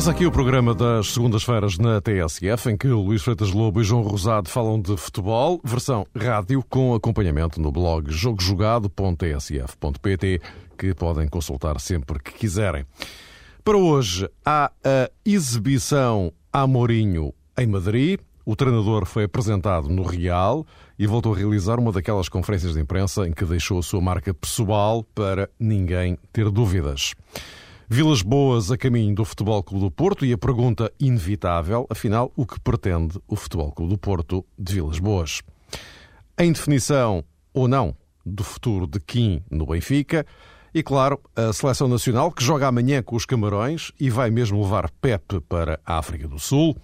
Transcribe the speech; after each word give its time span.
Começa 0.00 0.12
aqui 0.12 0.24
o 0.24 0.32
programa 0.32 0.74
das 0.74 1.12
segundas-feiras 1.12 1.76
na 1.76 2.00
TSF, 2.00 2.70
em 2.70 2.76
que 2.78 2.88
Luís 2.88 3.20
Freitas 3.20 3.50
Lobo 3.50 3.82
e 3.82 3.84
João 3.84 4.00
Rosado 4.00 4.48
falam 4.48 4.80
de 4.80 4.96
futebol, 4.96 5.60
versão 5.62 6.06
rádio, 6.16 6.64
com 6.70 6.94
acompanhamento 6.94 7.60
no 7.60 7.70
blog 7.70 8.10
jogojogado.tsf.pt, 8.10 10.40
que 10.78 10.94
podem 10.94 11.28
consultar 11.28 11.78
sempre 11.78 12.18
que 12.18 12.32
quiserem. 12.32 12.86
Para 13.62 13.76
hoje 13.76 14.26
há 14.42 14.72
a 14.82 15.10
exibição 15.22 16.32
Amorinho 16.50 17.34
em 17.58 17.66
Madrid. 17.66 18.20
O 18.46 18.56
treinador 18.56 19.04
foi 19.04 19.24
apresentado 19.24 19.90
no 19.90 20.02
Real 20.02 20.66
e 20.98 21.06
voltou 21.06 21.34
a 21.34 21.36
realizar 21.36 21.78
uma 21.78 21.92
daquelas 21.92 22.30
conferências 22.30 22.72
de 22.72 22.80
imprensa 22.80 23.28
em 23.28 23.32
que 23.32 23.44
deixou 23.44 23.78
a 23.78 23.82
sua 23.82 24.00
marca 24.00 24.32
pessoal 24.32 25.04
para 25.14 25.50
ninguém 25.58 26.16
ter 26.32 26.50
dúvidas. 26.50 27.12
Vilas 27.92 28.22
Boas 28.22 28.70
a 28.70 28.78
caminho 28.78 29.16
do 29.16 29.24
Futebol 29.24 29.60
Clube 29.64 29.84
do 29.86 29.90
Porto 29.90 30.24
e 30.24 30.32
a 30.32 30.38
pergunta 30.38 30.92
inevitável, 31.00 31.88
afinal, 31.90 32.30
o 32.36 32.46
que 32.46 32.60
pretende 32.60 33.18
o 33.26 33.34
Futebol 33.34 33.72
Clube 33.72 33.94
do 33.94 33.98
Porto 33.98 34.46
de 34.56 34.74
Vilas 34.74 35.00
Boas? 35.00 35.42
Em 36.38 36.52
definição 36.52 37.24
ou 37.52 37.66
não 37.66 37.96
do 38.24 38.44
futuro 38.44 38.86
de 38.86 39.00
Kim 39.00 39.42
no 39.50 39.66
Benfica 39.66 40.24
e, 40.72 40.84
claro, 40.84 41.20
a 41.34 41.52
Seleção 41.52 41.88
Nacional 41.88 42.30
que 42.30 42.44
joga 42.44 42.68
amanhã 42.68 43.02
com 43.02 43.16
os 43.16 43.26
Camarões 43.26 43.90
e 43.98 44.08
vai 44.08 44.30
mesmo 44.30 44.62
levar 44.62 44.88
Pep 45.02 45.40
para 45.48 45.80
a 45.84 45.98
África 45.98 46.28
do 46.28 46.38
Sul. 46.38 46.76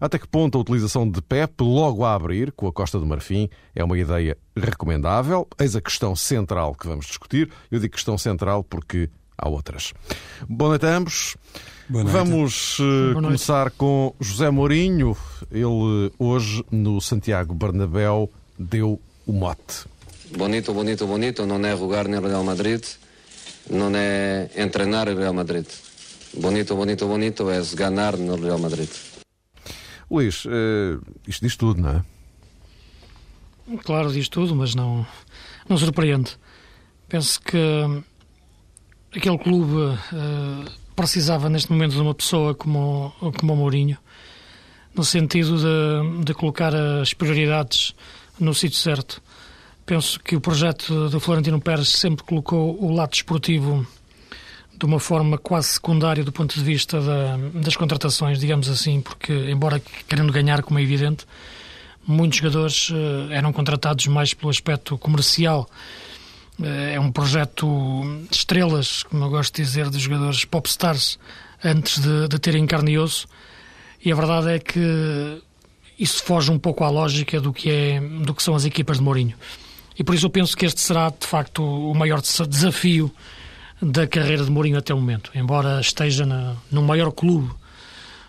Até 0.00 0.18
que 0.18 0.26
ponto 0.26 0.56
a 0.56 0.62
utilização 0.62 1.06
de 1.06 1.20
Pep 1.20 1.62
logo 1.62 2.06
a 2.06 2.14
abrir 2.14 2.52
com 2.52 2.66
a 2.66 2.72
Costa 2.72 2.98
do 2.98 3.04
Marfim 3.04 3.50
é 3.74 3.84
uma 3.84 3.98
ideia 3.98 4.34
recomendável? 4.56 5.46
Eis 5.60 5.76
a 5.76 5.82
questão 5.82 6.16
central 6.16 6.74
que 6.74 6.86
vamos 6.88 7.04
discutir. 7.04 7.50
Eu 7.70 7.78
digo 7.78 7.92
questão 7.92 8.16
central 8.16 8.64
porque 8.64 9.10
há 9.38 9.48
outras. 9.48 9.94
Boa 10.48 10.70
noite 10.70 10.86
a 10.86 10.96
ambos. 10.96 11.36
Boa 11.88 12.04
noite. 12.04 12.12
Vamos 12.12 12.78
uh, 12.80 13.14
começar 13.14 13.70
com 13.70 14.14
José 14.20 14.50
Mourinho. 14.50 15.16
Ele 15.50 16.12
hoje 16.18 16.64
no 16.70 17.00
Santiago 17.00 17.54
Bernabéu 17.54 18.30
deu 18.58 19.00
o 19.26 19.32
mote. 19.32 19.86
Bonito, 20.36 20.74
bonito, 20.74 21.06
bonito 21.06 21.46
não 21.46 21.64
é 21.64 21.76
jogar 21.76 22.06
no 22.06 22.20
Real 22.20 22.44
Madrid, 22.44 22.84
não 23.70 23.90
é 23.94 24.50
entrenar 24.56 25.08
no 25.08 25.18
Real 25.18 25.32
Madrid. 25.32 25.66
Bonito, 26.34 26.76
bonito, 26.76 27.06
bonito 27.06 27.50
é 27.50 27.62
ganhar 27.74 28.16
no 28.18 28.36
Real 28.36 28.58
Madrid. 28.58 28.90
Luís, 30.10 30.44
uh, 30.44 31.00
isto 31.26 31.46
diz 31.46 31.56
tudo, 31.56 31.80
não 31.80 31.90
é? 31.90 32.04
Claro, 33.84 34.12
diz 34.12 34.28
tudo, 34.28 34.54
mas 34.54 34.74
não, 34.74 35.06
não 35.68 35.76
surpreende. 35.76 36.36
Penso 37.08 37.40
que 37.40 37.58
aquele 39.14 39.38
clube 39.38 39.74
uh, 39.74 40.70
precisava 40.94 41.48
neste 41.48 41.70
momento 41.70 41.92
de 41.92 42.00
uma 42.00 42.14
pessoa 42.14 42.54
como, 42.54 43.12
como 43.38 43.52
o 43.52 43.56
Mourinho, 43.56 43.96
no 44.94 45.04
sentido 45.04 45.56
de, 45.56 46.24
de 46.24 46.34
colocar 46.34 46.74
as 46.74 47.14
prioridades 47.14 47.94
no 48.38 48.54
sítio 48.54 48.78
certo. 48.78 49.22
Penso 49.86 50.20
que 50.20 50.36
o 50.36 50.40
projeto 50.40 51.08
do 51.08 51.18
Florentino 51.18 51.60
Pérez 51.60 51.88
sempre 51.88 52.24
colocou 52.24 52.82
o 52.82 52.92
lado 52.92 53.10
desportivo 53.10 53.86
de 54.76 54.84
uma 54.84 55.00
forma 55.00 55.38
quase 55.38 55.68
secundária 55.68 56.22
do 56.22 56.30
ponto 56.30 56.54
de 56.54 56.62
vista 56.62 57.00
da, 57.00 57.36
das 57.54 57.76
contratações, 57.76 58.38
digamos 58.38 58.68
assim, 58.68 59.00
porque, 59.00 59.32
embora 59.32 59.80
querendo 60.08 60.32
ganhar, 60.32 60.62
como 60.62 60.78
é 60.78 60.82
evidente, 60.82 61.24
muitos 62.06 62.38
jogadores 62.38 62.90
uh, 62.90 63.30
eram 63.30 63.52
contratados 63.52 64.06
mais 64.06 64.34
pelo 64.34 64.50
aspecto 64.50 64.96
comercial 64.98 65.68
é 66.62 66.98
um 66.98 67.12
projeto 67.12 68.02
de 68.28 68.36
estrelas, 68.36 69.04
como 69.04 69.24
eu 69.24 69.30
gosto 69.30 69.54
de 69.54 69.62
dizer, 69.62 69.88
dos 69.90 70.02
jogadores 70.02 70.44
popstars 70.44 71.18
antes 71.64 72.00
de, 72.00 72.28
de 72.28 72.38
terem 72.38 72.66
carne 72.66 72.92
e 72.92 72.98
osso. 72.98 73.28
E 74.04 74.10
a 74.10 74.14
verdade 74.14 74.50
é 74.50 74.58
que 74.58 75.42
isso 75.98 76.22
foge 76.22 76.50
um 76.50 76.58
pouco 76.58 76.84
à 76.84 76.90
lógica 76.90 77.40
do 77.40 77.52
que, 77.52 77.70
é, 77.70 78.00
do 78.00 78.34
que 78.34 78.42
são 78.42 78.54
as 78.54 78.64
equipas 78.64 78.98
de 78.98 79.02
Mourinho. 79.04 79.36
E 79.98 80.04
por 80.04 80.14
isso 80.14 80.26
eu 80.26 80.30
penso 80.30 80.56
que 80.56 80.64
este 80.64 80.80
será, 80.80 81.10
de 81.10 81.26
facto, 81.26 81.62
o 81.62 81.94
maior 81.94 82.20
desafio 82.20 83.12
da 83.80 84.06
carreira 84.06 84.44
de 84.44 84.50
Mourinho 84.50 84.78
até 84.78 84.94
o 84.94 84.96
momento. 84.96 85.30
Embora 85.34 85.80
esteja 85.80 86.24
na, 86.24 86.54
no 86.70 86.82
maior 86.82 87.10
clube 87.10 87.50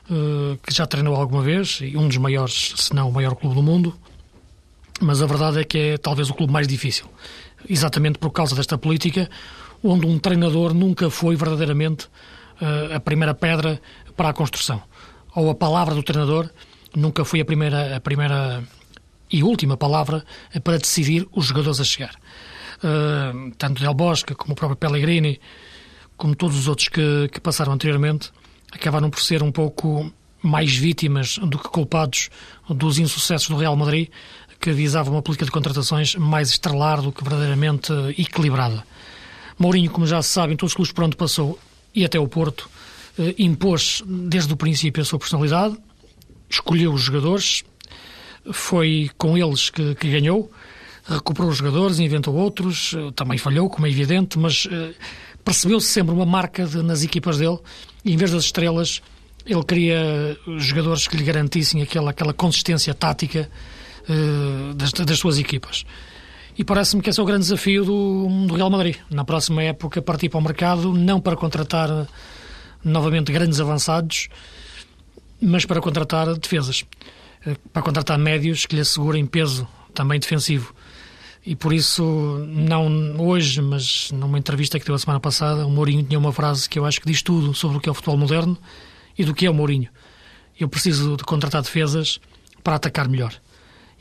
uh, 0.09 0.57
que 0.65 0.73
já 0.73 0.85
treinou 0.87 1.15
alguma 1.15 1.43
vez, 1.43 1.79
e 1.81 1.95
um 1.95 2.07
dos 2.07 2.17
maiores, 2.17 2.73
se 2.75 2.93
não 2.93 3.09
o 3.09 3.13
maior 3.13 3.35
clube 3.35 3.55
do 3.55 3.61
mundo, 3.61 3.95
mas 4.99 5.21
a 5.21 5.25
verdade 5.27 5.59
é 5.59 5.63
que 5.63 5.77
é 5.77 5.97
talvez 5.97 6.29
o 6.29 6.33
clube 6.33 6.51
mais 6.51 6.67
difícil 6.67 7.07
exatamente 7.67 8.19
por 8.19 8.31
causa 8.31 8.55
desta 8.55 8.77
política, 8.77 9.29
onde 9.83 10.05
um 10.05 10.19
treinador 10.19 10.73
nunca 10.73 11.09
foi 11.09 11.35
verdadeiramente 11.35 12.05
uh, 12.61 12.95
a 12.95 12.99
primeira 12.99 13.33
pedra 13.33 13.81
para 14.15 14.29
a 14.29 14.33
construção. 14.33 14.81
Ou 15.35 15.49
a 15.49 15.55
palavra 15.55 15.95
do 15.95 16.03
treinador 16.03 16.49
nunca 16.95 17.23
foi 17.23 17.41
a 17.41 17.45
primeira, 17.45 17.95
a 17.95 17.99
primeira 17.99 18.63
e 19.31 19.43
última 19.43 19.77
palavra 19.77 20.25
para 20.63 20.77
decidir 20.77 21.27
os 21.31 21.45
jogadores 21.45 21.79
a 21.79 21.83
chegar. 21.83 22.15
Uh, 22.77 23.51
tanto 23.57 23.81
Del 23.81 23.93
Bosque 23.93 24.33
como 24.33 24.53
o 24.53 24.55
próprio 24.55 24.77
Pellegrini, 24.77 25.39
como 26.17 26.35
todos 26.35 26.57
os 26.57 26.67
outros 26.67 26.87
que, 26.87 27.29
que 27.31 27.39
passaram 27.39 27.73
anteriormente, 27.73 28.31
acabaram 28.71 29.09
por 29.09 29.21
ser 29.21 29.43
um 29.43 29.51
pouco 29.51 30.11
mais 30.41 30.75
vítimas 30.75 31.37
do 31.37 31.59
que 31.59 31.67
culpados 31.69 32.29
dos 32.69 32.97
insucessos 32.97 33.49
do 33.49 33.57
Real 33.57 33.75
Madrid, 33.75 34.09
que 34.59 34.71
visava 34.71 35.09
uma 35.09 35.21
política 35.21 35.45
de 35.45 35.51
contratações 35.51 36.15
mais 36.15 36.49
estrelar 36.49 37.01
do 37.01 37.11
que 37.11 37.23
verdadeiramente 37.23 37.93
equilibrada. 38.17 38.83
Mourinho, 39.57 39.89
como 39.89 40.05
já 40.05 40.21
se 40.21 40.29
sabe, 40.29 40.53
em 40.53 40.55
todos 40.57 40.71
os 40.71 40.75
clubes 40.75 40.91
por 40.91 41.03
onde 41.03 41.15
passou 41.15 41.57
e 41.93 42.03
até 42.05 42.19
o 42.19 42.27
Porto, 42.27 42.69
eh, 43.17 43.35
impôs 43.39 44.03
desde 44.05 44.53
o 44.53 44.57
princípio 44.57 45.01
a 45.01 45.05
sua 45.05 45.19
personalidade, 45.19 45.77
escolheu 46.49 46.93
os 46.93 47.01
jogadores, 47.01 47.63
foi 48.51 49.09
com 49.17 49.37
eles 49.37 49.69
que, 49.69 49.95
que 49.95 50.09
ganhou, 50.09 50.51
recuperou 51.05 51.49
os 51.49 51.57
jogadores, 51.57 51.99
inventou 51.99 52.35
outros, 52.35 52.93
eh, 52.93 53.11
também 53.15 53.37
falhou, 53.37 53.69
como 53.69 53.87
é 53.87 53.89
evidente, 53.89 54.37
mas 54.37 54.67
eh, 54.71 54.93
percebeu-se 55.43 55.87
sempre 55.87 56.13
uma 56.13 56.25
marca 56.25 56.65
de, 56.65 56.81
nas 56.81 57.03
equipas 57.03 57.37
dele, 57.37 57.59
e 58.05 58.13
em 58.13 58.17
vez 58.17 58.31
das 58.31 58.45
estrelas, 58.45 59.01
ele 59.45 59.63
queria 59.63 60.37
jogadores 60.57 61.07
que 61.07 61.17
lhe 61.17 61.23
garantissem 61.23 61.81
aquela, 61.81 62.11
aquela 62.11 62.33
consistência 62.33 62.93
tática 62.93 63.49
uh, 64.09 64.73
das, 64.73 64.91
das, 64.91 65.19
suas 65.19 65.37
equipas. 65.37 65.85
E 66.57 66.63
parece-me 66.63 67.01
que 67.01 67.09
esse 67.09 67.19
é 67.19 67.23
o 67.23 67.25
grande 67.25 67.43
desafio 67.43 67.85
do, 67.85 68.45
do, 68.47 68.55
Real 68.55 68.69
Madrid. 68.69 68.97
Na 69.09 69.23
próxima 69.23 69.63
época, 69.63 70.01
partir 70.01 70.29
para 70.29 70.39
o 70.39 70.41
mercado, 70.41 70.93
não 70.93 71.21
para 71.21 71.35
contratar 71.35 72.07
novamente 72.83 73.31
grandes 73.31 73.59
avançados, 73.59 74.27
mas 75.41 75.65
para 75.65 75.79
contratar 75.79 76.35
defesas. 76.35 76.81
Uh, 77.45 77.57
para 77.71 77.81
contratar 77.81 78.17
médios 78.17 78.65
que 78.65 78.75
lhe 78.75 78.81
assegurem 78.81 79.25
peso 79.25 79.67
também 79.93 80.19
defensivo. 80.19 80.73
E 81.45 81.55
por 81.55 81.71
isso, 81.71 82.03
não 82.47 83.19
hoje, 83.21 83.61
mas 83.61 84.11
numa 84.11 84.37
entrevista 84.37 84.77
que 84.77 84.85
deu 84.85 84.93
a 84.93 84.99
semana 84.99 85.19
passada, 85.19 85.65
o 85.65 85.71
Mourinho 85.71 86.03
tinha 86.03 86.19
uma 86.19 86.33
frase 86.33 86.69
que 86.69 86.77
eu 86.77 86.85
acho 86.85 86.99
que 86.99 87.07
diz 87.07 87.21
tudo 87.21 87.53
sobre 87.53 87.77
o 87.77 87.79
que 87.79 87.87
é 87.87 87.91
o 87.91 87.95
futebol 87.95 88.17
moderno 88.17 88.57
e 89.17 89.23
do 89.23 89.33
que 89.33 89.45
é 89.45 89.49
o 89.49 89.53
Mourinho. 89.53 89.89
Eu 90.59 90.67
preciso 90.67 91.15
de 91.15 91.23
contratar 91.23 91.61
defesas 91.61 92.19
para 92.61 92.75
atacar 92.75 93.07
melhor. 93.07 93.33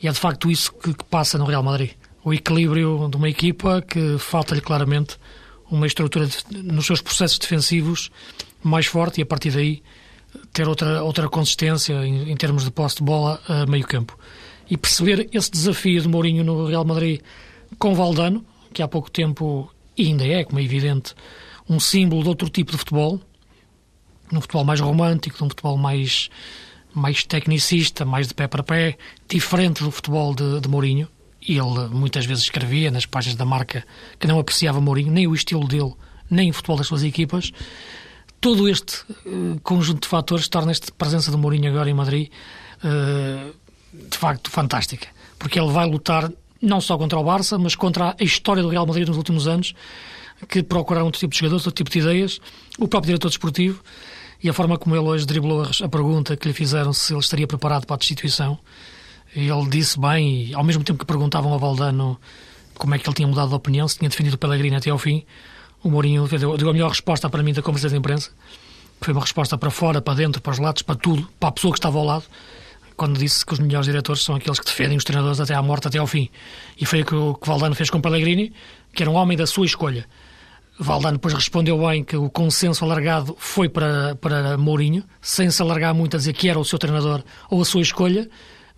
E 0.02 0.08
é 0.08 0.12
de 0.12 0.18
facto 0.18 0.50
isso 0.50 0.72
que, 0.72 0.94
que 0.94 1.04
passa 1.04 1.38
no 1.38 1.44
Real 1.44 1.62
Madrid. 1.62 1.90
O 2.24 2.32
equilíbrio 2.32 3.08
de 3.10 3.16
uma 3.16 3.28
equipa 3.28 3.82
que 3.82 4.18
falta-lhe 4.18 4.60
claramente 4.60 5.16
uma 5.70 5.86
estrutura 5.86 6.26
de, 6.26 6.62
nos 6.62 6.86
seus 6.86 7.00
processos 7.00 7.38
defensivos 7.38 8.10
mais 8.62 8.86
forte 8.86 9.20
e 9.20 9.22
a 9.22 9.26
partir 9.26 9.50
daí 9.50 9.82
ter 10.52 10.68
outra, 10.68 11.02
outra 11.02 11.28
consistência 11.28 11.94
em, 12.04 12.30
em 12.30 12.36
termos 12.36 12.64
de 12.64 12.70
posse 12.70 12.96
de 12.96 13.02
bola 13.02 13.40
a 13.48 13.66
meio 13.66 13.86
campo. 13.86 14.18
E 14.70 14.76
perceber 14.76 15.28
esse 15.32 15.50
desafio 15.50 16.00
de 16.00 16.08
Mourinho 16.08 16.44
no 16.44 16.66
Real 16.66 16.84
Madrid 16.84 17.20
com 17.78 17.94
Valdano, 17.94 18.44
que 18.72 18.82
há 18.82 18.88
pouco 18.88 19.10
tempo 19.10 19.72
ainda 19.98 20.26
é, 20.26 20.44
como 20.44 20.58
é 20.58 20.62
evidente, 20.62 21.14
um 21.68 21.80
símbolo 21.80 22.22
de 22.22 22.28
outro 22.28 22.48
tipo 22.48 22.72
de 22.72 22.78
futebol, 22.78 23.20
num 24.30 24.40
futebol 24.40 24.64
mais 24.64 24.80
romântico, 24.80 25.38
num 25.40 25.48
futebol 25.48 25.76
mais 25.76 26.28
mais 26.98 27.24
tecnicista, 27.24 28.04
mais 28.04 28.28
de 28.28 28.34
pé 28.34 28.46
para 28.46 28.62
pé, 28.62 28.98
diferente 29.28 29.82
do 29.82 29.90
futebol 29.90 30.34
de, 30.34 30.60
de 30.60 30.68
Mourinho. 30.68 31.08
Ele 31.40 31.88
muitas 31.90 32.26
vezes 32.26 32.44
escrevia 32.44 32.90
nas 32.90 33.06
páginas 33.06 33.36
da 33.36 33.44
marca 33.44 33.84
que 34.18 34.26
não 34.26 34.38
apreciava 34.38 34.80
Mourinho, 34.80 35.12
nem 35.12 35.26
o 35.26 35.34
estilo 35.34 35.66
dele, 35.66 35.94
nem 36.30 36.50
o 36.50 36.52
futebol 36.52 36.76
das 36.76 36.86
suas 36.86 37.02
equipas. 37.02 37.52
Todo 38.40 38.68
este 38.68 39.02
uh, 39.26 39.58
conjunto 39.62 40.02
de 40.02 40.08
fatores 40.08 40.48
torna 40.48 40.70
esta 40.70 40.92
presença 40.92 41.30
de 41.30 41.36
Mourinho 41.36 41.70
agora 41.70 41.88
em 41.88 41.94
Madrid 41.94 42.28
uh, 42.84 43.54
de 43.92 44.18
facto 44.18 44.50
fantástica, 44.50 45.08
porque 45.38 45.58
ele 45.58 45.72
vai 45.72 45.88
lutar 45.88 46.30
não 46.60 46.80
só 46.80 46.98
contra 46.98 47.18
o 47.18 47.24
Barça, 47.24 47.56
mas 47.58 47.74
contra 47.74 48.16
a 48.18 48.24
história 48.24 48.62
do 48.62 48.68
Real 48.68 48.86
Madrid 48.86 49.06
nos 49.06 49.16
últimos 49.16 49.46
anos, 49.46 49.74
que 50.48 50.62
procuraram 50.62 51.06
outro 51.06 51.18
tipo 51.18 51.32
de 51.32 51.38
jogadores, 51.38 51.66
outro 51.66 51.76
tipo 51.76 51.90
de 51.90 51.98
ideias, 51.98 52.40
o 52.78 52.86
próprio 52.86 53.08
diretor 53.08 53.28
desportivo 53.28 53.82
e 54.42 54.48
a 54.48 54.52
forma 54.52 54.78
como 54.78 54.94
ele 54.94 55.04
hoje 55.04 55.26
driblou 55.26 55.62
a 55.62 55.88
pergunta 55.88 56.36
que 56.36 56.46
lhe 56.46 56.54
fizeram 56.54 56.92
se 56.92 57.12
ele 57.12 57.20
estaria 57.20 57.46
preparado 57.46 57.86
para 57.86 57.94
a 57.94 57.98
destituição, 57.98 58.58
ele 59.34 59.50
disse 59.68 59.98
bem, 59.98 60.46
e 60.46 60.54
ao 60.54 60.64
mesmo 60.64 60.82
tempo 60.84 60.98
que 60.98 61.04
perguntavam 61.04 61.52
a 61.52 61.58
Valdano 61.58 62.18
como 62.74 62.94
é 62.94 62.98
que 62.98 63.08
ele 63.08 63.14
tinha 63.14 63.28
mudado 63.28 63.48
de 63.48 63.54
opinião, 63.54 63.86
se 63.88 63.98
tinha 63.98 64.08
defendido 64.08 64.34
o 64.34 64.38
Pellegrini 64.38 64.76
até 64.76 64.90
ao 64.90 64.98
fim, 64.98 65.24
o 65.82 65.90
Mourinho 65.90 66.26
deu, 66.28 66.56
deu 66.56 66.70
a 66.70 66.72
melhor 66.72 66.88
resposta 66.88 67.28
para 67.28 67.42
mim 67.42 67.52
da 67.52 67.62
conversa 67.62 67.88
de 67.88 67.96
imprensa, 67.96 68.30
Foi 69.00 69.12
uma 69.12 69.20
resposta 69.20 69.56
para 69.58 69.70
fora, 69.70 70.00
para 70.00 70.14
dentro, 70.14 70.40
para 70.40 70.52
os 70.52 70.58
lados, 70.58 70.82
para 70.82 70.94
tudo, 70.94 71.28
para 71.38 71.48
a 71.50 71.52
pessoa 71.52 71.72
que 71.72 71.78
estava 71.78 71.98
ao 71.98 72.04
lado, 72.04 72.24
quando 72.96 73.18
disse 73.18 73.44
que 73.46 73.52
os 73.52 73.58
melhores 73.58 73.86
diretores 73.86 74.22
são 74.22 74.34
aqueles 74.34 74.58
que 74.58 74.66
defendem 74.66 74.96
os 74.96 75.04
treinadores 75.04 75.38
até 75.38 75.54
à 75.54 75.62
morte, 75.62 75.86
até 75.86 75.98
ao 75.98 76.06
fim. 76.06 76.28
E 76.80 76.84
foi 76.84 77.02
o 77.02 77.04
que 77.04 77.14
o 77.14 77.38
Valdano 77.42 77.74
fez 77.74 77.90
com 77.90 78.00
Pellegrini, 78.00 78.52
que 78.92 79.02
era 79.02 79.10
um 79.10 79.14
homem 79.14 79.36
da 79.36 79.46
sua 79.46 79.66
escolha. 79.66 80.06
Valdano 80.78 81.16
depois 81.16 81.34
respondeu 81.34 81.78
bem 81.86 82.04
que 82.04 82.16
o 82.16 82.30
consenso 82.30 82.84
alargado 82.84 83.36
foi 83.38 83.68
para, 83.68 84.14
para 84.16 84.56
Mourinho, 84.56 85.04
sem 85.20 85.50
se 85.50 85.60
alargar 85.60 85.92
muito 85.92 86.16
a 86.16 86.18
dizer 86.18 86.32
que 86.32 86.48
era 86.48 86.58
o 86.58 86.64
seu 86.64 86.78
treinador 86.78 87.22
ou 87.50 87.60
a 87.60 87.64
sua 87.64 87.82
escolha, 87.82 88.28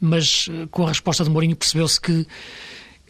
mas 0.00 0.49
eh, 0.50 0.67
com 0.70 0.85
a 0.85 0.88
resposta 0.88 1.23
de 1.23 1.31
Mourinho 1.31 1.55
percebeu-se 1.55 2.00
que 2.00 2.26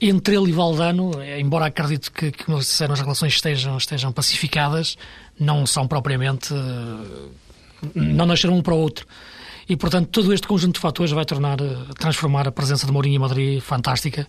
entre 0.00 0.34
ele 0.34 0.48
e 0.48 0.52
Valdano, 0.52 1.12
embora 1.38 1.66
acredito 1.66 2.10
que, 2.10 2.32
que 2.32 2.50
as 2.50 3.00
relações 3.00 3.34
estejam, 3.34 3.76
estejam 3.76 4.10
pacificadas, 4.10 4.96
não 5.38 5.66
são 5.66 5.86
propriamente. 5.86 6.54
não 7.94 8.24
nasceram 8.24 8.56
um 8.56 8.62
para 8.62 8.74
o 8.74 8.78
outro. 8.78 9.06
E, 9.68 9.76
portanto, 9.76 10.08
todo 10.08 10.32
este 10.32 10.48
conjunto 10.48 10.74
de 10.74 10.80
fatores 10.80 11.12
vai 11.12 11.24
tornar, 11.24 11.58
transformar 11.98 12.48
a 12.48 12.50
presença 12.50 12.86
de 12.86 12.92
Mourinho 12.92 13.16
em 13.16 13.18
Madrid 13.18 13.60
fantástica. 13.60 14.26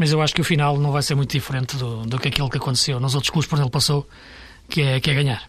Mas 0.00 0.12
eu 0.12 0.22
acho 0.22 0.34
que 0.34 0.40
o 0.40 0.44
final 0.44 0.78
não 0.78 0.92
vai 0.92 1.02
ser 1.02 1.14
muito 1.14 1.30
diferente 1.30 1.76
do, 1.76 2.06
do 2.06 2.18
que 2.18 2.28
aquilo 2.28 2.48
que 2.48 2.56
aconteceu 2.56 2.98
nos 2.98 3.14
outros 3.14 3.28
clubes 3.28 3.46
por 3.46 3.56
onde 3.56 3.64
ele 3.64 3.70
passou, 3.70 4.08
que 4.66 4.80
é, 4.80 4.98
que 4.98 5.10
é 5.10 5.14
ganhar. 5.14 5.46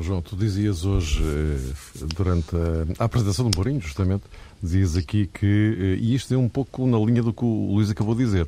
João, 0.00 0.22
tu 0.22 0.36
dizias 0.36 0.84
hoje, 0.84 1.20
eh, 1.20 2.04
durante 2.14 2.54
a 2.96 3.04
apresentação 3.04 3.50
do 3.50 3.56
Mourinho, 3.56 3.80
justamente, 3.80 4.22
dizias 4.62 4.96
aqui 4.96 5.26
que, 5.26 5.44
eh, 5.44 5.96
e 6.00 6.14
isto 6.14 6.32
é 6.32 6.36
um 6.36 6.48
pouco 6.48 6.86
na 6.86 6.96
linha 6.96 7.20
do 7.20 7.32
que 7.32 7.44
o 7.44 7.72
Luís 7.72 7.90
acabou 7.90 8.14
de 8.14 8.24
dizer, 8.24 8.46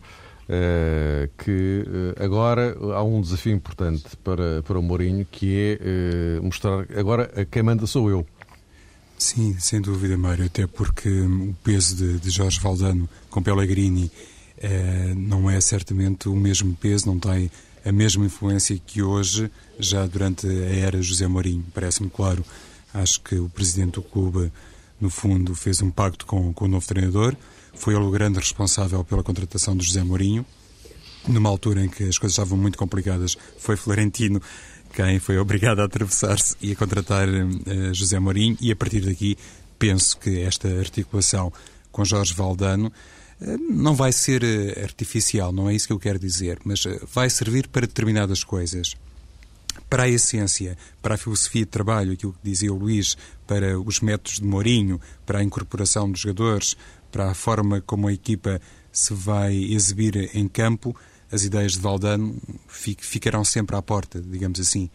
eh, 0.48 1.28
que 1.36 1.84
agora 2.20 2.76
há 2.94 3.02
um 3.02 3.20
desafio 3.20 3.52
importante 3.52 4.16
para, 4.22 4.62
para 4.62 4.78
o 4.78 4.82
Mourinho, 4.84 5.26
que 5.28 5.52
é 5.80 6.40
mostrar 6.40 6.86
agora 6.96 7.28
a 7.34 7.44
quem 7.44 7.64
manda 7.64 7.88
sou 7.88 8.08
eu. 8.08 8.24
Sim, 9.18 9.56
sem 9.58 9.80
dúvida, 9.80 10.16
Mário, 10.16 10.46
até 10.46 10.64
porque 10.64 11.08
o 11.08 11.56
peso 11.64 11.96
de, 11.96 12.20
de 12.20 12.30
Jorge 12.30 12.60
Valdano 12.60 13.08
com 13.28 13.42
Pellegrini 13.42 14.10
não 15.16 15.50
é 15.50 15.60
certamente 15.60 16.28
o 16.28 16.36
mesmo 16.36 16.74
peso, 16.76 17.06
não 17.06 17.18
tem 17.18 17.50
a 17.84 17.92
mesma 17.92 18.26
influência 18.26 18.78
que 18.84 19.02
hoje, 19.02 19.50
já 19.78 20.06
durante 20.06 20.46
a 20.46 20.76
era 20.76 21.00
José 21.00 21.26
Mourinho. 21.26 21.64
Parece-me 21.72 22.10
claro. 22.10 22.44
Acho 22.92 23.20
que 23.20 23.36
o 23.36 23.48
presidente 23.48 23.94
do 23.94 24.02
clube, 24.02 24.52
no 25.00 25.08
fundo, 25.08 25.54
fez 25.54 25.80
um 25.80 25.90
pacto 25.90 26.26
com, 26.26 26.52
com 26.52 26.64
o 26.64 26.68
novo 26.68 26.86
treinador. 26.86 27.36
Foi 27.74 27.94
ele 27.94 28.04
o 28.04 28.10
grande 28.10 28.38
responsável 28.38 29.02
pela 29.04 29.22
contratação 29.22 29.76
de 29.76 29.86
José 29.86 30.02
Mourinho. 30.02 30.44
Numa 31.26 31.48
altura 31.48 31.84
em 31.84 31.88
que 31.88 32.04
as 32.04 32.18
coisas 32.18 32.32
estavam 32.32 32.58
muito 32.58 32.78
complicadas, 32.78 33.36
foi 33.58 33.76
Florentino 33.76 34.40
quem 34.92 35.18
foi 35.18 35.38
obrigado 35.38 35.80
a 35.80 35.84
atravessar-se 35.84 36.56
e 36.60 36.72
a 36.72 36.76
contratar 36.76 37.28
uh, 37.28 37.94
José 37.94 38.18
Mourinho. 38.18 38.56
E 38.60 38.72
a 38.72 38.76
partir 38.76 39.00
daqui, 39.00 39.36
penso 39.78 40.18
que 40.18 40.40
esta 40.40 40.68
articulação 40.68 41.52
com 41.92 42.04
Jorge 42.04 42.34
Valdano 42.34 42.92
não 43.40 43.94
vai 43.94 44.12
ser 44.12 44.44
eh, 44.44 44.82
artificial, 44.82 45.52
não 45.52 45.68
é 45.68 45.74
isso 45.74 45.86
que 45.86 45.92
eu 45.92 45.98
quero 45.98 46.18
dizer, 46.18 46.58
mas 46.64 46.84
eh, 46.84 47.00
vai 47.12 47.30
servir 47.30 47.68
para 47.68 47.86
determinadas 47.86 48.44
coisas. 48.44 48.94
Para 49.88 50.04
a 50.04 50.08
essência, 50.08 50.76
para 51.00 51.14
a 51.14 51.18
filosofia 51.18 51.62
de 51.62 51.70
trabalho, 51.70 52.12
aquilo 52.12 52.32
que 52.32 52.38
dizia 52.42 52.72
o 52.72 52.76
Luís, 52.76 53.16
para 53.46 53.80
os 53.80 54.00
métodos 54.00 54.38
de 54.40 54.44
Mourinho, 54.44 55.00
para 55.24 55.38
a 55.38 55.42
incorporação 55.42 56.10
dos 56.10 56.20
jogadores, 56.20 56.76
para 57.10 57.30
a 57.30 57.34
forma 57.34 57.80
como 57.80 58.06
a 58.08 58.12
equipa 58.12 58.60
se 58.92 59.14
vai 59.14 59.54
exibir 59.56 60.30
em 60.34 60.46
campo, 60.46 60.94
as 61.32 61.44
ideias 61.44 61.72
de 61.72 61.80
Valdano 61.80 62.36
ficarão 62.68 63.44
sempre 63.44 63.76
à 63.76 63.82
porta, 63.82 64.20
digamos 64.20 64.60
assim. 64.60 64.90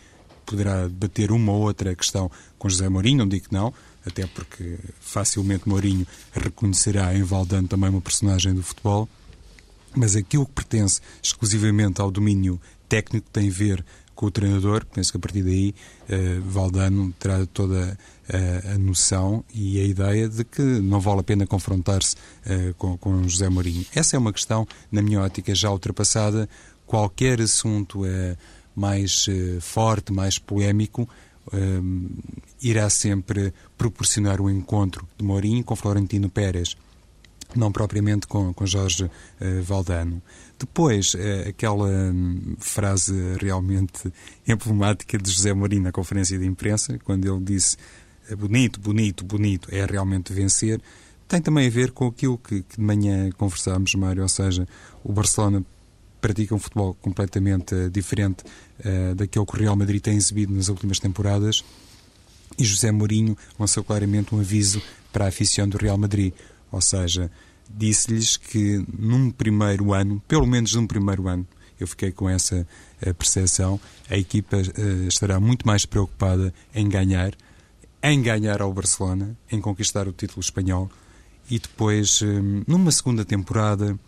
Poderá 0.45 0.83
debater 0.83 1.31
uma 1.31 1.51
ou 1.51 1.62
outra 1.62 1.95
questão 1.95 2.30
com 2.57 2.69
José 2.69 2.88
Mourinho, 2.88 3.19
não 3.19 3.27
digo 3.27 3.48
que 3.48 3.53
não, 3.53 3.74
até 4.05 4.27
porque 4.27 4.77
facilmente 4.99 5.67
Mourinho 5.67 6.05
reconhecerá 6.31 7.15
em 7.15 7.23
Valdano 7.23 7.67
também 7.67 7.89
uma 7.89 8.01
personagem 8.01 8.53
do 8.53 8.63
futebol, 8.63 9.09
mas 9.95 10.15
aquilo 10.15 10.45
que 10.45 10.53
pertence 10.53 11.01
exclusivamente 11.21 12.01
ao 12.01 12.11
domínio 12.11 12.59
técnico 12.87 13.29
tem 13.31 13.49
a 13.49 13.51
ver 13.51 13.85
com 14.15 14.27
o 14.27 14.31
treinador, 14.31 14.85
penso 14.85 15.11
que 15.11 15.17
a 15.17 15.19
partir 15.19 15.43
daí 15.43 15.75
uh, 16.09 16.41
Valdano 16.41 17.13
terá 17.19 17.45
toda 17.45 17.97
uh, 18.29 18.73
a 18.73 18.77
noção 18.77 19.43
e 19.53 19.79
a 19.79 19.83
ideia 19.83 20.29
de 20.29 20.43
que 20.45 20.61
não 20.61 21.01
vale 21.01 21.19
a 21.19 21.23
pena 21.23 21.45
confrontar-se 21.45 22.15
uh, 22.15 22.73
com, 22.75 22.97
com 22.97 23.27
José 23.27 23.49
Mourinho. 23.49 23.85
Essa 23.93 24.15
é 24.15 24.19
uma 24.19 24.31
questão, 24.31 24.65
na 24.89 25.01
minha 25.01 25.21
ótica, 25.21 25.53
já 25.53 25.69
ultrapassada. 25.69 26.49
Qualquer 26.85 27.41
assunto 27.41 28.05
é 28.05 28.37
mais 28.75 29.27
forte, 29.61 30.11
mais 30.11 30.37
polémico, 30.37 31.07
um, 31.53 32.09
irá 32.62 32.89
sempre 32.89 33.53
proporcionar 33.77 34.42
o 34.42 34.50
encontro 34.50 35.07
de 35.18 35.24
Mourinho 35.24 35.63
com 35.63 35.75
Florentino 35.75 36.30
Pérez, 36.30 36.75
não 37.56 37.71
propriamente 37.71 38.27
com, 38.27 38.53
com 38.53 38.65
Jorge 38.65 39.06
uh, 39.06 39.09
Valdano. 39.63 40.21
Depois, 40.57 41.13
uh, 41.13 41.50
aquela 41.50 41.88
um, 41.88 42.56
frase 42.59 43.13
realmente 43.39 44.12
emblemática 44.47 45.18
de 45.18 45.30
José 45.30 45.53
Mourinho 45.53 45.83
na 45.83 45.92
conferência 45.92 46.38
de 46.38 46.45
imprensa, 46.45 46.97
quando 47.03 47.25
ele 47.25 47.44
disse 47.44 47.77
eh, 48.30 48.36
bonito, 48.36 48.80
bonito, 48.80 49.24
bonito, 49.24 49.69
é 49.71 49.86
realmente 49.86 50.33
vencer, 50.33 50.81
tem 51.27 51.41
também 51.41 51.68
a 51.68 51.69
ver 51.69 51.91
com 51.91 52.07
aquilo 52.07 52.38
que, 52.38 52.62
que 52.63 52.77
de 52.77 52.81
manhã 52.81 53.30
conversámos, 53.31 53.94
Mário, 53.95 54.21
ou 54.21 54.30
seja, 54.30 54.68
o 55.03 55.12
Barcelona 55.12 55.63
pratica 56.25 56.56
um 56.56 56.60
futebol 56.60 56.95
completamente 56.95 57.75
uh, 57.75 57.88
diferente 57.88 58.44
uh, 58.80 59.13
daquele 59.13 59.45
que 59.45 59.56
o 59.56 59.60
Real 59.60 59.75
Madrid 59.75 60.01
tem 60.01 60.18
exibido 60.18 60.51
nas 60.56 60.69
últimas 60.69 60.98
temporadas. 60.98 61.63
E 62.57 62.66
José 62.66 62.92
Mourinho 62.92 63.38
lançou 63.60 63.83
claramente 63.83 64.33
um 64.33 64.39
aviso 64.39 64.81
para 65.13 65.25
a 65.25 65.27
afição 65.27 65.69
do 65.69 65.77
Real 65.77 66.00
Madrid, 66.00 66.33
ou 66.72 66.81
seja, 66.81 67.30
disse-lhes 67.69 68.38
que 68.38 68.83
num 68.98 69.30
primeiro 69.30 69.94
ano, 69.94 70.19
pelo 70.27 70.48
menos 70.48 70.74
num 70.74 70.88
primeiro 70.88 71.27
ano, 71.27 71.48
eu 71.80 71.86
fiquei 71.86 72.12
com 72.12 72.27
essa 72.27 72.66
uh, 73.06 73.13
percepção, 73.13 73.80
a 74.10 74.17
equipa 74.17 74.58
estará 75.08 75.39
muito 75.39 75.67
mais 75.67 75.86
preocupada 75.86 76.51
em 76.74 76.89
ganhar, 76.89 77.36
em 78.01 78.20
ganhar 78.20 78.63
ao 78.63 78.74
Barcelona, 78.74 79.38
em 79.51 79.62
conquistar 79.62 80.08
o 80.08 80.12
título 80.12 80.41
espanhol 80.41 80.89
e 81.51 81.60
depois, 81.60 82.22
numa 82.67 82.91
segunda 82.91 83.24
temporada, 83.24 84.00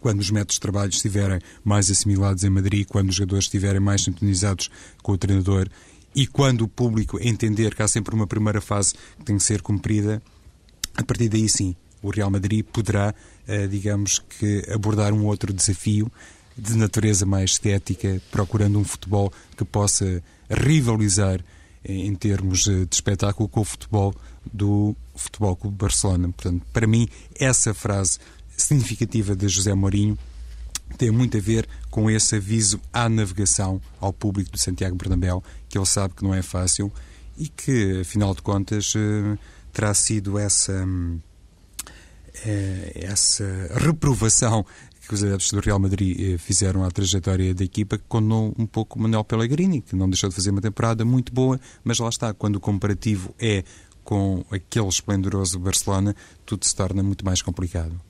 quando 0.00 0.20
os 0.20 0.30
métodos 0.30 0.56
de 0.56 0.60
trabalho 0.60 0.90
estiverem 0.90 1.40
mais 1.62 1.90
assimilados 1.90 2.44
em 2.44 2.50
Madrid, 2.50 2.86
quando 2.88 3.10
os 3.10 3.14
jogadores 3.14 3.44
estiverem 3.44 3.80
mais 3.80 4.02
sintonizados 4.02 4.70
com 5.02 5.12
o 5.12 5.18
treinador 5.18 5.68
e 6.14 6.26
quando 6.26 6.62
o 6.62 6.68
público 6.68 7.18
entender 7.20 7.74
que 7.74 7.82
há 7.82 7.88
sempre 7.88 8.14
uma 8.14 8.26
primeira 8.26 8.60
fase 8.60 8.94
que 9.18 9.24
tem 9.24 9.36
que 9.36 9.44
ser 9.44 9.62
cumprida, 9.62 10.22
a 10.96 11.04
partir 11.04 11.28
daí 11.28 11.48
sim, 11.48 11.76
o 12.02 12.10
Real 12.10 12.30
Madrid 12.30 12.64
poderá, 12.64 13.14
eh, 13.46 13.66
digamos 13.66 14.18
que, 14.18 14.64
abordar 14.72 15.12
um 15.12 15.26
outro 15.26 15.52
desafio 15.52 16.10
de 16.56 16.76
natureza 16.76 17.24
mais 17.24 17.52
estética, 17.52 18.20
procurando 18.30 18.78
um 18.78 18.84
futebol 18.84 19.32
que 19.56 19.64
possa 19.64 20.22
rivalizar 20.50 21.44
em 21.84 22.14
termos 22.14 22.64
de 22.64 22.86
espetáculo 22.90 23.48
com 23.48 23.60
o 23.60 23.64
futebol 23.64 24.14
do 24.52 24.94
Futebol 25.14 25.56
Clube 25.56 25.76
Barcelona. 25.76 26.30
Portanto, 26.30 26.64
para 26.72 26.86
mim, 26.86 27.08
essa 27.38 27.72
frase 27.72 28.18
significativa 28.60 29.34
de 29.34 29.48
José 29.48 29.74
Mourinho 29.74 30.18
tem 30.96 31.10
muito 31.10 31.36
a 31.36 31.40
ver 31.40 31.68
com 31.90 32.10
esse 32.10 32.36
aviso 32.36 32.80
à 32.92 33.08
navegação 33.08 33.80
ao 34.00 34.12
público 34.12 34.50
do 34.50 34.58
Santiago 34.58 34.96
Bernabéu, 34.96 35.42
que 35.68 35.78
ele 35.78 35.86
sabe 35.86 36.14
que 36.14 36.22
não 36.22 36.34
é 36.34 36.42
fácil 36.42 36.92
e 37.38 37.48
que, 37.48 38.00
afinal 38.00 38.34
de 38.34 38.42
contas, 38.42 38.92
eh, 38.96 39.38
terá 39.72 39.94
sido 39.94 40.38
essa, 40.38 40.86
eh, 42.44 42.92
essa 42.94 43.44
reprovação 43.76 44.64
que 45.08 45.14
os 45.14 45.24
adeptos 45.24 45.50
do 45.50 45.60
Real 45.60 45.78
Madrid 45.78 46.16
eh, 46.20 46.38
fizeram 46.38 46.84
à 46.84 46.90
trajetória 46.90 47.54
da 47.54 47.64
equipa, 47.64 47.98
que 47.98 48.04
condenou 48.08 48.54
um 48.58 48.66
pouco 48.66 48.98
o 48.98 49.02
Manuel 49.02 49.24
Pellegrini, 49.24 49.80
que 49.80 49.96
não 49.96 50.08
deixou 50.08 50.28
de 50.28 50.36
fazer 50.36 50.50
uma 50.50 50.60
temporada 50.60 51.04
muito 51.04 51.32
boa, 51.32 51.58
mas 51.82 51.98
lá 51.98 52.08
está, 52.08 52.34
quando 52.34 52.56
o 52.56 52.60
comparativo 52.60 53.34
é 53.38 53.64
com 54.04 54.44
aquele 54.50 54.88
esplendoroso 54.88 55.58
Barcelona, 55.58 56.14
tudo 56.44 56.64
se 56.64 56.74
torna 56.74 57.02
muito 57.02 57.24
mais 57.24 57.42
complicado. 57.42 58.09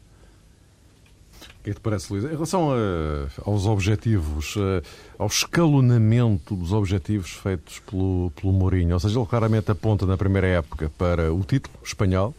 O 1.61 1.63
que 1.63 1.71
é 1.71 1.75
que 1.75 1.81
te 1.81 1.83
parece, 1.83 2.11
Luís? 2.11 2.25
Em 2.25 2.29
relação 2.29 2.71
a, 2.73 3.29
aos 3.45 3.67
objetivos, 3.67 4.55
a, 4.57 5.23
ao 5.23 5.27
escalonamento 5.27 6.57
dos 6.57 6.73
objetivos 6.73 7.33
feitos 7.33 7.81
pelo, 7.81 8.33
pelo 8.35 8.51
Mourinho, 8.51 8.95
ou 8.95 9.01
seja, 9.01 9.19
ele 9.19 9.27
claramente 9.27 9.71
aponta 9.71 10.07
na 10.07 10.17
primeira 10.17 10.47
época 10.47 10.91
para 10.97 11.31
o 11.31 11.45
título 11.45 11.77
espanhol, 11.85 12.35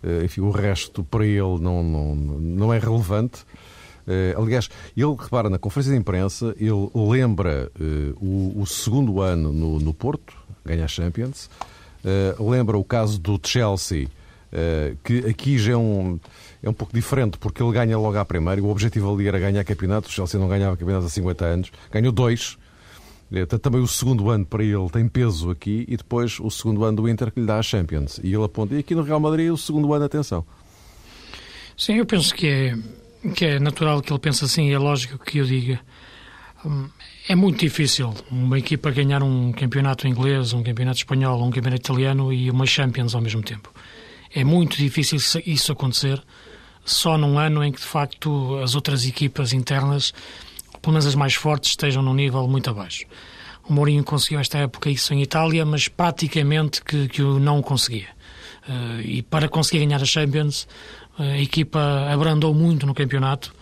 eh, 0.00 0.24
enfim, 0.24 0.42
o 0.42 0.50
resto 0.52 1.02
para 1.02 1.26
ele 1.26 1.58
não, 1.58 1.82
não, 1.82 2.14
não 2.14 2.72
é 2.72 2.78
relevante. 2.78 3.44
Uh, 4.06 4.40
aliás, 4.40 4.68
ele 4.96 5.14
repara 5.16 5.48
na 5.48 5.58
conferência 5.58 5.92
de 5.92 5.98
imprensa, 5.98 6.54
ele 6.56 6.90
lembra 6.94 7.70
o, 8.20 8.60
o, 8.60 8.66
segundo 8.66 9.20
ano 9.20 9.52
no, 9.52 9.78
no 9.78 9.94
Porto, 9.94 10.34
ganha 10.64 10.84
a 10.84 10.88
Champions, 10.88 11.48
lembra 12.38 12.76
o 12.76 12.82
caso 12.82 13.16
do 13.20 13.40
Chelsea, 13.40 14.08
que 15.04 15.18
aqui 15.18 15.56
já 15.56 15.74
é 15.74 15.76
um 15.76 16.18
é 16.62 16.70
um 16.70 16.72
pouco 16.72 16.94
diferente, 16.94 17.36
porque 17.38 17.62
ele 17.62 17.72
ganha 17.72 17.98
logo 17.98 18.16
à 18.16 18.24
primeira 18.24 18.62
o 18.62 18.70
objetivo 18.70 19.12
ali 19.12 19.26
era 19.26 19.38
ganhar 19.38 19.64
campeonatos. 19.64 20.10
O 20.10 20.14
Chelsea 20.14 20.38
não 20.38 20.48
ganhava 20.48 20.76
campeonatos 20.76 21.06
há 21.06 21.10
50 21.10 21.44
anos, 21.44 21.72
ganhou 21.90 22.12
dois. 22.12 22.56
É, 23.32 23.46
também 23.46 23.80
o 23.80 23.86
segundo 23.86 24.28
ano 24.28 24.44
para 24.44 24.62
ele 24.62 24.90
tem 24.90 25.08
peso 25.08 25.50
aqui 25.50 25.86
e 25.88 25.96
depois 25.96 26.38
o 26.38 26.50
segundo 26.50 26.84
ano 26.84 26.98
do 26.98 27.08
Inter 27.08 27.32
que 27.32 27.40
lhe 27.40 27.46
dá 27.46 27.58
a 27.58 27.62
Champions. 27.62 28.20
E 28.22 28.32
ele 28.32 28.44
aponta. 28.44 28.74
E 28.74 28.78
aqui 28.78 28.94
no 28.94 29.02
Real 29.02 29.18
Madrid, 29.18 29.50
o 29.50 29.56
segundo 29.56 29.92
ano, 29.94 30.04
atenção. 30.04 30.44
Sim, 31.76 31.94
eu 31.94 32.06
penso 32.06 32.34
que 32.34 32.46
é, 32.46 32.76
que 33.34 33.44
é 33.44 33.58
natural 33.58 34.02
que 34.02 34.12
ele 34.12 34.20
pense 34.20 34.44
assim 34.44 34.68
e 34.68 34.72
é 34.72 34.78
lógico 34.78 35.18
que 35.18 35.38
eu 35.38 35.46
diga. 35.46 35.80
Hum, 36.64 36.88
é 37.26 37.34
muito 37.34 37.58
difícil 37.58 38.14
uma 38.30 38.58
equipa 38.58 38.90
ganhar 38.90 39.22
um 39.22 39.50
campeonato 39.50 40.06
inglês, 40.06 40.52
um 40.52 40.62
campeonato 40.62 40.98
espanhol, 40.98 41.42
um 41.42 41.50
campeonato 41.50 41.82
italiano 41.82 42.32
e 42.32 42.50
uma 42.50 42.66
Champions 42.66 43.14
ao 43.14 43.22
mesmo 43.22 43.42
tempo. 43.42 43.72
É 44.34 44.44
muito 44.44 44.76
difícil 44.76 45.18
isso 45.46 45.72
acontecer 45.72 46.22
só 46.84 47.16
num 47.16 47.38
ano 47.38 47.62
em 47.64 47.72
que, 47.72 47.80
de 47.80 47.86
facto, 47.86 48.58
as 48.62 48.74
outras 48.74 49.06
equipas 49.06 49.52
internas, 49.52 50.12
pelo 50.80 50.92
menos 50.92 51.06
as 51.06 51.14
mais 51.14 51.34
fortes, 51.34 51.70
estejam 51.70 52.02
num 52.02 52.14
nível 52.14 52.46
muito 52.48 52.68
abaixo. 52.70 53.04
O 53.68 53.72
Mourinho 53.72 54.02
conseguiu 54.02 54.40
esta 54.40 54.58
época 54.58 54.90
isso 54.90 55.14
em 55.14 55.22
Itália, 55.22 55.64
mas 55.64 55.86
praticamente 55.86 56.82
que, 56.82 57.08
que 57.08 57.22
o 57.22 57.38
não 57.38 57.62
conseguia. 57.62 58.08
Uh, 58.68 59.00
e 59.02 59.22
para 59.22 59.48
conseguir 59.48 59.84
ganhar 59.84 60.02
a 60.02 60.04
Champions, 60.04 60.66
a 61.18 61.38
equipa 61.38 61.80
abrandou 62.10 62.54
muito 62.54 62.86
no 62.86 62.94
campeonato, 62.94 63.54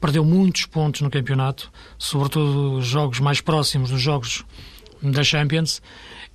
perdeu 0.00 0.24
muitos 0.24 0.66
pontos 0.66 1.00
no 1.00 1.10
campeonato, 1.10 1.72
sobretudo 1.98 2.74
os 2.74 2.86
jogos 2.86 3.18
mais 3.18 3.40
próximos 3.40 3.90
dos 3.90 4.00
jogos 4.00 4.44
da 5.02 5.24
Champions, 5.24 5.82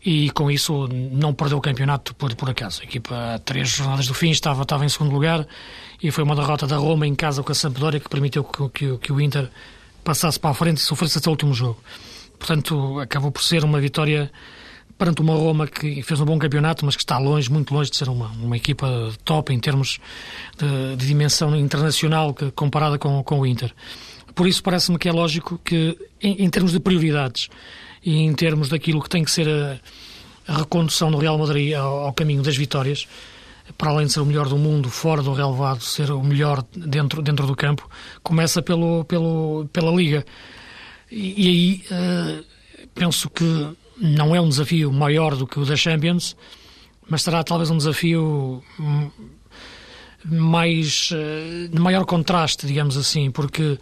e 0.06 0.30
com 0.32 0.52
isso 0.52 0.88
não 1.12 1.34
perdeu 1.34 1.58
o 1.58 1.62
campeonato 1.62 2.14
por, 2.16 2.36
por 2.36 2.50
acaso. 2.50 2.82
A 2.82 2.84
equipa, 2.84 3.42
três 3.46 3.70
jornadas 3.70 4.08
do 4.08 4.14
fim, 4.14 4.32
estava, 4.32 4.64
estava 4.64 4.86
em 4.86 4.90
segundo 4.90 5.12
lugar 5.12 5.48
e 6.02 6.12
foi 6.12 6.24
uma 6.24 6.36
derrota 6.36 6.68
da 6.68 6.78
Roma 6.78 7.08
em 7.08 7.16
casa 7.16 7.42
com 7.42 7.52
a 7.52 7.56
Sampdoria 7.56 8.00
que 8.00 8.10
permitiu 8.10 8.44
que, 8.44 8.70
que, 8.70 8.98
que 8.98 9.14
o 9.14 9.22
Inter 9.22 9.50
passasse 10.04 10.40
para 10.40 10.52
a 10.52 10.54
frente 10.54 10.78
e 10.78 10.82
sofresse 10.82 11.18
até 11.18 11.30
o 11.30 11.32
último 11.32 11.54
jogo. 11.54 11.82
Portanto, 12.38 13.00
acabou 13.00 13.32
por 13.32 13.42
ser 13.42 13.64
uma 13.64 13.80
vitória 13.80 14.30
perante 14.98 15.22
uma 15.22 15.34
Roma 15.34 15.68
que 15.68 16.04
fez 16.04 16.20
um 16.20 16.26
bom 16.26 16.38
campeonato, 16.38 16.86
mas 16.86 16.96
que 16.96 17.02
está 17.02 17.18
longe, 17.18 17.50
muito 17.52 17.74
longe 17.74 17.90
de 17.90 17.98
ser 17.98 18.10
uma, 18.10 18.28
uma 18.28 18.58
equipa 18.58 19.12
top 19.24 19.54
em 19.54 19.60
termos 19.60 20.00
de, 20.58 20.96
de 20.98 21.08
dimensão 21.08 21.56
internacional 21.56 22.34
que, 22.34 22.52
comparada 22.52 22.98
com, 22.98 23.24
com 23.24 23.40
o 23.40 23.46
Inter. 23.46 23.74
Por 24.36 24.48
isso 24.48 24.62
parece-me 24.62 24.98
que 24.98 25.08
é 25.08 25.12
lógico 25.12 25.60
que, 25.64 25.98
em, 26.22 26.44
em, 26.44 26.50
termos 26.50 26.72
de 26.72 26.80
prioridades 26.80 27.50
e 28.06 28.18
em 28.20 28.34
termos 28.34 28.70
daquilo 28.70 29.02
que 29.02 29.10
tem 29.10 29.24
que 29.24 29.32
ser 29.32 29.48
a, 29.48 29.80
a 30.48 30.58
recondução 30.60 31.12
do 31.12 31.18
Real 31.18 31.38
Madrid 31.38 31.74
ao, 31.74 32.06
ao, 32.06 32.14
caminho 32.14 32.42
das 32.42 32.56
vitórias, 32.56 33.08
para 33.78 33.92
além 33.92 34.08
de 34.08 34.14
ser 34.14 34.20
o 34.20 34.26
melhor 34.26 34.48
do 34.50 34.58
mundo, 34.58 34.90
fora 34.90 35.22
do 35.22 35.34
relevado, 35.34 35.82
ser 35.82 36.12
o 36.12 36.22
melhor 36.22 36.64
dentro, 36.76 37.22
dentro 37.22 37.48
do 37.48 37.56
campo, 37.56 37.90
começa 38.22 38.62
pelo, 38.62 39.06
pelo, 39.06 39.68
pela 39.72 39.92
Liga. 39.92 40.26
E, 41.10 41.46
e 41.46 41.48
aí 41.48 41.84
uh, 41.92 42.46
penso 42.94 43.30
que 43.30 43.70
não 43.98 44.36
é 44.36 44.42
um 44.42 44.50
desafio 44.50 44.92
maior 44.92 45.36
do 45.36 45.48
que 45.48 45.60
o 45.60 45.66
da 45.66 45.76
Champions, 45.76 46.36
mas 47.10 47.22
será 47.22 47.44
talvez 47.44 47.70
um 47.70 47.78
desafio 47.78 48.64
mais 50.26 51.10
eh, 51.14 51.68
de 51.72 51.80
maior 51.80 52.06
contraste, 52.06 52.66
digamos 52.66 52.98
assim, 52.98 53.32
porque 53.32 53.78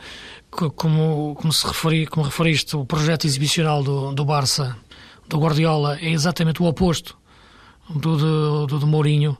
como, 0.49 1.35
como 1.35 1.53
se 1.53 1.65
referi, 1.65 2.05
como 2.07 2.25
referiste, 2.25 2.75
o 2.75 2.85
projeto 2.85 3.25
exibicional 3.25 3.83
do, 3.83 4.13
do 4.13 4.25
Barça, 4.25 4.75
do 5.27 5.37
Guardiola, 5.37 5.97
é 6.01 6.09
exatamente 6.09 6.61
o 6.61 6.65
oposto 6.65 7.17
do, 7.89 8.17
do, 8.17 8.67
do, 8.67 8.79
do 8.79 8.87
Mourinho 8.87 9.37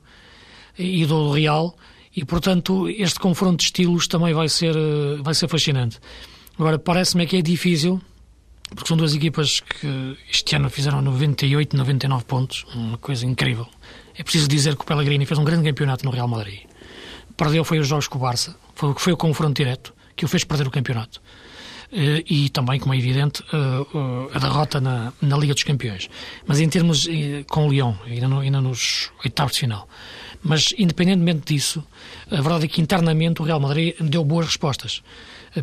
e 0.77 1.05
do 1.05 1.31
Real, 1.31 1.75
e 2.15 2.23
portanto 2.23 2.89
este 2.89 3.19
confronto 3.19 3.57
de 3.57 3.63
estilos 3.63 4.07
também 4.07 4.33
vai 4.33 4.47
ser, 4.47 4.75
eh, 4.75 5.21
vai 5.21 5.33
ser 5.33 5.47
fascinante. 5.47 5.99
Agora, 6.57 6.77
parece-me 6.77 7.25
que 7.25 7.37
é 7.37 7.41
difícil 7.41 8.01
porque 8.75 8.87
são 8.87 8.95
duas 8.95 9.13
equipas 9.13 9.59
que 9.59 10.17
este 10.31 10.55
ano 10.55 10.69
fizeram 10.69 11.01
98, 11.01 11.75
99 11.75 12.23
pontos, 12.23 12.65
uma 12.73 12.97
coisa 12.97 13.25
incrível. 13.25 13.67
É 14.15 14.23
preciso 14.23 14.47
dizer 14.47 14.75
que 14.75 14.83
o 14.83 14.85
Pellegrini 14.85 15.25
fez 15.25 15.37
um 15.37 15.43
grande 15.43 15.67
campeonato 15.67 16.05
no 16.05 16.11
Real 16.11 16.27
Madrid. 16.27 16.61
Perdeu 17.41 17.65
foi 17.65 17.79
os 17.79 17.87
jogos 17.87 18.07
com 18.07 18.19
o 18.19 18.21
Barça, 18.21 18.55
foi, 18.75 18.93
foi 18.95 19.13
o 19.13 19.17
confronto 19.17 19.55
direto 19.55 19.95
que 20.15 20.23
o 20.23 20.27
fez 20.27 20.43
perder 20.43 20.67
o 20.67 20.69
campeonato. 20.69 21.19
Eh, 21.91 22.23
e 22.29 22.49
também, 22.49 22.79
como 22.79 22.93
é 22.93 22.97
evidente, 22.99 23.43
eh, 23.51 23.57
eh, 23.57 24.35
a 24.35 24.37
derrota 24.37 24.79
na, 24.79 25.11
na 25.19 25.37
Liga 25.39 25.55
dos 25.55 25.63
Campeões. 25.63 26.07
Mas 26.45 26.59
em 26.59 26.69
termos 26.69 27.07
com 27.49 27.65
o 27.65 27.71
Lyon, 27.71 27.95
ainda, 28.05 28.27
no, 28.27 28.41
ainda 28.41 28.61
nos 28.61 29.09
oitavos 29.25 29.53
de 29.53 29.61
final. 29.61 29.89
Mas, 30.43 30.71
independentemente 30.77 31.51
disso, 31.51 31.83
a 32.29 32.35
verdade 32.35 32.65
é 32.65 32.67
que 32.67 32.79
internamente 32.79 33.41
o 33.41 33.43
Real 33.43 33.59
Madrid 33.59 33.95
deu 33.99 34.23
boas 34.23 34.45
respostas. 34.45 35.01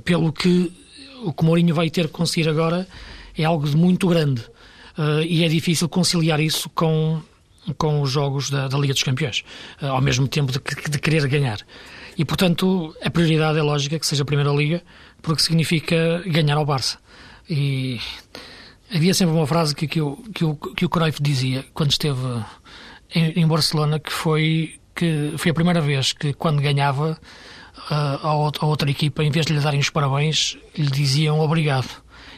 Pelo 0.04 0.32
que 0.32 0.72
o 1.22 1.32
que 1.32 1.44
Mourinho 1.44 1.76
vai 1.76 1.90
ter 1.90 2.08
que 2.08 2.12
conseguir 2.12 2.48
agora 2.48 2.88
é 3.36 3.44
algo 3.44 3.68
de 3.68 3.76
muito 3.76 4.08
grande 4.08 4.42
e 5.28 5.44
é 5.44 5.48
difícil 5.48 5.88
conciliar 5.88 6.40
isso 6.40 6.68
com, 6.70 7.22
com 7.76 8.00
os 8.00 8.10
jogos 8.10 8.50
da, 8.50 8.68
da 8.68 8.78
Liga 8.78 8.92
dos 8.92 9.02
Campeões, 9.02 9.44
uh, 9.82 9.86
ao 9.86 10.00
mesmo 10.00 10.26
tempo 10.28 10.52
de, 10.52 10.58
de, 10.90 10.98
querer 10.98 11.26
ganhar. 11.28 11.58
E, 12.16 12.24
portanto, 12.24 12.94
a 13.02 13.10
prioridade 13.10 13.58
é 13.58 13.62
lógica 13.62 13.98
que 13.98 14.06
seja 14.06 14.22
a 14.22 14.26
Primeira 14.26 14.50
Liga, 14.50 14.82
porque 15.22 15.42
significa 15.42 16.22
ganhar 16.26 16.56
ao 16.56 16.64
Barça. 16.64 16.98
E 17.48 18.00
havia 18.94 19.14
sempre 19.14 19.34
uma 19.34 19.46
frase 19.46 19.74
que, 19.74 19.86
que, 19.86 20.00
o, 20.00 20.16
que, 20.34 20.44
o, 20.44 20.54
que 20.54 20.84
o 20.84 20.88
Cruyff 20.88 21.22
dizia 21.22 21.64
quando 21.72 21.90
esteve 21.90 22.20
em, 23.14 23.40
em 23.40 23.46
Barcelona, 23.46 23.98
que 23.98 24.12
foi 24.12 24.78
que 24.94 25.34
foi 25.38 25.52
a 25.52 25.54
primeira 25.54 25.80
vez 25.80 26.12
que, 26.12 26.32
quando 26.32 26.60
ganhava, 26.60 27.16
a, 27.88 28.34
outra 28.34 28.90
equipa, 28.90 29.22
em 29.22 29.30
vez 29.30 29.46
de 29.46 29.52
lhe 29.52 29.60
darem 29.60 29.78
os 29.78 29.90
parabéns, 29.90 30.58
lhe 30.76 30.90
diziam 30.90 31.38
obrigado, 31.38 31.88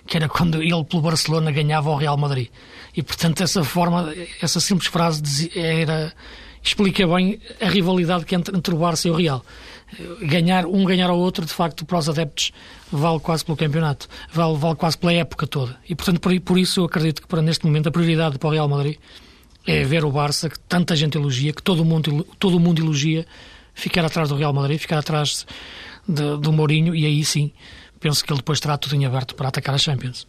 que 0.07 0.19
era 0.19 0.29
quando 0.29 0.63
ele 0.63 0.85
pelo 0.85 1.01
Barcelona 1.01 1.51
ganhava 1.51 1.89
ao 1.89 1.97
Real 1.97 2.19
Madrid. 2.19 2.49
E 2.97 3.03
portanto 3.03 3.43
essa 3.43 3.63
forma, 3.65 4.13
essa 4.41 4.61
simples 4.61 4.89
frase 4.89 5.51
era 5.55 6.13
explica 6.63 7.07
bem 7.07 7.41
a 7.61 7.69
rivalidade 7.69 8.25
que 8.25 8.35
entre, 8.35 8.57
entre 8.57 8.75
o 8.75 8.79
Barça 8.79 9.09
e 9.09 9.11
o 9.11 9.15
Real. 9.15 9.45
Ganhar 10.23 10.67
um 10.67 10.85
ganhar 10.85 11.11
ao 11.11 11.19
outro, 11.19 11.45
de 11.45 11.53
facto, 11.53 11.85
para 11.85 11.99
os 11.99 12.09
adeptos 12.09 12.53
vale 12.93 13.19
quase 13.19 13.45
pelo 13.45 13.57
campeonato, 13.57 14.09
vale, 14.33 14.57
vale 14.57 14.77
quase 14.77 14.97
pela 14.97 15.13
época 15.13 15.47
toda. 15.47 15.77
E 15.89 15.95
portanto 15.95 16.21
por, 16.21 16.39
por 16.41 16.59
isso 16.59 16.81
eu 16.81 16.85
acredito 16.85 17.23
que 17.23 17.29
para 17.29 17.43
neste 17.43 17.67
momento 17.67 17.89
a 17.89 17.93
prioridade 17.93 18.39
para 18.39 18.49
o 18.49 18.53
Real 18.53 18.69
Madrid 18.69 18.99
é 19.67 19.85
ver 19.85 20.05
o 20.05 20.11
Barça 20.11 20.49
que 20.49 20.59
tanta 20.61 20.95
gente 20.95 21.17
elogia, 21.17 21.53
que 21.53 21.63
todo 21.63 21.85
mundo 21.85 22.27
todo 22.39 22.59
mundo 22.61 22.81
elogia 22.81 23.27
ficar 23.75 24.05
atrás 24.05 24.29
do 24.29 24.37
Real 24.37 24.53
Madrid, 24.53 24.79
ficar 24.79 24.99
atrás 24.99 25.47
de, 26.07 26.37
do 26.39 26.53
Mourinho 26.53 26.95
e 26.95 27.05
aí 27.05 27.25
sim 27.25 27.53
penso 27.99 28.25
que 28.25 28.33
ele 28.33 28.39
depois 28.39 28.61
terá 28.61 28.79
tudo 28.79 28.95
em 28.95 29.05
aberto 29.05 29.35
para 29.35 29.49
atacar 29.49 29.75
a 29.75 29.79
Champions. 29.79 30.27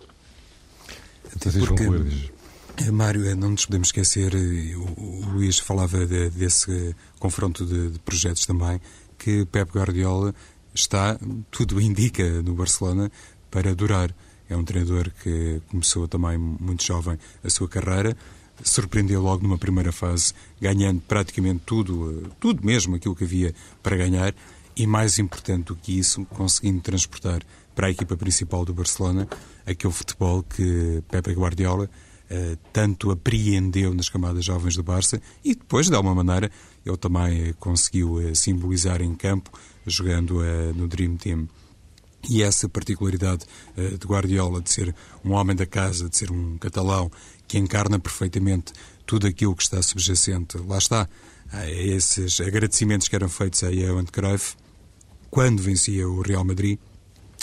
porque, 1.60 1.84
eh, 1.84 2.40
Mário, 2.89 3.27
eh, 3.27 3.35
não 3.35 3.50
nos 3.50 3.65
podemos 3.65 3.89
esquecer, 3.89 4.33
eh, 4.33 4.75
o, 4.75 5.25
Luís 5.33 5.59
falava 5.59 6.05
de, 6.05 6.29
desse 6.29 6.95
confronto 7.19 7.65
de, 7.65 7.91
de, 7.91 8.00
projetos 8.00 8.45
também, 8.45 8.79
que 9.17 9.45
Pep 9.45 9.71
Guardiola 9.71 10.33
está, 10.73 11.19
tudo 11.51 11.81
indica, 11.81 12.41
no 12.41 12.55
Barcelona 12.55 13.11
para 13.51 13.75
durar. 13.75 14.15
É 14.50 14.55
um 14.55 14.63
treinador 14.63 15.11
que 15.21 15.61
começou 15.69 16.07
também 16.07 16.38
muito 16.38 16.83
jovem 16.83 17.19
a 17.43 17.50
sua 17.50 17.67
carreira, 17.67 18.15
surpreendeu 18.63 19.21
logo 19.21 19.43
numa 19.43 19.57
primeira 19.57 19.91
fase, 19.91 20.33
ganhando 20.59 21.01
praticamente 21.01 21.61
tudo, 21.65 22.23
eh, 22.25 22.29
tudo 22.39 22.65
mesmo 22.65 22.95
aquilo 22.95 23.15
que 23.15 23.25
havia 23.25 23.53
para 23.83 23.97
ganhar, 23.97 24.33
e 24.75 24.88
mais 24.88 25.19
importante 25.19 25.65
do 25.65 25.75
que 25.75 26.00
isso, 26.00 26.25
conseguindo 26.25 26.81
transportar 26.81 27.41
para 27.75 27.88
a 27.88 27.91
equipa 27.91 28.15
principal 28.15 28.63
do 28.63 28.73
Barcelona 28.73 29.27
aquele 29.65 29.93
futebol 29.93 30.43
que 30.43 31.03
Pepe 31.09 31.33
Guardiola 31.33 31.89
uh, 32.31 32.57
tanto 32.71 33.11
apreendeu 33.11 33.93
nas 33.93 34.09
camadas 34.09 34.45
jovens 34.45 34.75
do 34.75 34.83
Barça 34.83 35.21
e 35.43 35.53
depois, 35.53 35.88
de 35.88 35.95
alguma 35.95 36.15
maneira, 36.15 36.50
ele 36.85 36.97
também 36.97 37.50
uh, 37.50 37.53
conseguiu 37.55 38.13
uh, 38.13 38.35
simbolizar 38.35 39.01
em 39.01 39.13
campo, 39.15 39.51
jogando 39.85 40.41
no 40.75 40.88
Dream 40.88 41.17
Team. 41.17 41.50
E 42.29 42.43
essa 42.43 42.69
particularidade 42.69 43.45
de 43.75 44.05
Guardiola 44.05 44.61
de 44.61 44.71
ser 44.71 44.95
um 45.25 45.31
homem 45.31 45.55
da 45.55 45.65
casa, 45.65 46.07
de 46.07 46.15
ser 46.15 46.31
um 46.31 46.55
catalão 46.59 47.09
que 47.47 47.57
encarna 47.57 47.97
perfeitamente 47.97 48.73
tudo 49.07 49.25
aquilo 49.25 49.55
que 49.55 49.63
está 49.63 49.81
subjacente. 49.81 50.55
Lá 50.59 50.77
está, 50.77 51.09
a 51.51 51.69
esses 51.69 52.39
agradecimentos 52.39 53.07
que 53.07 53.15
eram 53.15 53.27
feitos 53.27 53.63
a 53.63 53.71
Johan 53.71 54.05
Cruyff 54.05 54.55
quando 55.31 55.61
vencia 55.61 56.07
o 56.07 56.21
Real 56.21 56.45
Madrid. 56.45 56.77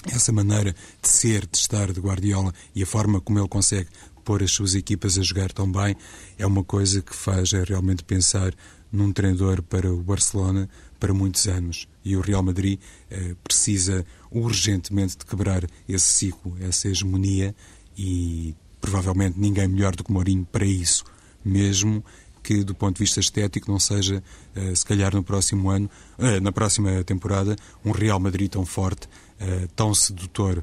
Essa 0.06 0.30
maneira 0.30 0.72
de 1.02 1.08
ser, 1.08 1.46
de 1.46 1.58
estar 1.58 1.92
de 1.92 2.00
Guardiola 2.00 2.54
e 2.74 2.82
a 2.82 2.86
forma 2.86 3.20
como 3.20 3.40
ele 3.40 3.48
consegue 3.48 3.88
pôr 4.28 4.42
as 4.42 4.50
suas 4.50 4.74
equipas 4.74 5.16
a 5.16 5.22
jogar 5.22 5.50
tão 5.50 5.72
bem 5.72 5.96
é 6.36 6.46
uma 6.46 6.62
coisa 6.62 7.00
que 7.00 7.16
faz 7.16 7.54
é 7.54 7.64
realmente 7.64 8.04
pensar 8.04 8.52
num 8.92 9.10
treinador 9.10 9.62
para 9.62 9.90
o 9.90 10.02
Barcelona 10.02 10.68
para 11.00 11.14
muitos 11.14 11.48
anos. 11.48 11.88
E 12.04 12.14
o 12.14 12.20
Real 12.20 12.42
Madrid 12.42 12.78
eh, 13.10 13.34
precisa 13.42 14.04
urgentemente 14.30 15.16
de 15.16 15.24
quebrar 15.24 15.64
esse 15.88 16.04
ciclo, 16.04 16.54
essa 16.60 16.88
hegemonia 16.88 17.54
e 17.96 18.54
provavelmente 18.82 19.40
ninguém 19.40 19.66
melhor 19.66 19.96
do 19.96 20.04
que 20.04 20.12
Mourinho 20.12 20.44
para 20.44 20.66
isso, 20.66 21.04
mesmo 21.42 22.04
que 22.42 22.62
do 22.62 22.74
ponto 22.74 22.96
de 22.96 23.04
vista 23.04 23.20
estético 23.20 23.70
não 23.70 23.80
seja, 23.80 24.22
uh, 24.54 24.76
se 24.76 24.84
calhar 24.84 25.14
no 25.14 25.22
próximo 25.22 25.70
ano, 25.70 25.88
uh, 26.18 26.38
na 26.42 26.52
próxima 26.52 27.02
temporada, 27.02 27.56
um 27.82 27.92
Real 27.92 28.20
Madrid 28.20 28.50
tão 28.50 28.66
forte, 28.66 29.06
uh, 29.40 29.68
tão 29.74 29.94
sedutor 29.94 30.62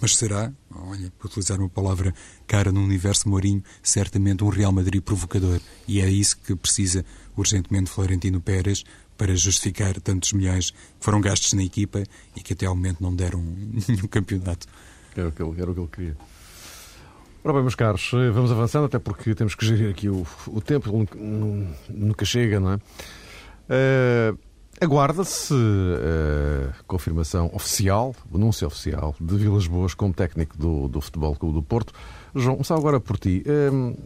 Mas 0.00 0.16
será, 0.16 0.52
olha, 0.74 1.12
para 1.16 1.26
utilizar 1.26 1.58
uma 1.58 1.68
palavra 1.68 2.12
cara 2.46 2.72
no 2.72 2.82
universo 2.82 3.28
Mourinho, 3.28 3.62
certamente 3.82 4.42
um 4.42 4.48
Real 4.48 4.72
Madrid 4.72 5.00
provocador. 5.00 5.60
E 5.86 6.00
é 6.00 6.10
isso 6.10 6.38
que 6.38 6.54
precisa 6.56 7.04
urgentemente 7.36 7.90
Florentino 7.90 8.40
Pérez 8.40 8.84
para 9.16 9.34
justificar 9.34 9.98
tantos 10.00 10.32
milhões 10.32 10.70
que 10.70 10.76
foram 11.00 11.20
gastos 11.20 11.52
na 11.52 11.62
equipa 11.62 12.02
e 12.34 12.40
que 12.42 12.52
até 12.52 12.66
ao 12.66 12.74
momento 12.74 13.00
não 13.00 13.14
deram 13.14 13.40
nenhum 13.88 14.06
campeonato. 14.08 14.66
Era 15.16 15.28
o 15.28 15.32
que 15.32 15.42
ele, 15.42 15.60
era 15.60 15.70
o 15.70 15.74
que 15.74 15.80
ele 15.80 15.88
queria. 15.88 16.16
Ora 17.42 17.52
bem, 17.54 17.62
meus 17.62 17.76
caros, 17.76 18.10
vamos 18.34 18.50
avançando, 18.50 18.86
até 18.86 18.98
porque 18.98 19.34
temos 19.34 19.54
que 19.54 19.64
gerir 19.64 19.88
aqui 19.88 20.08
o, 20.08 20.26
o 20.48 20.60
tempo, 20.60 20.90
nunca 21.88 22.24
chega, 22.24 22.58
não 22.58 22.72
é? 22.72 22.76
Uh, 22.76 24.38
Aguarda-se 24.78 25.54
a 25.54 25.56
uh, 25.56 26.84
confirmação 26.86 27.50
oficial, 27.54 28.14
anúncio 28.32 28.66
oficial 28.66 29.14
de 29.18 29.36
Vilas 29.36 29.66
Boas 29.66 29.94
como 29.94 30.12
técnico 30.12 30.56
do, 30.58 30.86
do 30.86 31.00
Futebol 31.00 31.34
Clube 31.34 31.54
do 31.54 31.62
Porto. 31.62 31.94
João, 32.34 32.56
começar 32.56 32.74
agora 32.74 33.00
por 33.00 33.18
ti. 33.18 33.42
Uh, 33.46 33.96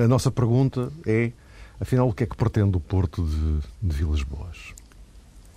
a, 0.00 0.04
a, 0.04 0.08
nossa 0.08 0.30
pergunta 0.30 0.92
é, 1.04 1.32
afinal, 1.80 2.08
o 2.08 2.12
que 2.12 2.22
é 2.22 2.26
que 2.26 2.36
pretende 2.36 2.76
o 2.76 2.80
Porto 2.80 3.24
de, 3.24 3.60
de 3.82 3.96
Vilas 3.96 4.22
Boas? 4.22 4.74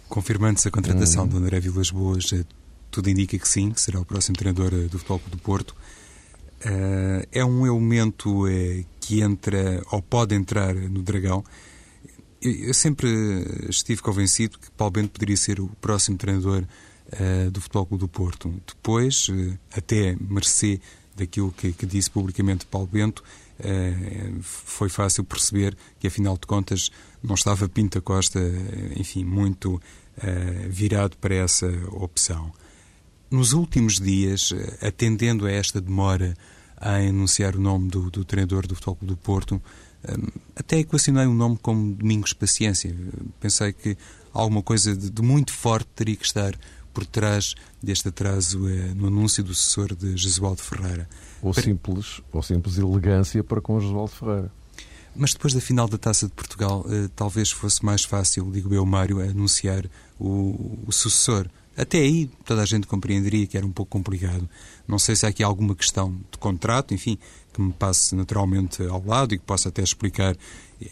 Confirmando-se 0.09 0.67
a 0.67 0.71
contratação 0.71 1.25
hum. 1.25 1.27
de 1.27 1.37
André 1.37 1.59
Vilas 1.59 1.91
Boas, 1.91 2.33
eh, 2.33 2.43
tudo 2.89 3.09
indica 3.09 3.37
que 3.37 3.47
sim, 3.47 3.71
que 3.71 3.81
será 3.81 3.99
o 3.99 4.05
próximo 4.05 4.35
treinador 4.35 4.73
eh, 4.73 4.87
do 4.87 4.97
Futebol 4.97 5.19
Clube 5.19 5.35
do 5.35 5.41
Porto. 5.41 5.75
Uh, 6.65 7.27
é 7.31 7.45
um 7.45 7.67
elemento 7.67 8.45
que 8.99 9.21
entra, 9.21 9.83
ou 9.91 10.01
pode 10.01 10.33
entrar 10.33 10.73
no 10.73 11.03
Dragão, 11.03 11.43
eu 12.45 12.73
sempre 12.73 13.07
estive 13.69 14.01
convencido 14.01 14.59
que 14.59 14.69
Paulo 14.71 14.91
Bento 14.91 15.11
poderia 15.11 15.37
ser 15.37 15.59
o 15.59 15.67
próximo 15.81 16.17
treinador 16.17 16.63
uh, 16.63 17.51
do 17.51 17.59
Futebol 17.59 17.85
Clube 17.85 18.01
do 18.01 18.07
Porto. 18.07 18.53
Depois, 18.67 19.27
uh, 19.29 19.57
até 19.75 20.15
mercê 20.19 20.79
daquilo 21.15 21.51
que, 21.51 21.71
que, 21.73 21.85
disse 21.85 22.09
publicamente 22.11 22.65
Paulo 22.65 22.87
Bento, 22.87 23.23
uh, 23.59 24.41
foi 24.41 24.89
fácil 24.89 25.23
perceber 25.23 25.75
que, 25.99 26.07
afinal 26.07 26.35
de 26.35 26.45
contas, 26.45 26.91
não 27.23 27.35
estava 27.35 27.67
Pinta 27.67 28.01
Costa, 28.01 28.39
enfim, 28.95 29.23
muito 29.25 29.81
virado 30.69 31.17
para 31.17 31.35
essa 31.35 31.67
opção. 31.91 32.53
Nos 33.29 33.51
últimos 33.51 33.99
dias, 33.99 34.53
atendendo 34.81 35.45
a 35.45 35.51
esta 35.51 35.81
demora 35.81 36.37
a 36.77 36.95
anunciar 36.95 37.55
o 37.55 37.59
nome 37.59 37.89
do, 37.89 38.09
do 38.09 38.23
treinador 38.23 38.65
do 38.65 38.75
Futebol 38.75 38.95
Clube 38.95 39.13
do 39.13 39.17
Porto, 39.17 39.61
até 40.55 40.79
equacionei 40.79 41.25
um 41.25 41.33
nome 41.33 41.57
como 41.61 41.93
Domingos 41.93 42.33
Paciência. 42.33 42.95
Pensei 43.39 43.73
que 43.73 43.97
alguma 44.33 44.61
coisa 44.61 44.95
de, 44.95 45.09
de 45.09 45.21
muito 45.21 45.53
forte 45.53 45.87
teria 45.95 46.15
que 46.15 46.25
estar 46.25 46.55
por 46.93 47.05
trás 47.05 47.55
deste 47.83 48.07
atraso 48.07 48.67
eh, 48.69 48.93
no 48.95 49.07
anúncio 49.07 49.43
do 49.43 49.53
sucessor 49.53 49.93
de 49.93 50.15
Jesualdo 50.15 50.61
Ferreira. 50.61 51.07
Ou 51.41 51.53
simples, 51.53 52.21
ou 52.31 52.41
simples 52.41 52.77
elegância 52.77 53.43
para 53.43 53.59
com 53.59 53.79
Jesualdo 53.79 54.11
Ferreira. 54.11 54.51
Mas 55.13 55.33
depois 55.33 55.53
da 55.53 55.59
final 55.59 55.87
da 55.87 55.97
Taça 55.97 56.25
de 56.25 56.33
Portugal, 56.33 56.85
eh, 56.89 57.09
talvez 57.13 57.51
fosse 57.51 57.83
mais 57.83 58.03
fácil, 58.03 58.49
digo 58.51 58.73
eu, 58.73 58.85
Mário, 58.85 59.19
anunciar 59.19 59.85
o, 60.17 60.79
o 60.87 60.91
sucessor. 60.91 61.49
Até 61.77 61.97
aí 61.97 62.29
toda 62.45 62.61
a 62.61 62.65
gente 62.65 62.87
compreenderia 62.87 63.45
que 63.45 63.57
era 63.57 63.65
um 63.65 63.71
pouco 63.71 63.91
complicado. 63.91 64.49
Não 64.87 64.97
sei 64.97 65.15
se 65.17 65.25
há 65.25 65.29
aqui 65.29 65.43
alguma 65.43 65.75
questão 65.75 66.15
de 66.31 66.37
contrato, 66.39 66.93
enfim, 66.93 67.17
que 67.55 67.61
me 67.61 67.71
passe 67.71 68.13
naturalmente 68.15 68.83
ao 68.83 69.03
lado 69.05 69.33
e 69.33 69.37
que 69.39 69.45
possa 69.45 69.69
até 69.69 69.81
explicar 69.81 70.35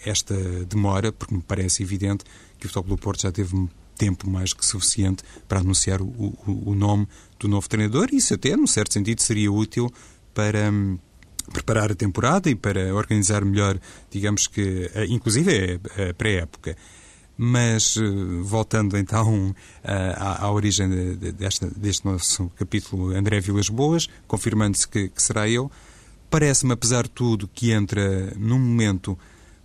esta 0.06 0.34
demora, 0.66 1.12
porque 1.12 1.36
me 1.36 1.42
parece 1.42 1.84
evidente 1.84 2.24
que 2.58 2.66
o 2.66 2.70
Futebol 2.70 2.96
do 2.96 3.02
Porto 3.02 3.24
já 3.24 3.32
teve 3.32 3.68
tempo 3.98 4.30
mais 4.30 4.54
que 4.54 4.66
suficiente 4.66 5.24
para 5.48 5.60
anunciar 5.60 6.02
o, 6.02 6.06
o, 6.06 6.72
o 6.72 6.76
nome 6.76 7.06
do 7.38 7.48
novo 7.48 7.68
treinador 7.68 8.10
e 8.12 8.18
isso 8.18 8.34
até, 8.34 8.56
num 8.56 8.66
certo 8.66 8.94
sentido, 8.94 9.22
seria 9.22 9.52
útil 9.52 9.92
para 10.34 10.72
hum, 10.72 10.98
preparar 11.52 11.92
a 11.92 11.96
temporada 11.96 12.50
e 12.50 12.56
para 12.56 12.96
organizar 12.96 13.44
melhor, 13.44 13.78
digamos 14.10 14.48
que, 14.48 14.90
inclusive 15.10 15.82
a 16.10 16.14
pré-época. 16.14 16.78
Mas, 17.36 17.98
eh, 17.98 18.04
voltando 18.42 18.96
então 18.96 19.56
à, 19.84 20.46
à 20.46 20.52
origem 20.52 20.88
desta, 21.16 21.68
deste 21.76 22.06
nosso 22.06 22.50
capítulo, 22.56 23.10
André 23.10 23.40
Vilas 23.42 23.70
Boas, 23.70 24.08
confirmando-se 24.28 24.88
que, 24.88 25.10
que 25.10 25.22
será 25.22 25.48
ele, 25.48 25.68
parece-me, 26.34 26.74
apesar 26.74 27.04
de 27.04 27.12
tudo, 27.12 27.48
que 27.48 27.72
entra 27.72 28.34
num 28.36 28.58
momento 28.58 29.16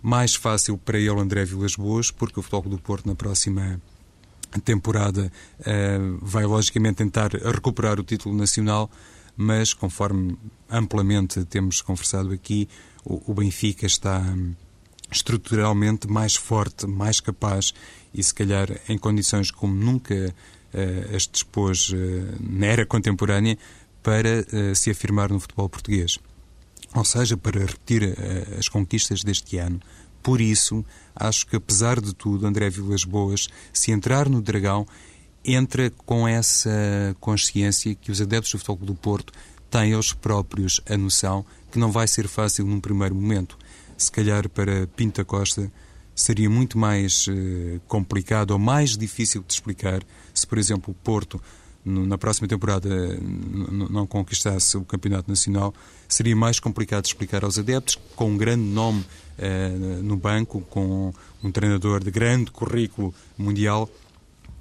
mais 0.03 0.35
fácil 0.35 0.77
para 0.77 0.99
ele, 0.99 1.19
André 1.19 1.43
Vilas 1.43 1.75
Boas, 1.75 2.11
porque 2.11 2.39
o 2.39 2.43
Futebol 2.43 2.69
do 2.69 2.77
Porto, 2.77 3.07
na 3.07 3.15
próxima 3.15 3.81
temporada, 4.63 5.31
uh, 5.61 6.19
vai 6.21 6.45
logicamente 6.45 6.97
tentar 6.97 7.31
recuperar 7.31 7.99
o 7.99 8.03
título 8.03 8.35
nacional, 8.35 8.87
mas, 9.35 9.73
conforme 9.73 10.37
amplamente 10.69 11.43
temos 11.43 11.81
conversado 11.81 12.31
aqui, 12.31 12.69
o, 13.03 13.33
Benfica 13.33 13.87
está 13.87 14.23
estruturalmente 15.11 16.07
mais 16.07 16.35
forte, 16.35 16.85
mais 16.85 17.19
capaz 17.19 17.73
e, 18.13 18.23
se 18.23 18.31
calhar, 18.31 18.69
em 18.87 18.95
condições 18.95 19.49
como 19.49 19.73
nunca 19.73 20.13
uh, 20.13 21.15
as 21.15 21.27
dispôs 21.27 21.89
uh, 21.89 21.95
na 22.39 22.67
era 22.67 22.85
contemporânea 22.85 23.57
para 24.03 24.45
se 24.75 24.91
afirmar 24.91 25.29
no 25.29 25.39
futebol 25.39 25.67
português. 25.67 26.19
Ou 26.95 27.05
seja, 27.05 27.37
para 27.37 27.59
repetir 27.59 28.15
as 28.57 28.67
conquistas 28.67 29.23
deste 29.23 29.57
ano. 29.57 29.79
Por 30.23 30.41
isso, 30.41 30.83
acho 31.15 31.45
que, 31.47 31.55
apesar 31.55 32.01
de 32.01 32.13
tudo, 32.13 32.45
André 32.45 32.69
Vilas 32.69 33.03
Boas, 33.03 33.47
se 33.71 33.91
entrar 33.91 34.27
no 34.27 34.41
Dragão, 34.41 34.85
entra 35.45 35.89
com 36.05 36.27
essa 36.27 37.15
consciência 37.19 37.95
que 37.95 38.11
os 38.11 38.19
adeptos 38.21 38.51
do 38.51 38.59
Futebol 38.59 38.87
do 38.87 38.95
Porto 38.95 39.31
têm 39.69 39.93
eles 39.93 40.11
próprios 40.11 40.81
a 40.89 40.97
noção 40.97 41.45
que 41.71 41.79
não 41.79 41.91
vai 41.91 42.07
ser 42.07 42.27
fácil 42.27 42.65
num 42.65 42.79
primeiro 42.79 43.15
momento 43.15 43.57
se 43.99 44.11
calhar 44.11 44.47
para 44.49 44.87
Pinta 44.87 45.25
Costa 45.25 45.71
seria 46.15 46.49
muito 46.49 46.77
mais 46.77 47.27
uh, 47.27 47.79
complicado 47.87 48.51
ou 48.51 48.59
mais 48.59 48.97
difícil 48.97 49.43
de 49.45 49.53
explicar 49.53 50.01
se, 50.33 50.47
por 50.47 50.57
exemplo, 50.57 50.91
o 50.91 51.03
Porto 51.03 51.41
na 51.83 52.17
próxima 52.17 52.47
temporada 52.47 52.89
não 53.89 54.05
conquistasse 54.05 54.77
o 54.77 54.83
campeonato 54.83 55.29
nacional, 55.29 55.73
seria 56.07 56.35
mais 56.35 56.59
complicado 56.59 57.05
explicar 57.05 57.43
aos 57.43 57.57
adeptos, 57.57 57.97
com 58.15 58.31
um 58.31 58.37
grande 58.37 58.63
nome 58.63 59.05
uh, 59.37 60.03
no 60.03 60.17
banco, 60.17 60.61
com 60.69 61.13
um 61.43 61.51
treinador 61.51 62.03
de 62.03 62.11
grande 62.11 62.51
currículo 62.51 63.13
mundial, 63.37 63.89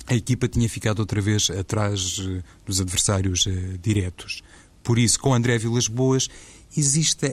a 0.06 0.14
equipa 0.14 0.48
tinha 0.48 0.68
ficado 0.68 1.00
outra 1.00 1.20
vez 1.20 1.50
atrás 1.50 2.18
uh, 2.18 2.42
dos 2.64 2.80
adversários 2.80 3.46
diretos. 3.82 4.42
Por 4.82 4.98
isso, 4.98 5.20
com 5.20 5.34
André 5.34 5.58
Vilas 5.58 5.88
Boas, 5.88 6.28
existe 6.74 7.26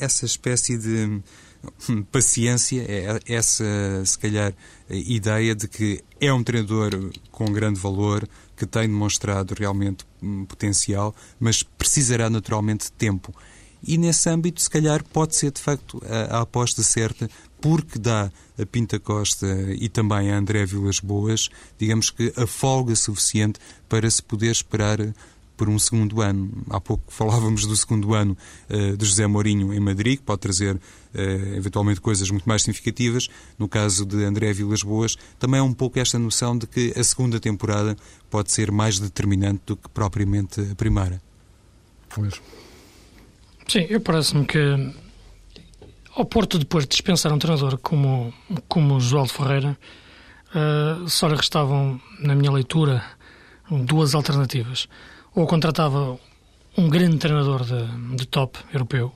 essa 0.00 0.24
espécie 0.24 0.78
de 0.78 1.20
paciência, 2.10 2.84
é 2.88 3.18
essa, 3.26 3.64
se 4.04 4.18
calhar, 4.18 4.54
ideia 4.88 5.54
de 5.54 5.68
que 5.68 6.02
é 6.20 6.32
um 6.32 6.42
treinador 6.42 6.90
com 7.30 7.52
grande 7.52 7.78
valor, 7.78 8.28
que 8.62 8.66
tem 8.66 8.82
demonstrado 8.86 9.54
realmente 9.58 10.06
potencial, 10.46 11.12
mas 11.40 11.64
precisará 11.64 12.30
naturalmente 12.30 12.84
de 12.84 12.92
tempo. 12.92 13.34
E 13.84 13.98
nesse 13.98 14.30
âmbito, 14.30 14.62
se 14.62 14.70
calhar, 14.70 15.02
pode 15.02 15.34
ser 15.34 15.50
de 15.50 15.60
facto 15.60 16.00
a, 16.06 16.36
a 16.36 16.40
aposta 16.42 16.80
certa, 16.84 17.28
porque 17.60 17.98
dá 17.98 18.30
a 18.56 18.64
Pinta 18.64 19.00
Costa 19.00 19.46
e 19.76 19.88
também 19.88 20.30
a 20.30 20.38
André 20.38 20.64
Vilas 20.64 21.00
Boas, 21.00 21.48
digamos 21.76 22.10
que 22.10 22.32
a 22.36 22.46
folga 22.46 22.94
suficiente 22.94 23.58
para 23.88 24.08
se 24.08 24.22
poder 24.22 24.52
esperar 24.52 24.98
por 25.62 25.68
um 25.68 25.78
segundo 25.78 26.20
ano. 26.20 26.50
Há 26.70 26.80
pouco 26.80 27.04
falávamos 27.06 27.64
do 27.66 27.76
segundo 27.76 28.14
ano 28.14 28.36
uh, 28.68 28.96
de 28.96 29.06
José 29.06 29.28
Mourinho 29.28 29.72
em 29.72 29.78
Madrid, 29.78 30.18
que 30.18 30.24
pode 30.24 30.40
trazer 30.40 30.74
uh, 30.74 30.80
eventualmente 31.54 32.00
coisas 32.00 32.28
muito 32.30 32.48
mais 32.48 32.62
significativas. 32.62 33.28
No 33.56 33.68
caso 33.68 34.04
de 34.04 34.24
André 34.24 34.52
Vilas 34.52 34.82
Boas, 34.82 35.16
também 35.38 35.60
é 35.60 35.62
um 35.62 35.72
pouco 35.72 36.00
esta 36.00 36.18
noção 36.18 36.58
de 36.58 36.66
que 36.66 36.92
a 36.98 37.04
segunda 37.04 37.38
temporada 37.38 37.96
pode 38.28 38.50
ser 38.50 38.72
mais 38.72 38.98
determinante 38.98 39.62
do 39.64 39.76
que 39.76 39.88
propriamente 39.90 40.60
a 40.60 40.74
primeira. 40.74 41.22
Pois. 42.12 42.42
Sim, 43.68 43.86
eu 43.88 44.00
parece-me 44.00 44.44
que 44.44 44.58
ao 46.16 46.24
Porto, 46.24 46.58
depois 46.58 46.86
de 46.86 46.90
dispensar 46.90 47.32
um 47.32 47.38
treinador 47.38 47.78
como, 47.78 48.34
como 48.66 48.96
o 48.96 49.00
João 49.00 49.28
Ferreira, 49.28 49.78
uh, 50.56 51.08
só 51.08 51.28
lhe 51.28 51.36
restavam, 51.36 52.00
na 52.18 52.34
minha 52.34 52.50
leitura, 52.50 53.04
duas 53.70 54.12
alternativas 54.12 54.88
ou 55.34 55.46
contratava 55.46 56.18
um 56.76 56.88
grande 56.88 57.18
treinador 57.18 57.64
de, 57.64 58.16
de 58.16 58.26
top 58.26 58.58
europeu, 58.72 59.12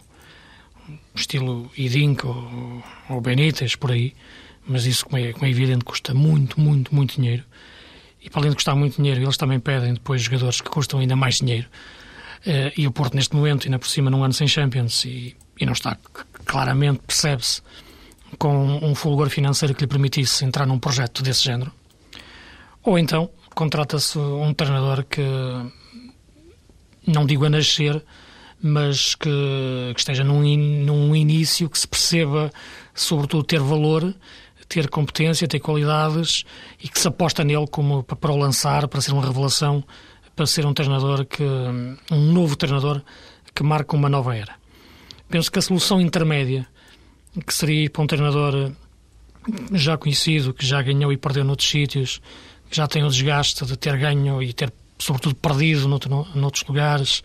estilo 1.14 1.70
Idink 1.76 2.26
ou, 2.26 2.82
ou 3.08 3.20
Benítez, 3.20 3.76
por 3.76 3.92
aí, 3.92 4.14
mas 4.66 4.84
isso, 4.84 5.06
como 5.06 5.18
é, 5.18 5.32
como 5.32 5.46
é 5.46 5.50
evidente, 5.50 5.84
custa 5.84 6.12
muito, 6.12 6.60
muito, 6.60 6.94
muito 6.94 7.16
dinheiro. 7.16 7.44
E 8.20 8.28
para 8.28 8.40
além 8.40 8.50
de 8.50 8.56
custar 8.56 8.74
muito 8.74 8.96
dinheiro, 8.96 9.22
eles 9.22 9.36
também 9.36 9.60
pedem 9.60 9.94
depois 9.94 10.22
jogadores 10.22 10.60
que 10.60 10.68
custam 10.68 11.00
ainda 11.00 11.14
mais 11.14 11.36
dinheiro. 11.36 11.68
Uh, 12.40 12.72
e 12.76 12.86
o 12.86 12.92
Porto, 12.92 13.14
neste 13.14 13.34
momento, 13.34 13.66
ainda 13.66 13.78
por 13.78 13.88
cima, 13.88 14.10
num 14.10 14.24
ano 14.24 14.34
sem 14.34 14.48
Champions, 14.48 15.04
e, 15.04 15.36
e 15.58 15.64
não 15.64 15.72
está, 15.72 15.96
claramente, 16.44 17.00
percebe-se, 17.06 17.62
com 18.38 18.80
um 18.84 18.94
fulgor 18.94 19.30
financeiro 19.30 19.74
que 19.74 19.82
lhe 19.82 19.86
permitisse 19.86 20.44
entrar 20.44 20.66
num 20.66 20.78
projeto 20.78 21.22
desse 21.22 21.44
género. 21.44 21.72
Ou 22.82 22.98
então, 22.98 23.30
contrata-se 23.54 24.18
um 24.18 24.52
treinador 24.52 25.04
que 25.04 25.22
não 27.06 27.24
digo 27.26 27.44
a 27.44 27.50
nascer, 27.50 28.02
mas 28.62 29.14
que, 29.14 29.30
que 29.94 30.00
esteja 30.00 30.24
num, 30.24 30.42
num 30.84 31.14
início 31.14 31.68
que 31.68 31.78
se 31.78 31.86
perceba, 31.86 32.50
sobretudo, 32.94 33.42
ter 33.44 33.60
valor, 33.60 34.14
ter 34.68 34.88
competência, 34.88 35.46
ter 35.46 35.60
qualidades 35.60 36.44
e 36.82 36.88
que 36.88 36.98
se 36.98 37.08
aposta 37.08 37.44
nele 37.44 37.66
como 37.66 38.02
para 38.02 38.32
o 38.32 38.36
lançar, 38.36 38.88
para 38.88 39.00
ser 39.00 39.12
uma 39.12 39.24
revelação, 39.24 39.84
para 40.34 40.46
ser 40.46 40.66
um 40.66 40.74
treinador 40.74 41.24
que 41.24 41.42
um 41.42 42.32
novo 42.32 42.56
treinador 42.56 43.02
que 43.54 43.62
marca 43.62 43.96
uma 43.96 44.08
nova 44.08 44.36
era. 44.36 44.54
Penso 45.28 45.50
que 45.50 45.58
a 45.58 45.62
solução 45.62 46.00
intermédia, 46.00 46.66
que 47.46 47.52
seria 47.52 47.84
ir 47.84 47.88
para 47.88 48.02
um 48.02 48.06
treinador 48.06 48.72
já 49.72 49.96
conhecido, 49.96 50.52
que 50.52 50.66
já 50.66 50.82
ganhou 50.82 51.12
e 51.12 51.16
perdeu 51.16 51.44
noutros 51.44 51.68
sítios, 51.68 52.20
que 52.68 52.76
já 52.76 52.86
tem 52.86 53.04
o 53.04 53.08
desgaste 53.08 53.64
de 53.64 53.76
ter 53.76 53.96
ganho 53.96 54.42
e 54.42 54.52
ter, 54.52 54.72
sobretudo, 54.98 55.34
perdido 55.36 55.88
noutro, 55.88 56.26
noutros 56.34 56.64
lugares. 56.64 57.22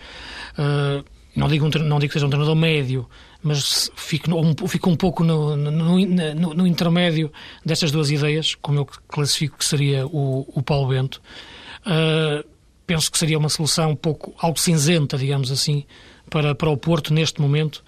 Uh, 0.58 1.04
não, 1.36 1.48
digo 1.48 1.66
um, 1.66 1.70
não 1.84 2.00
digo 2.00 2.10
que 2.10 2.14
seja 2.14 2.26
um 2.26 2.30
treinador 2.30 2.56
médio, 2.56 3.10
mas 3.42 3.90
fico 3.96 4.34
um, 4.36 4.68
fico 4.68 4.90
um 4.90 4.96
pouco 4.96 5.24
no, 5.24 5.56
no, 5.56 5.72
no, 5.72 6.54
no, 6.54 6.68
intermédio 6.68 7.32
destas 7.66 7.92
duas 7.92 8.12
ideias, 8.12 8.56
como 8.56 8.80
eu 8.80 8.86
classifico 8.86 9.58
que 9.58 9.66
seria 9.66 10.06
o, 10.06 10.46
o 10.54 10.62
Paulo 10.62 10.90
Bento. 10.90 11.22
Uh, 11.86 12.48
penso 12.86 13.12
que 13.12 13.18
seria 13.18 13.38
uma 13.38 13.50
solução 13.50 13.92
um 13.92 13.96
pouco 13.96 14.34
algo 14.38 14.60
cinzenta, 14.60 15.18
digamos 15.18 15.52
assim, 15.52 15.86
para, 16.30 16.54
para 16.54 16.70
o 16.70 16.78
Porto 16.78 17.14
neste 17.14 17.42
momento 17.42 17.84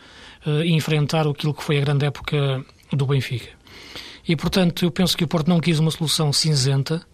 uh, 0.45 0.63
enfrentar 0.63 1.27
aquilo 1.27 1.53
que 1.53 1.63
foi 1.63 1.77
a 1.77 1.81
grande 1.81 2.05
época 2.05 2.65
do 2.91 3.05
Benfica. 3.05 3.49
E, 4.27 4.35
portanto, 4.35 4.85
eu 4.85 4.91
penso 4.91 5.17
que 5.17 5.23
o 5.23 5.27
Porto 5.27 5.49
não 5.49 5.59
quis 5.59 5.79
uma 5.79 5.91
solução 5.91 6.31
cinzenta, 6.31 7.05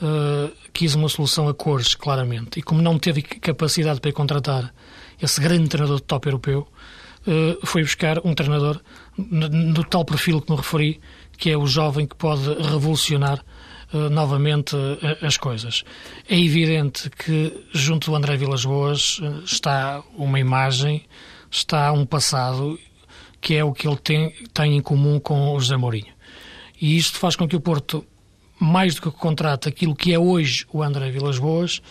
uh, 0.00 0.52
quis 0.72 0.94
uma 0.94 1.08
solução 1.08 1.48
a 1.48 1.54
cores, 1.54 1.94
claramente. 1.94 2.58
E 2.58 2.62
como 2.62 2.82
não 2.82 2.98
teve 2.98 3.22
capacidade 3.22 4.00
para 4.00 4.12
contratar 4.12 4.74
esse 5.20 5.40
grande 5.40 5.68
treinador 5.68 5.96
de 5.96 6.02
top 6.04 6.28
europeu, 6.28 6.68
uh, 7.26 7.66
foi 7.66 7.82
buscar 7.82 8.24
um 8.24 8.34
treinador 8.34 8.80
do 9.16 9.84
tal 9.84 10.04
perfil 10.04 10.40
que 10.40 10.50
me 10.50 10.56
referi, 10.56 11.00
que 11.38 11.50
é 11.50 11.56
o 11.56 11.66
jovem 11.66 12.06
que 12.06 12.16
pode 12.16 12.46
revolucionar 12.62 13.44
uh, 13.92 14.10
novamente 14.10 14.76
as 15.22 15.36
coisas. 15.36 15.84
É 16.28 16.38
evidente 16.38 17.10
que 17.10 17.66
junto 17.72 18.10
do 18.10 18.16
André 18.16 18.36
Vilas 18.36 18.64
Boas 18.64 19.20
está 19.44 20.02
uma 20.16 20.40
imagem, 20.40 21.04
está 21.50 21.92
um 21.92 22.04
passado 22.04 22.78
que 23.40 23.54
é 23.54 23.62
o 23.62 23.72
que 23.72 23.86
ele 23.86 23.96
tem, 23.96 24.34
tem 24.52 24.76
em 24.76 24.80
comum 24.80 25.20
com 25.20 25.54
o 25.54 25.60
José 25.60 25.76
Mourinho. 25.76 26.12
E 26.80 26.96
isto 26.96 27.18
faz 27.18 27.36
com 27.36 27.46
que 27.46 27.54
o 27.56 27.60
Porto, 27.60 28.04
mais 28.58 28.94
do 28.94 29.02
que 29.02 29.10
contrata 29.10 29.68
aquilo 29.68 29.94
que 29.94 30.12
é 30.12 30.18
hoje 30.18 30.66
o 30.72 30.82
André 30.82 31.10
Vilas 31.10 31.38
Boas, 31.38 31.82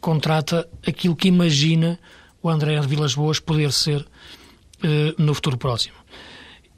contrata 0.00 0.68
aquilo 0.86 1.16
que 1.16 1.28
imagina 1.28 1.98
o 2.42 2.48
André 2.48 2.80
Vilas 2.82 3.14
Boas 3.14 3.40
poder 3.40 3.72
ser 3.72 4.06
eh, 4.82 5.14
no 5.18 5.34
futuro 5.34 5.56
próximo. 5.56 5.94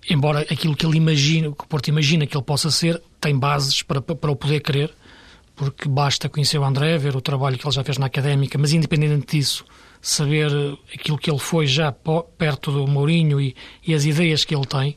Embora 0.08 0.40
aquilo 0.40 0.76
que 0.76 0.86
ele 0.86 0.96
imagina, 0.96 1.50
que 1.50 1.64
o 1.64 1.66
Porto 1.66 1.88
imagina 1.88 2.26
que 2.26 2.36
ele 2.36 2.44
possa 2.44 2.70
ser, 2.70 3.02
tem 3.20 3.36
bases 3.36 3.82
para, 3.82 4.00
para 4.00 4.30
o 4.30 4.36
poder 4.36 4.60
querer, 4.60 4.94
porque 5.56 5.88
basta 5.88 6.28
conhecer 6.28 6.58
o 6.58 6.64
André, 6.64 6.96
ver 6.98 7.16
o 7.16 7.20
trabalho 7.20 7.58
que 7.58 7.66
ele 7.66 7.74
já 7.74 7.82
fez 7.82 7.98
na 7.98 8.06
académica, 8.06 8.56
mas 8.58 8.72
independente 8.72 9.36
disso, 9.36 9.64
saber 10.00 10.50
aquilo 10.94 11.18
que 11.18 11.28
ele 11.28 11.38
foi 11.38 11.66
já 11.66 11.90
perto 11.90 12.70
do 12.70 12.86
Mourinho 12.86 13.40
e, 13.40 13.56
e 13.84 13.94
as 13.94 14.04
ideias 14.04 14.44
que 14.44 14.54
ele 14.54 14.66
tem, 14.66 14.96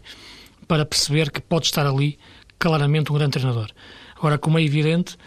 para 0.68 0.86
perceber 0.86 1.32
que 1.32 1.42
pode 1.42 1.66
estar 1.66 1.88
ali 1.88 2.20
claramente 2.60 3.12
um 3.12 3.16
grande 3.16 3.32
treinador. 3.32 3.72
Agora, 4.20 4.38
como 4.38 4.60
é 4.60 4.64
evidente, 4.64 5.18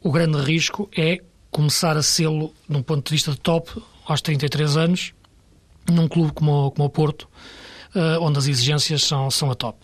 o 0.00 0.10
grande 0.10 0.38
risco 0.38 0.88
é 0.96 1.20
começar 1.50 1.98
a 1.98 2.02
sê-lo, 2.02 2.54
num 2.66 2.82
ponto 2.82 3.06
de 3.06 3.12
vista 3.12 3.30
de 3.30 3.38
top, 3.38 3.70
aos 4.06 4.22
33 4.22 4.76
anos, 4.78 5.12
num 5.90 6.08
clube 6.08 6.32
como, 6.32 6.70
como 6.70 6.86
o 6.86 6.90
Porto, 6.90 7.28
uh, 7.94 8.22
onde 8.22 8.38
as 8.38 8.46
exigências 8.46 9.02
são, 9.02 9.30
são 9.30 9.50
a 9.50 9.54
top. 9.54 9.78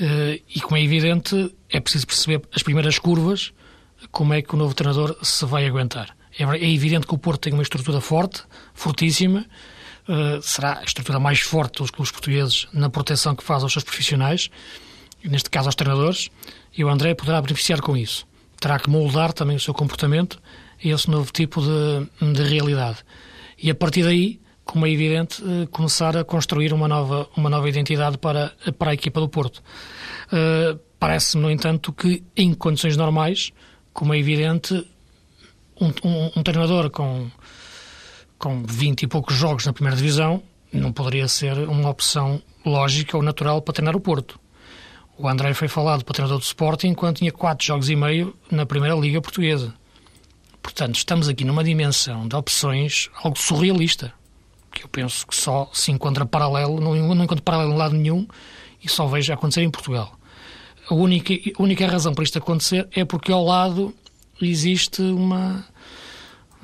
Uh, 0.00 0.40
e 0.54 0.60
como 0.62 0.78
é 0.78 0.82
evidente, 0.82 1.54
é 1.68 1.78
preciso 1.78 2.06
perceber 2.06 2.40
as 2.54 2.62
primeiras 2.62 2.98
curvas, 2.98 3.52
como 4.10 4.32
é 4.32 4.40
que 4.40 4.54
o 4.54 4.56
novo 4.56 4.74
treinador 4.74 5.14
se 5.22 5.44
vai 5.44 5.66
aguentar. 5.66 6.16
É, 6.38 6.44
é 6.44 6.72
evidente 6.72 7.06
que 7.06 7.14
o 7.14 7.18
Porto 7.18 7.42
tem 7.42 7.52
uma 7.52 7.62
estrutura 7.62 8.00
forte, 8.00 8.42
fortíssima, 8.72 9.44
uh, 10.08 10.40
será 10.40 10.78
a 10.78 10.84
estrutura 10.84 11.20
mais 11.20 11.40
forte 11.40 11.82
dos 11.82 11.90
clubes 11.90 12.10
portugueses 12.10 12.66
na 12.72 12.88
proteção 12.88 13.36
que 13.36 13.44
faz 13.44 13.62
aos 13.62 13.72
seus 13.72 13.84
profissionais, 13.84 14.48
neste 15.24 15.50
caso 15.50 15.68
aos 15.68 15.74
treinadores, 15.74 16.30
e 16.76 16.84
o 16.84 16.88
André 16.88 17.14
poderá 17.14 17.40
beneficiar 17.40 17.80
com 17.80 17.96
isso. 17.96 18.26
Terá 18.60 18.78
que 18.78 18.90
moldar 18.90 19.32
também 19.32 19.56
o 19.56 19.60
seu 19.60 19.74
comportamento 19.74 20.40
a 20.84 20.88
esse 20.88 21.10
novo 21.10 21.32
tipo 21.32 21.60
de, 21.60 22.32
de 22.32 22.42
realidade. 22.42 22.98
E 23.62 23.70
a 23.70 23.74
partir 23.74 24.04
daí, 24.04 24.40
como 24.64 24.86
é 24.86 24.90
evidente, 24.90 25.42
eh, 25.42 25.66
começar 25.70 26.16
a 26.16 26.24
construir 26.24 26.72
uma 26.72 26.86
nova, 26.86 27.28
uma 27.36 27.50
nova 27.50 27.68
identidade 27.68 28.18
para, 28.18 28.52
para 28.78 28.92
a 28.92 28.94
equipa 28.94 29.20
do 29.20 29.28
Porto. 29.28 29.62
Uh, 30.32 30.78
Parece-me, 31.00 31.42
no 31.42 31.50
entanto, 31.50 31.94
que 31.94 32.22
em 32.36 32.52
condições 32.52 32.94
normais, 32.94 33.52
como 33.90 34.12
é 34.12 34.18
evidente, 34.18 34.74
um, 35.80 35.86
um, 36.04 36.30
um, 36.36 36.42
treinador 36.42 36.90
com, 36.90 37.30
com 38.38 38.62
20 38.62 39.04
e 39.04 39.06
poucos 39.06 39.34
jogos 39.34 39.64
na 39.64 39.72
primeira 39.72 39.96
divisão 39.96 40.42
não 40.70 40.92
poderia 40.92 41.26
ser 41.26 41.56
uma 41.68 41.88
opção 41.88 42.42
lógica 42.64 43.16
ou 43.16 43.22
natural 43.22 43.62
para 43.62 43.72
treinar 43.72 43.96
o 43.96 44.00
Porto. 44.00 44.38
O 45.22 45.28
André 45.28 45.52
foi 45.52 45.68
falado 45.68 46.02
para 46.02 46.14
treinador 46.14 46.38
do 46.38 46.44
Sporting 46.44 46.88
enquanto 46.88 47.18
tinha 47.18 47.30
quatro 47.30 47.66
jogos 47.66 47.90
e 47.90 47.94
meio 47.94 48.34
na 48.50 48.64
Primeira 48.64 48.96
Liga 48.96 49.20
Portuguesa. 49.20 49.74
Portanto, 50.62 50.96
estamos 50.96 51.28
aqui 51.28 51.44
numa 51.44 51.62
dimensão 51.62 52.26
de 52.26 52.34
opções 52.34 53.10
algo 53.22 53.38
surrealista, 53.38 54.14
que 54.72 54.82
eu 54.82 54.88
penso 54.88 55.26
que 55.26 55.36
só 55.36 55.68
se 55.74 55.92
encontra 55.92 56.24
paralelo, 56.24 56.80
não, 56.80 56.94
não 57.14 57.24
encontro 57.24 57.42
paralelo 57.42 57.74
em 57.74 57.76
lado 57.76 57.94
nenhum 57.94 58.26
e 58.82 58.88
só 58.88 59.06
vejo 59.06 59.30
acontecer 59.30 59.60
em 59.60 59.70
Portugal. 59.70 60.18
A 60.88 60.94
única, 60.94 61.34
a 61.34 61.62
única 61.62 61.86
razão 61.86 62.14
para 62.14 62.24
isto 62.24 62.38
acontecer 62.38 62.88
é 62.90 63.04
porque 63.04 63.30
ao 63.30 63.44
lado 63.44 63.94
existe 64.40 65.02
uma, 65.02 65.66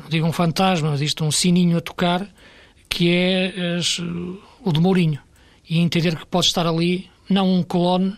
digo 0.09 0.27
um 0.27 0.33
fantasma, 0.33 0.95
existe 0.95 1.23
um 1.23 1.31
sininho 1.31 1.77
a 1.77 1.83
tocar 1.83 2.27
que 2.89 3.11
é 3.11 3.77
as, 3.77 3.99
o 3.99 4.73
de 4.73 4.81
Mourinho. 4.81 5.21
E 5.69 5.79
entender 5.79 6.17
que 6.17 6.25
pode 6.25 6.47
estar 6.47 6.67
ali, 6.67 7.11
não 7.29 7.53
um 7.53 7.63
clone, 7.63 8.17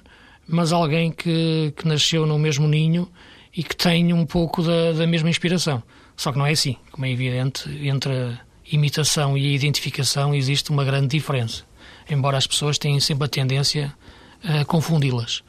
mas 0.49 0.73
alguém 0.73 1.13
que, 1.13 1.73
que 1.77 1.87
nasceu 1.87 2.27
no 2.27 2.39
mesmo 2.39 2.67
ninho 2.67 3.09
e 3.55 3.63
que 3.63 3.77
tem 3.77 4.13
um 4.13 4.25
pouco 4.25 4.63
da, 4.63 4.93
da 4.93 5.07
mesma 5.07 5.29
inspiração. 5.29 5.83
Só 6.17 6.33
que 6.33 6.39
não 6.39 6.47
é 6.47 6.53
assim. 6.53 6.77
Como 6.91 7.05
é 7.05 7.11
evidente, 7.11 7.69
entre 7.87 8.13
a 8.13 8.41
imitação 8.73 9.37
e 9.37 9.47
a 9.47 9.55
identificação 9.55 10.35
existe 10.35 10.71
uma 10.71 10.85
grande 10.85 11.09
diferença. 11.09 11.65
Embora 12.11 12.39
as 12.39 12.47
pessoas 12.47 12.79
tenham 12.79 12.99
sempre 12.99 13.27
a 13.27 13.29
tendência 13.29 13.95
a 14.43 14.65
confundi-las. 14.65 15.43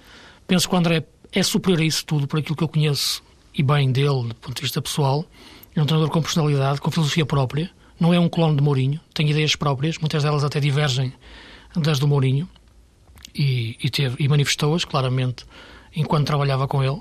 Penso 0.46 0.68
que 0.68 0.76
o 0.76 0.78
André 0.78 1.06
é 1.32 1.44
superior 1.44 1.80
a 1.80 1.86
isso 1.86 2.06
tudo, 2.06 2.28
por 2.28 2.40
aquilo 2.40 2.56
que 2.56 2.64
eu 2.64 2.68
conheço 2.68 3.24
e 3.54 3.64
bem 3.64 3.92
dele, 3.92 4.28
do 4.28 4.36
ponto 4.36 4.56
de 4.56 4.62
vista 4.62 4.82
pessoal. 4.82 5.26
É 5.76 5.82
um 5.82 5.86
treinador 5.86 6.12
com 6.12 6.22
personalidade, 6.22 6.82
com 6.82 6.92
filosofia 6.92 7.26
própria. 7.26 7.70
Não 8.00 8.14
é 8.14 8.20
um 8.20 8.28
clone 8.28 8.56
de 8.56 8.64
Mourinho, 8.64 9.00
tem 9.14 9.30
ideias 9.30 9.56
próprias, 9.56 9.98
muitas 9.98 10.24
delas 10.24 10.44
até 10.44 10.60
divergem 10.60 11.14
das 11.76 12.00
do 12.00 12.08
Mourinho 12.08 12.50
e, 13.40 13.78
e, 13.82 13.92
e 14.20 14.28
manifestou-as 14.28 14.84
claramente 14.84 15.46
enquanto 15.96 16.28
trabalhava 16.28 16.68
com 16.68 16.84
ele. 16.84 17.00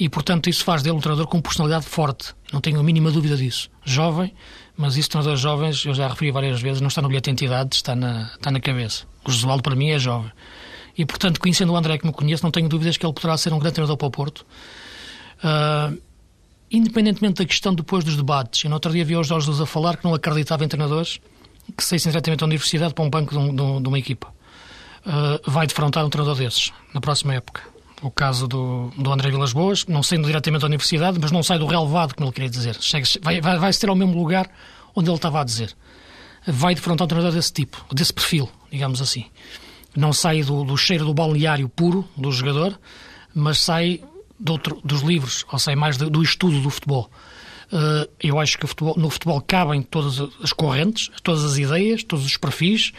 E, 0.00 0.08
portanto, 0.08 0.48
isso 0.48 0.64
faz 0.64 0.82
dele 0.82 0.96
um 0.96 1.00
treinador 1.00 1.28
com 1.28 1.40
personalidade 1.40 1.84
forte. 1.84 2.34
Não 2.50 2.60
tenho 2.60 2.80
a 2.80 2.82
mínima 2.82 3.10
dúvida 3.10 3.36
disso. 3.36 3.70
Jovem, 3.84 4.32
mas 4.76 4.96
isso, 4.96 5.10
treinadores 5.10 5.40
jovens, 5.40 5.84
eu 5.84 5.94
já 5.94 6.08
referi 6.08 6.32
várias 6.32 6.60
vezes, 6.60 6.80
não 6.80 6.88
está 6.88 7.02
no 7.02 7.08
bilhete 7.08 7.26
de 7.26 7.32
entidade, 7.32 7.76
está 7.76 7.94
na, 7.94 8.32
está 8.34 8.50
na 8.50 8.60
cabeça. 8.60 9.04
O 9.24 9.30
Josualdo, 9.30 9.62
para 9.62 9.76
mim, 9.76 9.90
é 9.90 9.98
jovem. 9.98 10.32
E, 10.96 11.04
portanto, 11.04 11.38
conhecendo 11.38 11.72
o 11.72 11.76
André 11.76 11.98
que 11.98 12.06
me 12.06 12.12
conheço, 12.12 12.42
não 12.42 12.50
tenho 12.50 12.68
dúvidas 12.68 12.96
que 12.96 13.04
ele 13.04 13.12
poderá 13.12 13.36
ser 13.36 13.52
um 13.52 13.58
grande 13.58 13.74
treinador 13.74 13.96
para 13.96 14.06
o 14.08 14.10
Porto. 14.10 14.46
Uh, 15.44 16.00
independentemente 16.70 17.42
da 17.42 17.44
questão 17.44 17.74
depois 17.74 18.02
dos 18.02 18.16
debates, 18.16 18.64
eu 18.64 18.70
no 18.70 18.76
outro 18.76 18.90
dia 18.90 19.04
vi 19.04 19.16
os 19.16 19.26
Jorge 19.26 19.46
Luz 19.46 19.60
a 19.60 19.66
falar 19.66 19.96
que 19.96 20.04
não 20.04 20.14
acreditava 20.14 20.64
em 20.64 20.68
treinadores 20.68 21.20
que 21.76 21.84
saíssem 21.84 22.10
diretamente 22.10 22.40
da 22.40 22.46
universidade 22.46 22.94
para 22.94 23.04
um 23.04 23.10
banco 23.10 23.32
de, 23.32 23.38
um, 23.38 23.82
de 23.82 23.88
uma 23.88 23.98
equipa 23.98 24.32
uh, 25.06 25.50
vai 25.50 25.66
defrontar 25.66 26.04
um 26.04 26.10
treinador 26.10 26.36
desses 26.36 26.72
na 26.92 27.00
próxima 27.00 27.34
época. 27.34 27.62
O 28.02 28.10
caso 28.10 28.46
do, 28.46 28.90
do 28.98 29.12
André 29.12 29.30
Vilas 29.30 29.52
Boas, 29.52 29.86
não 29.86 30.02
saindo 30.02 30.26
diretamente 30.26 30.60
da 30.60 30.66
universidade, 30.66 31.18
mas 31.20 31.30
não 31.30 31.42
sai 31.42 31.58
do 31.58 31.66
relevado, 31.66 32.14
como 32.14 32.26
ele 32.26 32.34
queria 32.34 32.50
dizer. 32.50 32.76
Chega, 32.80 33.06
vai, 33.22 33.40
vai, 33.40 33.58
vai 33.58 33.72
ter 33.72 33.88
ao 33.88 33.96
mesmo 33.96 34.16
lugar 34.16 34.50
onde 34.94 35.08
ele 35.08 35.16
estava 35.16 35.40
a 35.40 35.44
dizer. 35.44 35.74
Vai 36.46 36.74
defrontar 36.74 37.06
um 37.06 37.08
treinador 37.08 37.34
desse 37.34 37.52
tipo, 37.52 37.82
desse 37.94 38.12
perfil, 38.12 38.50
digamos 38.70 39.00
assim. 39.00 39.26
Não 39.96 40.12
sai 40.12 40.42
do, 40.42 40.64
do 40.64 40.76
cheiro 40.76 41.04
do 41.04 41.14
balneário 41.14 41.68
puro 41.68 42.06
do 42.16 42.30
jogador, 42.30 42.78
mas 43.34 43.58
sai 43.58 44.02
outro, 44.46 44.80
dos 44.84 45.00
livros, 45.00 45.46
ou 45.50 45.58
sai 45.58 45.74
mais 45.74 45.96
do, 45.96 46.10
do 46.10 46.22
estudo 46.22 46.60
do 46.60 46.68
futebol. 46.68 47.10
Uh, 47.74 48.08
eu 48.22 48.38
acho 48.38 48.56
que 48.56 48.68
futebol, 48.68 48.94
no 48.96 49.10
futebol 49.10 49.40
cabem 49.40 49.82
todas 49.82 50.20
as 50.40 50.52
correntes, 50.52 51.10
todas 51.24 51.44
as 51.44 51.58
ideias, 51.58 52.04
todos 52.04 52.24
os 52.24 52.36
perfis 52.36 52.92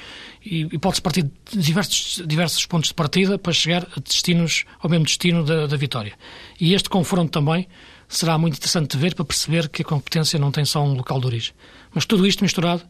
e, 0.45 0.67
e 0.69 0.77
pode-se 0.77 1.01
partir 1.01 1.23
de 1.23 1.57
diversos, 1.57 2.21
diversos 2.27 2.65
pontos 2.65 2.89
de 2.89 2.93
partida 2.93 3.37
para 3.39 3.53
chegar 3.53 3.87
a 3.95 4.01
destinos, 4.01 4.65
ao 4.81 4.89
mesmo 4.89 5.05
destino 5.05 5.45
da, 5.45 5.65
da 5.65 5.77
vitória. 5.77 6.11
E 6.59 6.73
este 6.73 6.89
confronto 6.89 7.31
também 7.31 7.69
será 8.09 8.37
muito 8.37 8.57
interessante 8.57 8.91
de 8.91 8.97
ver 8.97 9.15
para 9.15 9.23
perceber 9.23 9.69
que 9.69 9.81
a 9.81 9.85
competência 9.85 10.37
não 10.37 10.51
tem 10.51 10.65
só 10.65 10.83
um 10.83 10.93
local 10.93 11.21
de 11.21 11.27
origem. 11.27 11.53
Mas 11.93 12.05
tudo 12.05 12.27
isto 12.27 12.43
misturado, 12.43 12.83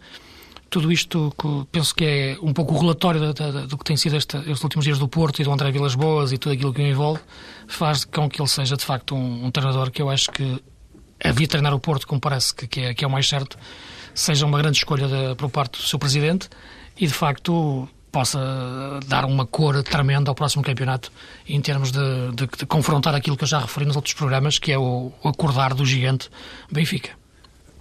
tudo 0.72 0.92
isto 0.92 1.32
penso 1.72 1.94
que 1.94 2.04
é 2.04 2.38
um 2.42 2.52
pouco 2.52 2.74
o 2.74 2.80
relatório 2.80 3.32
da, 3.32 3.32
da, 3.32 3.66
do 3.68 3.78
que 3.78 3.84
tem 3.84 3.96
sido 3.96 4.16
esta, 4.16 4.40
estes 4.40 4.64
últimos 4.64 4.86
dias 4.86 4.98
do 4.98 5.08
Porto 5.08 5.40
e 5.40 5.44
do 5.44 5.52
André 5.52 5.72
Vilas 5.72 5.94
Boas 5.94 6.32
e 6.32 6.40
tudo 6.40 6.54
aquilo 6.54 6.74
que 6.74 6.82
o 6.82 6.88
envolve, 6.88 7.22
faz 7.68 8.06
com 8.06 8.28
que 8.28 8.42
ele 8.42 8.50
seja 8.50 8.76
de 8.76 8.84
facto 8.84 9.14
um, 9.14 9.46
um 9.46 9.52
treinador 9.52 9.92
que 9.92 10.02
eu 10.02 10.10
acho 10.10 10.32
que 10.32 10.60
havia 11.30 11.48
treinar 11.48 11.74
o 11.74 11.80
Porto, 11.80 12.08
como 12.08 12.20
parece 12.20 12.54
que, 12.54 12.68
que, 12.68 12.82
é, 12.82 12.94
que 12.94 13.04
é 13.04 13.08
o 13.08 13.12
mais 13.12 13.28
certo, 13.28 13.58
seja 14.14 14.46
uma 14.46 14.58
grande 14.58 14.78
escolha 14.78 15.08
de, 15.08 15.36
por 15.36 15.50
parte 15.50 15.80
do 15.80 15.84
seu 15.84 16.00
presidente 16.00 16.50
e 16.98 17.06
de 17.06 17.14
facto 17.14 17.88
possa 18.12 18.40
dar 19.08 19.26
uma 19.26 19.46
cor 19.46 19.84
tremenda 19.84 20.32
ao 20.32 20.36
próximo 20.36 20.64
campeonato 20.64 21.12
em 21.48 21.60
termos 21.60 21.92
de, 21.92 22.00
de, 22.34 22.48
de 22.48 22.66
confrontar 22.66 23.14
aquilo 23.14 23.36
que 23.36 23.44
eu 23.44 23.48
já 23.48 23.60
referi 23.60 23.86
nos 23.86 23.98
outros 23.98 24.14
programas, 24.14 24.58
que 24.58 24.72
é 24.72 24.78
o, 24.78 25.12
o 25.22 25.28
acordar 25.28 25.74
do 25.74 25.86
gigante 25.86 26.30
Benfica. 26.72 27.12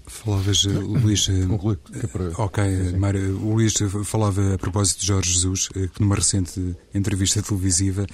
Falavas, 0.07 0.67
eh, 0.67 0.71
Luís. 0.71 1.29
Eh, 1.29 1.47
Conclui. 1.47 1.79
É 1.93 2.41
ok, 2.41 2.65
Mário. 2.99 3.39
O 3.41 3.55
Luís 3.55 3.75
falava 4.05 4.55
a 4.55 4.59
propósito 4.59 5.01
de 5.01 5.07
Jorge 5.07 5.33
Jesus, 5.33 5.69
eh, 5.75 5.89
que 5.93 6.01
numa 6.01 6.15
recente 6.15 6.77
entrevista 6.95 7.43
televisiva 7.43 8.07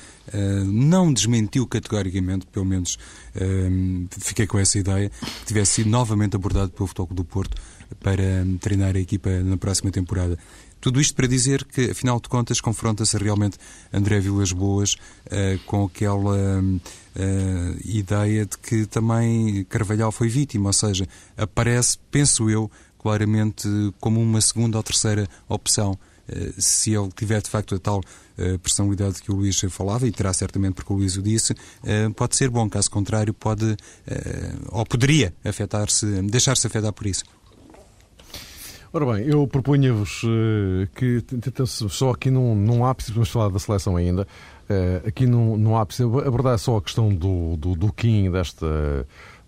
não 0.64 1.12
desmentiu 1.12 1.66
categoricamente, 1.66 2.46
pelo 2.46 2.64
menos 2.64 2.96
fiquei 4.20 4.46
com 4.46 4.58
essa 4.58 4.78
ideia, 4.78 5.10
que 5.10 5.46
tivesse 5.46 5.72
sido 5.72 5.90
novamente 5.90 6.36
abordado 6.36 6.70
pelo 6.70 6.86
Futebol 6.86 7.08
do 7.12 7.24
Porto 7.24 7.60
para 7.98 8.46
treinar 8.60 8.94
a 8.94 9.00
equipa 9.00 9.28
na 9.42 9.56
próxima 9.56 9.90
temporada. 9.90 10.38
Tudo 10.80 11.00
isto 11.00 11.14
para 11.14 11.26
dizer 11.26 11.64
que, 11.64 11.90
afinal 11.90 12.18
de 12.18 12.28
contas, 12.28 12.60
confronta-se 12.60 13.16
realmente 13.18 13.58
André 13.92 14.18
Vilas 14.18 14.50
Boas 14.50 14.94
uh, 14.94 15.58
com 15.66 15.84
aquela 15.84 16.60
uh, 16.62 16.80
ideia 17.84 18.46
de 18.46 18.56
que 18.56 18.86
também 18.86 19.64
Carvalhal 19.64 20.10
foi 20.10 20.28
vítima, 20.28 20.70
ou 20.70 20.72
seja, 20.72 21.06
aparece, 21.36 21.98
penso 22.10 22.48
eu, 22.48 22.70
claramente 22.98 23.68
como 24.00 24.20
uma 24.20 24.40
segunda 24.40 24.78
ou 24.78 24.82
terceira 24.82 25.28
opção. 25.48 25.98
Uh, 26.26 26.54
se 26.58 26.94
ele 26.94 27.10
tiver 27.14 27.42
de 27.42 27.50
facto 27.50 27.74
a 27.74 27.78
tal 27.78 28.00
personalidade 28.62 29.20
que 29.20 29.30
o 29.30 29.34
Luís 29.34 29.60
falava, 29.68 30.06
e 30.06 30.10
terá 30.10 30.32
certamente 30.32 30.72
porque 30.72 30.90
o 30.90 30.96
Luís 30.96 31.14
o 31.14 31.20
disse, 31.20 31.54
pode 32.16 32.36
ser 32.36 32.48
bom, 32.48 32.70
caso 32.70 32.90
contrário, 32.90 33.34
pode 33.34 33.76
ou 34.70 34.86
poderia 34.86 35.34
afetar-se, 35.44 36.06
deixar-se 36.22 36.66
afetar 36.66 36.90
por 36.90 37.06
isso. 37.06 37.22
Ora 38.92 39.06
bem, 39.06 39.24
eu 39.24 39.46
propunha-vos 39.46 40.24
uh, 40.24 40.88
que, 40.96 41.22
só 41.64 42.10
aqui 42.10 42.28
num, 42.28 42.56
num 42.56 42.84
ápice, 42.84 43.12
vamos 43.12 43.30
falar 43.30 43.48
da 43.48 43.58
seleção 43.60 43.94
ainda, 43.94 44.26
uh, 44.68 45.06
aqui 45.06 45.26
num, 45.26 45.56
num 45.56 45.76
ápice, 45.76 46.02
abordar 46.02 46.58
só 46.58 46.76
a 46.76 46.82
questão 46.82 47.08
do, 47.08 47.56
do, 47.56 47.76
do 47.76 47.92
Kim, 47.92 48.32
desta. 48.32 48.66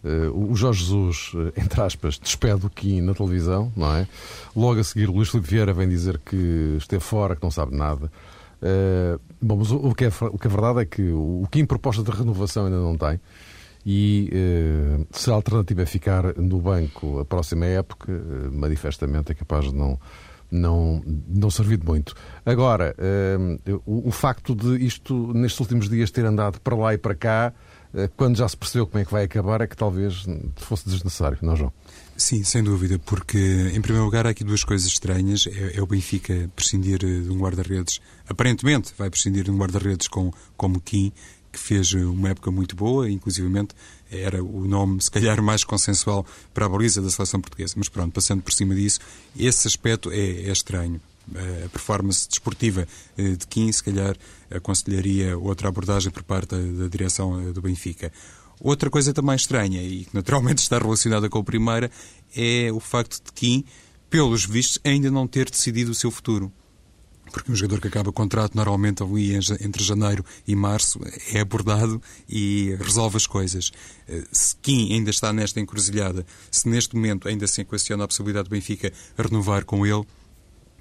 Uh, 0.05 0.51
o 0.51 0.55
Jorge 0.55 0.85
Jesus, 0.85 1.33
entre 1.57 1.81
aspas, 1.81 2.21
despede 2.21 2.67
o 2.67 2.71
Kim 2.71 3.01
na 3.01 3.15
televisão, 3.15 3.73
não 3.77 3.97
é? 3.97 4.07
Logo 4.55 4.79
a 4.79 4.85
seguir, 4.85 5.09
o 5.09 5.13
Luís 5.13 5.29
Filipe 5.29 5.51
Vieira 5.51 5.73
vem 5.73 5.89
dizer 5.89 6.21
que 6.25 6.77
esteve 6.79 7.03
fora, 7.03 7.35
que 7.35 7.43
não 7.43 7.51
sabe 7.51 7.77
nada. 7.77 8.13
bom, 9.41 9.57
mas 9.57 9.73
o, 9.73 9.77
o, 9.77 9.95
que 9.95 10.05
é, 10.05 10.09
o 10.09 10.39
que 10.39 10.47
é 10.47 10.51
verdade 10.51 10.81
é 10.83 10.85
que 10.85 11.03
o 11.03 11.49
Kim 11.51 11.65
proposta 11.67 12.01
de 12.03 12.11
renovação 12.13 12.67
ainda 12.67 12.79
não 12.79 12.97
tem 12.97 13.19
e 13.85 14.31
eh, 14.33 15.07
se 15.11 15.31
a 15.31 15.35
alternativa 15.35 15.83
é 15.83 15.87
ficar 15.87 16.37
no 16.37 16.61
banco 16.61 17.19
a 17.19 17.25
próxima 17.25 17.67
época, 17.67 18.13
eh, 18.13 18.49
manifestamente 18.51 19.33
é 19.33 19.35
capaz 19.35 19.65
de 19.65 19.75
não, 19.75 19.99
não, 20.51 21.03
não 21.27 21.51
servir 21.51 21.79
de 21.79 21.87
muito. 21.87 22.15
Agora, 22.47 22.95
eh, 22.97 23.37
o, 23.85 24.09
o, 24.09 24.11
facto 24.13 24.55
de 24.55 24.85
isto, 24.85 25.33
nestes 25.35 25.59
últimos 25.59 25.89
dias, 25.89 26.11
ter 26.13 26.25
andado 26.25 26.61
para 26.61 26.77
lá 26.77 26.95
e 26.95 26.99
para 26.99 27.15
cá, 27.15 27.53
quando 28.17 28.39
já 28.39 28.49
se 28.49 28.57
percebeu 28.57 28.87
como 28.87 29.03
é 29.03 29.05
que 29.05 29.13
vai 29.13 29.25
acabar, 29.25 29.61
é 29.61 29.67
que 29.67 29.77
talvez 29.77 30.25
fosse 30.57 30.89
desnecessário, 30.89 31.37
não, 31.43 31.55
João? 31.55 31.71
Sim, 32.17 32.43
sem 32.43 32.63
dúvida, 32.63 32.99
porque 33.01 33.37
em 33.75 33.81
primeiro 33.83 34.05
lugar 34.05 34.27
há 34.27 34.31
aqui 34.31 34.45
duas 34.45 34.65
coisas 34.65 34.87
estranhas. 34.87 35.47
É, 35.47 35.77
é 35.77 35.83
o 35.83 35.87
Benfica 35.87 36.49
prescindir 36.57 37.01
de 37.01 37.29
um 37.29 37.37
guarda-redes, 37.37 38.01
aparentemente 38.27 38.95
vai 38.97 39.11
prescindir 39.11 39.45
de 39.45 39.51
um 39.51 39.59
guarda-redes 39.59 40.09
com, 40.09 40.33
como 40.57 40.81
Kim, 40.81 41.13
que 41.53 41.59
fez 41.59 41.93
uma 41.93 42.31
época 42.31 42.51
muito 42.51 42.75
boa, 42.75 43.11
inclusivamente 43.11 43.75
era 44.11 44.43
o 44.43 44.67
nome, 44.67 45.01
se 45.01 45.11
calhar, 45.11 45.43
mais 45.43 45.65
consensual 45.65 46.27
para 46.53 46.67
a 46.67 46.69
baliza 46.69 47.01
da 47.01 47.11
seleção 47.11 47.41
portuguesa. 47.41 47.75
Mas 47.77 47.89
pronto, 47.89 48.13
passando 48.13 48.43
por 48.43 48.53
cima 48.53 48.75
disso, 48.75 49.01
esse 49.37 49.69
aspecto 49.69 50.11
é, 50.11 50.17
é 50.17 50.53
estranho. 50.53 51.01
A 51.65 51.69
performance 51.69 52.29
desportiva 52.29 52.87
eh, 53.17 53.37
de 53.37 53.47
Kim, 53.47 53.71
se 53.71 53.83
calhar, 53.83 54.17
aconselharia 54.51 55.39
outra 55.39 55.69
abordagem 55.69 56.11
por 56.11 56.25
parte 56.25 56.49
da, 56.49 56.83
da 56.83 56.89
direção 56.89 57.41
eh, 57.41 57.53
do 57.53 57.63
Benfica. 57.63 58.13
Outra 58.61 58.91
coisa 58.91 59.13
também 59.13 59.37
estranha, 59.37 59.83
e 59.83 60.05
que 60.05 60.15
naturalmente 60.15 60.59
está 60.59 60.79
relacionada 60.79 61.29
com 61.29 61.39
a 61.39 61.45
primeira, 61.45 61.91
é 62.37 62.71
o 62.73 62.81
facto 62.81 63.23
de 63.25 63.33
Kim, 63.33 63.65
pelos 64.11 64.45
vistos, 64.45 64.81
ainda 64.85 65.11
não 65.11 65.27
ter 65.27 65.49
decidido 65.49 65.93
o 65.93 65.95
seu 65.95 66.11
futuro 66.11 66.53
porque 67.33 67.51
um 67.51 67.57
jogador 67.57 67.81
que 67.81 67.89
acaba 67.89 68.13
contrato 68.13 68.55
normalmente 68.55 69.03
ali 69.03 69.35
entre 69.61 69.83
janeiro 69.83 70.25
e 70.47 70.55
março 70.55 71.01
é 71.33 71.41
abordado 71.41 72.01
e 72.29 72.77
resolve 72.81 73.17
as 73.17 73.27
coisas. 73.27 73.73
Eh, 74.09 74.25
se 74.31 74.55
Kim 74.57 74.93
ainda 74.93 75.11
está 75.11 75.33
nesta 75.33 75.59
encruzilhada, 75.59 76.25
se 76.51 76.69
neste 76.69 76.95
momento 76.95 77.27
ainda 77.27 77.47
se 77.47 77.63
equaciona 77.63 78.05
a 78.05 78.09
possibilidade 78.09 78.49
do 78.49 78.53
Benfica 78.53 78.93
renovar 79.17 79.65
com 79.65 79.87
ele, 79.87 80.05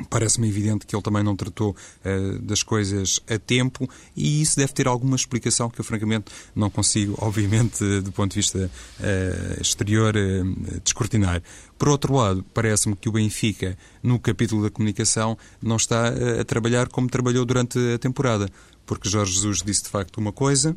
Parece-me 0.09 0.47
evidente 0.47 0.85
que 0.85 0.95
ele 0.95 1.03
também 1.03 1.23
não 1.23 1.35
tratou 1.35 1.71
uh, 1.71 2.39
das 2.39 2.63
coisas 2.63 3.19
a 3.29 3.37
tempo 3.37 3.89
e 4.15 4.41
isso 4.41 4.57
deve 4.57 4.73
ter 4.73 4.87
alguma 4.87 5.15
explicação 5.15 5.69
que 5.69 5.79
eu, 5.79 5.85
francamente, 5.85 6.25
não 6.55 6.69
consigo, 6.69 7.15
obviamente, 7.21 7.83
do 8.01 8.11
ponto 8.11 8.31
de 8.31 8.37
vista 8.37 8.69
uh, 8.99 9.61
exterior, 9.61 10.15
uh, 10.15 10.81
descortinar. 10.83 11.41
Por 11.77 11.89
outro 11.89 12.13
lado, 12.13 12.45
parece-me 12.53 12.95
que 12.95 13.09
o 13.09 13.11
Benfica, 13.11 13.77
no 14.03 14.19
capítulo 14.19 14.63
da 14.63 14.69
comunicação, 14.69 15.37
não 15.61 15.77
está 15.77 16.09
a 16.39 16.45
trabalhar 16.45 16.87
como 16.89 17.09
trabalhou 17.09 17.43
durante 17.43 17.79
a 17.95 17.97
temporada, 17.97 18.47
porque 18.85 19.09
Jorge 19.09 19.33
Jesus 19.33 19.63
disse 19.63 19.83
de 19.83 19.89
facto 19.89 20.17
uma 20.17 20.31
coisa, 20.31 20.75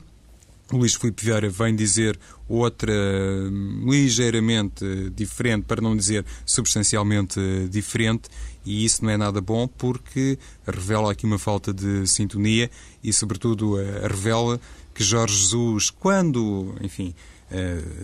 Luís 0.72 0.94
Filipe 0.94 1.24
Vieira 1.24 1.48
vem 1.50 1.77
dizer 1.77 2.18
outra 2.48 2.92
hum, 2.92 3.85
ligeiramente 3.87 5.11
diferente, 5.14 5.64
para 5.64 5.81
não 5.81 5.96
dizer 5.96 6.24
substancialmente 6.44 7.38
diferente, 7.70 8.29
e 8.64 8.85
isso 8.85 9.05
não 9.05 9.11
é 9.11 9.16
nada 9.16 9.40
bom 9.40 9.68
porque 9.68 10.38
revela 10.66 11.12
aqui 11.12 11.27
uma 11.27 11.38
falta 11.38 11.72
de 11.72 12.07
sintonia 12.07 12.70
e, 13.03 13.12
sobretudo, 13.12 13.79
eh, 13.79 14.09
revela 14.09 14.59
que 14.94 15.05
Jorge 15.05 15.37
Jesus, 15.37 15.90
quando, 15.90 16.74
enfim, 16.81 17.14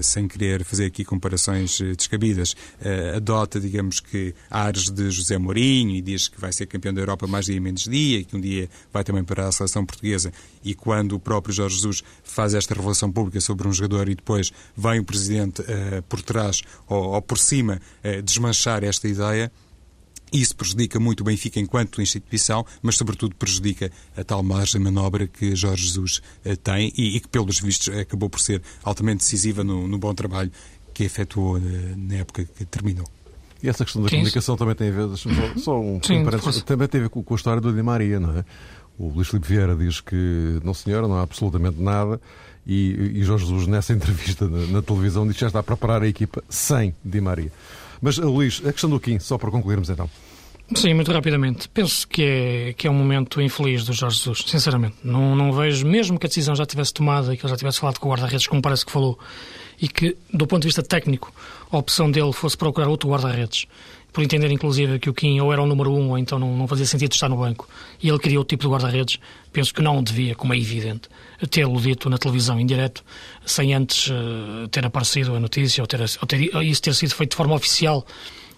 sem 0.00 0.28
querer 0.28 0.64
fazer 0.64 0.86
aqui 0.86 1.04
comparações 1.04 1.80
uh, 1.80 1.96
descabidas, 1.96 2.52
uh, 2.52 3.16
adota, 3.16 3.60
digamos 3.60 4.00
que, 4.00 4.34
ares 4.50 4.90
de 4.90 5.10
José 5.10 5.38
Mourinho 5.38 5.94
e 5.96 6.00
diz 6.00 6.28
que 6.28 6.40
vai 6.40 6.52
ser 6.52 6.66
campeão 6.66 6.94
da 6.94 7.00
Europa 7.00 7.26
mais 7.26 7.46
dia 7.46 7.60
menos 7.60 7.84
dia, 7.84 8.22
que 8.24 8.36
um 8.36 8.40
dia 8.40 8.68
vai 8.92 9.04
também 9.04 9.24
para 9.24 9.48
a 9.48 9.52
seleção 9.52 9.84
portuguesa. 9.84 10.32
E 10.62 10.74
quando 10.74 11.12
o 11.12 11.20
próprio 11.20 11.54
Jorge 11.54 11.76
Jesus 11.76 12.02
faz 12.22 12.54
esta 12.54 12.74
revelação 12.74 13.10
pública 13.10 13.40
sobre 13.40 13.66
um 13.66 13.72
jogador 13.72 14.08
e 14.08 14.14
depois 14.14 14.52
vem 14.76 15.00
o 15.00 15.04
presidente 15.04 15.62
por 16.08 16.22
trás 16.22 16.62
ou, 16.86 17.14
ou 17.14 17.22
por 17.22 17.38
cima 17.38 17.80
desmanchar 18.24 18.84
esta 18.84 19.08
ideia, 19.08 19.50
isso 20.32 20.54
prejudica 20.56 21.00
muito 21.00 21.20
o 21.20 21.24
Benfica 21.24 21.58
enquanto 21.58 22.00
instituição, 22.00 22.64
mas 22.82 22.96
sobretudo 22.96 23.34
prejudica 23.34 23.90
a 24.16 24.24
tal 24.24 24.42
margem 24.42 24.80
de 24.80 24.84
manobra 24.84 25.26
que 25.26 25.54
Jorge 25.54 25.86
Jesus 25.86 26.22
eh, 26.44 26.56
tem 26.56 26.92
e, 26.96 27.16
e 27.16 27.20
que, 27.20 27.28
pelos 27.28 27.60
vistos, 27.60 27.94
acabou 27.96 28.28
por 28.28 28.40
ser 28.40 28.62
altamente 28.82 29.18
decisiva 29.18 29.64
no, 29.64 29.88
no 29.88 29.98
bom 29.98 30.14
trabalho 30.14 30.50
que 30.94 31.04
efetuou 31.04 31.58
eh, 31.58 31.60
na 31.96 32.16
época 32.16 32.44
que 32.44 32.64
terminou. 32.64 33.06
E 33.62 33.68
essa 33.68 33.84
questão 33.84 34.02
da 34.02 34.08
Sim. 34.08 34.16
comunicação 34.16 34.56
também 34.56 34.74
tem 34.74 34.88
a 34.88 34.92
ver, 34.92 35.16
só, 35.16 35.28
só 35.56 35.80
um, 35.80 36.00
Sim, 36.02 36.24
também 36.64 36.88
tem 36.88 37.00
a 37.00 37.04
ver 37.04 37.10
com, 37.10 37.22
com 37.22 37.34
a 37.34 37.36
história 37.36 37.60
do 37.60 37.72
Di 37.72 37.82
Maria, 37.82 38.18
não 38.18 38.38
é? 38.38 38.44
O 38.98 39.08
Luís 39.08 39.28
Filipe 39.28 39.48
Vieira 39.48 39.74
diz 39.74 40.00
que, 40.00 40.60
não 40.62 40.74
senhora, 40.74 41.08
não 41.08 41.16
há 41.16 41.22
absolutamente 41.22 41.80
nada. 41.80 42.20
E, 42.66 43.12
e 43.14 43.22
Jorge 43.22 43.46
Jesus, 43.46 43.66
nessa 43.66 43.92
entrevista 43.94 44.46
na, 44.46 44.66
na, 44.66 44.82
televisão, 44.82 45.26
diz 45.26 45.34
que 45.34 45.40
já 45.40 45.46
está 45.46 45.60
a 45.60 45.62
preparar 45.62 46.02
a 46.02 46.08
equipa 46.08 46.42
sem 46.48 46.94
Di 47.04 47.20
Maria. 47.20 47.50
Mas, 48.00 48.18
Luís, 48.18 48.62
a 48.64 48.72
questão 48.72 48.88
do 48.88 48.98
Kim, 48.98 49.18
só 49.18 49.36
para 49.36 49.50
concluirmos 49.50 49.90
então. 49.90 50.08
Sim, 50.74 50.94
muito 50.94 51.10
rapidamente. 51.12 51.68
Penso 51.68 52.06
que 52.06 52.22
é, 52.22 52.72
que 52.74 52.86
é 52.86 52.90
um 52.90 52.94
momento 52.94 53.40
infeliz 53.40 53.84
do 53.84 53.92
Jorge 53.92 54.18
Jesus, 54.18 54.44
sinceramente. 54.46 54.96
Não, 55.02 55.34
não 55.34 55.52
vejo, 55.52 55.84
mesmo 55.84 56.18
que 56.18 56.26
a 56.26 56.28
decisão 56.28 56.54
já 56.54 56.64
tivesse 56.64 56.94
tomada 56.94 57.34
e 57.34 57.36
que 57.36 57.44
ele 57.44 57.50
já 57.50 57.56
tivesse 57.56 57.80
falado 57.80 57.98
com 57.98 58.08
o 58.08 58.12
guarda-redes, 58.12 58.46
como 58.46 58.62
parece 58.62 58.86
que 58.86 58.92
falou, 58.92 59.18
e 59.82 59.88
que, 59.88 60.16
do 60.32 60.46
ponto 60.46 60.62
de 60.62 60.68
vista 60.68 60.82
técnico, 60.82 61.32
a 61.72 61.76
opção 61.76 62.08
dele 62.08 62.32
fosse 62.32 62.56
procurar 62.56 62.88
outro 62.88 63.10
guarda-redes, 63.10 63.66
por 64.12 64.22
entender, 64.22 64.50
inclusive, 64.50 64.98
que 64.98 65.08
o 65.08 65.14
Kim 65.14 65.40
ou 65.40 65.52
era 65.52 65.62
o 65.62 65.66
número 65.66 65.92
um 65.92 66.10
ou 66.10 66.18
então 66.18 66.38
não, 66.38 66.56
não 66.56 66.66
fazia 66.66 66.86
sentido 66.86 67.12
estar 67.12 67.28
no 67.28 67.36
banco, 67.36 67.68
e 68.02 68.08
ele 68.08 68.18
queria 68.18 68.38
outro 68.38 68.56
tipo 68.56 68.64
de 68.64 68.72
guarda-redes, 68.72 69.18
penso 69.52 69.72
que 69.72 69.82
não 69.82 70.02
devia, 70.02 70.34
como 70.34 70.52
é 70.52 70.58
evidente, 70.58 71.08
tê-lo 71.50 71.80
dito 71.80 72.08
na 72.10 72.18
televisão 72.18 72.58
em 72.58 72.66
direto, 72.66 73.04
sem 73.44 73.74
antes 73.74 74.08
uh, 74.08 74.68
ter 74.68 74.84
aparecido 74.84 75.34
a 75.34 75.40
notícia 75.40 75.82
ou, 75.82 75.86
ter, 75.86 76.00
ou 76.00 76.26
ter, 76.26 76.64
isso 76.64 76.82
ter 76.82 76.94
sido 76.94 77.14
feito 77.14 77.30
de 77.30 77.36
forma 77.36 77.54
oficial 77.54 78.06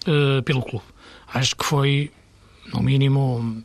uh, 0.07 0.41
pelo 0.43 0.61
clube. 0.61 0.85
Acho 1.33 1.55
que 1.55 1.65
foi, 1.65 2.11
no 2.71 2.81
mínimo, 2.81 3.63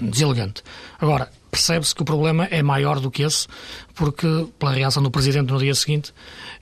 deselegante. 0.00 0.62
Agora, 1.00 1.30
percebe-se 1.54 1.94
que 1.94 2.02
o 2.02 2.04
problema 2.04 2.48
é 2.50 2.64
maior 2.64 2.98
do 2.98 3.12
que 3.12 3.22
esse, 3.22 3.46
porque 3.94 4.26
pela 4.58 4.72
reação 4.72 5.00
do 5.00 5.08
Presidente 5.08 5.52
no 5.52 5.58
dia 5.60 5.72
seguinte 5.72 6.12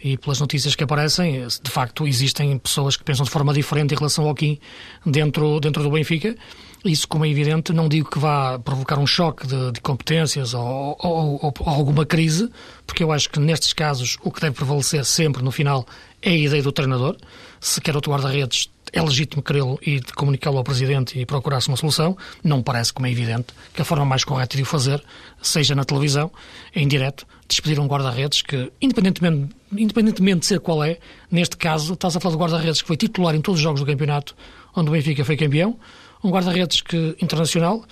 e 0.04 0.18
pelas 0.18 0.38
notícias 0.38 0.74
que 0.74 0.84
aparecem, 0.84 1.46
de 1.46 1.70
facto 1.70 2.06
existem 2.06 2.58
pessoas 2.58 2.94
que 2.94 3.02
pensam 3.02 3.24
de 3.24 3.30
forma 3.30 3.54
diferente 3.54 3.94
em 3.94 3.96
relação 3.96 4.28
ao 4.28 4.34
Kim 4.34 4.58
dentro, 5.06 5.58
dentro 5.60 5.82
do 5.82 5.90
Benfica. 5.90 6.36
Isso, 6.84 7.08
como 7.08 7.24
é 7.24 7.28
evidente, 7.28 7.72
não 7.72 7.88
digo 7.88 8.10
que 8.10 8.18
vá 8.18 8.58
provocar 8.58 8.98
um 8.98 9.06
choque 9.06 9.46
de, 9.46 9.72
de 9.72 9.80
competências 9.80 10.52
ou, 10.52 10.94
ou, 11.00 11.40
ou, 11.42 11.54
ou, 11.58 11.68
alguma 11.68 12.04
crise, 12.04 12.50
porque 12.86 13.02
eu 13.02 13.10
acho 13.10 13.30
que 13.30 13.40
nestes 13.40 13.72
casos 13.72 14.18
o 14.22 14.30
que 14.30 14.42
deve 14.42 14.56
prevalecer 14.56 15.06
sempre 15.06 15.42
no 15.42 15.50
final 15.50 15.86
é 16.20 16.30
a 16.30 16.36
ideia 16.36 16.62
do 16.62 16.72
treinador. 16.72 17.16
Se 17.60 17.80
quer 17.80 17.94
outro 17.94 18.12
guarda-redes, 18.12 18.68
é 18.92 19.00
legítimo 19.00 19.42
querê-lo 19.42 19.78
e 19.84 20.00
comunicá-lo 20.14 20.58
ao 20.58 20.64
Presidente 20.64 21.18
e 21.18 21.24
procurar-se 21.24 21.68
uma 21.68 21.76
solução. 21.76 22.16
Não 22.44 22.62
parece, 22.62 22.92
como 22.92 23.06
é 23.06 23.10
evidente, 23.10 23.46
que 23.72 23.80
a 23.80 23.84
forma 23.84 24.04
mais 24.04 24.24
correta 24.24 24.56
de 24.56 24.62
o 24.62 24.66
fazer 24.66 25.02
seja 25.40 25.74
na 25.74 25.84
televisão, 25.84 26.30
em 26.74 26.86
direto, 26.86 27.26
despedir 27.48 27.80
um 27.80 27.86
guarda-redes 27.86 28.42
que, 28.42 28.70
independentemente, 28.80 29.54
independentemente 29.72 30.40
de 30.40 30.46
ser 30.46 30.60
qual 30.60 30.84
é, 30.84 30.98
neste 31.30 31.56
caso, 31.56 31.94
estás 31.94 32.16
a 32.16 32.20
falar 32.20 32.34
de 32.34 32.40
guarda-redes 32.40 32.82
que 32.82 32.88
foi 32.88 32.96
titular 32.96 33.34
em 33.34 33.40
todos 33.40 33.58
os 33.58 33.62
jogos 33.62 33.80
do 33.80 33.86
campeonato 33.86 34.36
onde 34.74 34.88
o 34.88 34.92
Benfica 34.92 35.24
foi 35.24 35.36
campeão, 35.36 35.78
um 36.22 36.30
guarda-redes 36.30 36.80
que, 36.80 37.16
internacional, 37.20 37.84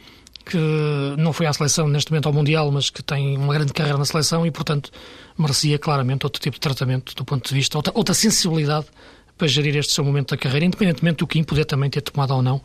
que 0.44 0.58
não 1.18 1.32
foi 1.32 1.46
à 1.46 1.52
seleção 1.52 1.86
neste 1.88 2.10
momento 2.10 2.26
ao 2.26 2.32
Mundial, 2.32 2.70
mas 2.70 2.90
que 2.90 3.02
tem 3.02 3.36
uma 3.36 3.52
grande 3.52 3.72
carreira 3.72 3.98
na 3.98 4.04
seleção 4.04 4.46
e, 4.46 4.50
portanto, 4.50 4.90
merecia 5.36 5.78
claramente 5.78 6.24
outro 6.24 6.40
tipo 6.40 6.54
de 6.54 6.60
tratamento 6.60 7.14
do 7.14 7.24
ponto 7.24 7.46
de 7.46 7.54
vista, 7.54 7.76
outra, 7.76 7.92
outra 7.94 8.14
sensibilidade 8.14 8.86
para 9.40 9.48
gerir 9.48 9.74
este 9.74 9.94
seu 9.94 10.04
momento 10.04 10.30
da 10.32 10.36
carreira, 10.36 10.66
independentemente 10.66 11.16
do 11.16 11.26
Kim 11.26 11.42
poder 11.42 11.64
também 11.64 11.88
ter 11.88 12.02
tomado 12.02 12.34
ou 12.34 12.42
não 12.42 12.60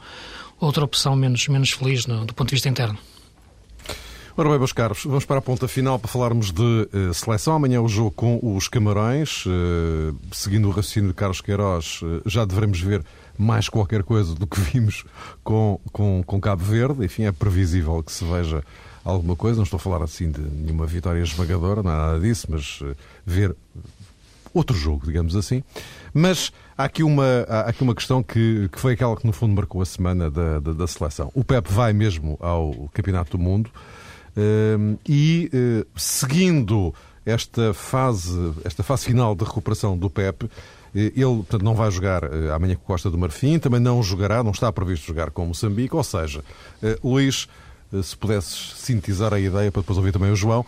outra 0.59 0.83
opção 0.83 1.15
menos, 1.15 1.47
menos 1.47 1.71
feliz 1.71 2.05
no, 2.05 2.25
do 2.25 2.33
ponto 2.33 2.49
de 2.49 2.55
vista 2.55 2.67
interno. 2.67 2.97
Ora 4.35 4.49
bem, 4.49 4.57
meus 4.57 4.73
caros, 4.73 5.05
vamos 5.05 5.23
para 5.23 5.37
a 5.37 5.41
ponta 5.41 5.65
final 5.69 5.97
para 5.97 6.09
falarmos 6.09 6.51
de 6.51 6.61
uh, 6.61 7.13
seleção. 7.13 7.55
Amanhã 7.55 7.77
é 7.77 7.79
o 7.79 7.87
jogo 7.87 8.11
com 8.11 8.37
os 8.41 8.67
Camarões. 8.67 9.45
Uh, 9.45 10.13
seguindo 10.33 10.67
o 10.67 10.71
raciocínio 10.71 11.11
de 11.11 11.15
Carlos 11.15 11.39
Queiroz, 11.39 12.01
uh, 12.01 12.21
já 12.25 12.43
devemos 12.43 12.81
ver 12.81 13.01
mais 13.37 13.69
qualquer 13.69 14.03
coisa 14.03 14.35
do 14.35 14.45
que 14.45 14.59
vimos 14.73 15.05
com, 15.41 15.79
com, 15.93 16.21
com 16.25 16.41
Cabo 16.41 16.65
Verde. 16.65 17.05
Enfim, 17.05 17.23
é 17.23 17.31
previsível 17.31 18.03
que 18.03 18.11
se 18.11 18.25
veja 18.25 18.61
alguma 19.05 19.37
coisa. 19.37 19.55
Não 19.55 19.63
estou 19.63 19.77
a 19.77 19.79
falar 19.79 20.03
assim 20.03 20.29
de 20.29 20.41
nenhuma 20.41 20.85
vitória 20.85 21.21
esmagadora, 21.21 21.81
nada 21.81 22.19
disso, 22.19 22.47
mas 22.49 22.81
ver 23.25 23.55
outro 24.53 24.75
jogo, 24.75 25.05
digamos 25.05 25.35
assim. 25.35 25.63
Mas 26.17 26.53
há 26.77 26.85
aqui 26.85 27.03
uma, 27.03 27.45
há 27.49 27.59
aqui 27.63 27.83
uma 27.83 27.93
questão 27.93 28.23
que, 28.23 28.69
que 28.71 28.79
foi 28.79 28.93
aquela 28.93 29.17
que, 29.17 29.27
no 29.27 29.33
fundo, 29.33 29.53
marcou 29.53 29.81
a 29.81 29.85
semana 29.85 30.31
da, 30.31 30.61
da, 30.61 30.71
da 30.71 30.87
seleção. 30.87 31.29
O 31.33 31.43
Pep 31.43 31.69
vai 31.69 31.91
mesmo 31.91 32.37
ao 32.39 32.89
Campeonato 32.93 33.37
do 33.37 33.43
Mundo. 33.43 33.69
Ehm, 34.37 34.95
e 35.05 35.49
eh, 35.53 35.85
seguindo 35.93 36.93
esta 37.25 37.73
fase, 37.73 38.53
esta 38.63 38.81
fase 38.81 39.03
final 39.03 39.35
de 39.35 39.43
recuperação 39.43 39.97
do 39.97 40.09
Pep, 40.09 40.45
eh, 40.95 41.11
ele 41.13 41.35
portanto, 41.35 41.63
não 41.63 41.75
vai 41.75 41.91
jogar 41.91 42.23
amanhã 42.53 42.75
com 42.75 42.85
Costa 42.85 43.11
do 43.11 43.17
Marfim, 43.17 43.59
também 43.59 43.81
não 43.81 44.01
jogará, 44.01 44.41
não 44.41 44.51
está 44.51 44.71
previsto 44.71 45.05
jogar 45.05 45.31
com 45.31 45.45
Moçambique, 45.45 45.93
ou 45.93 46.03
seja, 46.03 46.45
Luís, 47.03 47.49
se 48.03 48.15
pudesses 48.15 48.73
sintetizar 48.75 49.33
a 49.33 49.39
ideia 49.39 49.71
para 49.71 49.81
depois 49.81 49.97
ouvir 49.97 50.11
também 50.11 50.31
o 50.31 50.35
João, 50.35 50.65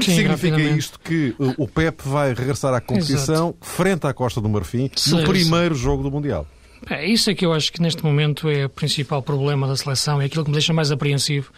Sim, 0.00 0.16
significa 0.16 0.60
isto 0.60 0.98
que 0.98 1.34
o 1.38 1.68
Pep 1.68 2.00
vai 2.04 2.32
regressar 2.32 2.74
à 2.74 2.80
competição 2.80 3.48
Exato. 3.48 3.58
frente 3.60 4.06
à 4.06 4.14
Costa 4.14 4.40
do 4.40 4.48
Marfim 4.48 4.90
no 5.08 5.24
primeiro 5.24 5.74
jogo 5.74 6.02
do 6.02 6.10
Mundial. 6.10 6.46
É, 6.90 7.06
isso 7.06 7.30
é 7.30 7.34
que 7.34 7.44
eu 7.44 7.52
acho 7.52 7.72
que 7.72 7.80
neste 7.80 8.04
momento 8.04 8.48
é 8.48 8.66
o 8.66 8.68
principal 8.68 9.22
problema 9.22 9.66
da 9.66 9.76
seleção, 9.76 10.20
é 10.20 10.26
aquilo 10.26 10.44
que 10.44 10.50
me 10.50 10.54
deixa 10.54 10.72
mais 10.72 10.90
apreensivo 10.90 11.50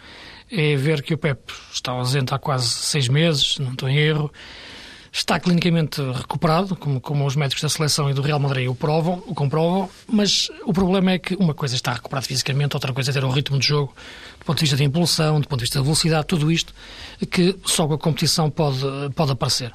é 0.51 0.75
ver 0.75 1.01
que 1.01 1.13
o 1.13 1.17
Pep 1.17 1.39
está 1.71 1.91
ausente 1.91 2.33
há 2.33 2.39
quase 2.39 2.67
seis 2.67 3.07
meses, 3.07 3.57
não 3.59 3.71
estou 3.71 3.87
em 3.87 3.97
erro, 3.97 4.31
está 5.11 5.39
clinicamente 5.39 6.01
recuperado, 6.01 6.75
como, 6.75 7.01
como 7.01 7.25
os 7.25 7.35
médicos 7.35 7.61
da 7.61 7.69
seleção 7.69 8.09
e 8.09 8.13
do 8.13 8.21
Real 8.21 8.39
Madrid 8.39 8.69
o, 8.69 8.75
provam, 8.75 9.23
o 9.25 9.33
comprovam, 9.33 9.89
mas 10.07 10.49
o 10.65 10.73
problema 10.73 11.11
é 11.11 11.19
que 11.19 11.35
uma 11.35 11.53
coisa 11.53 11.75
está 11.75 11.93
recuperado 11.93 12.27
fisicamente, 12.27 12.75
outra 12.75 12.93
coisa 12.93 13.11
é 13.11 13.13
ter 13.13 13.23
um 13.23 13.29
ritmo 13.29 13.57
de 13.57 13.67
jogo, 13.67 13.93
do 14.39 14.45
ponto 14.45 14.57
de 14.57 14.63
vista 14.63 14.77
de 14.77 14.83
impulsão, 14.83 15.39
do 15.39 15.47
ponto 15.47 15.59
de 15.59 15.63
vista 15.63 15.79
de 15.79 15.83
velocidade, 15.83 16.27
tudo 16.27 16.51
isto 16.51 16.73
que 17.31 17.57
só 17.65 17.87
com 17.87 17.93
a 17.95 17.97
competição 17.97 18.49
pode, 18.49 18.79
pode 19.15 19.31
aparecer. 19.31 19.73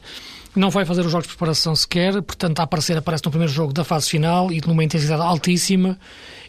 Não 0.54 0.70
vai 0.70 0.84
fazer 0.84 1.04
os 1.04 1.10
jogos 1.10 1.26
de 1.26 1.32
preparação 1.34 1.74
sequer, 1.74 2.22
portanto, 2.22 2.60
a 2.60 2.62
aparecer 2.62 2.96
aparece 2.96 3.24
no 3.24 3.30
primeiro 3.32 3.52
jogo 3.52 3.72
da 3.72 3.82
fase 3.82 4.08
final 4.08 4.52
e 4.52 4.60
numa 4.64 4.84
intensidade 4.84 5.20
altíssima. 5.20 5.98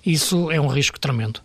Isso 0.06 0.52
é 0.52 0.62
um 0.62 0.68
risco 0.68 1.00
tremendo. 1.00 1.42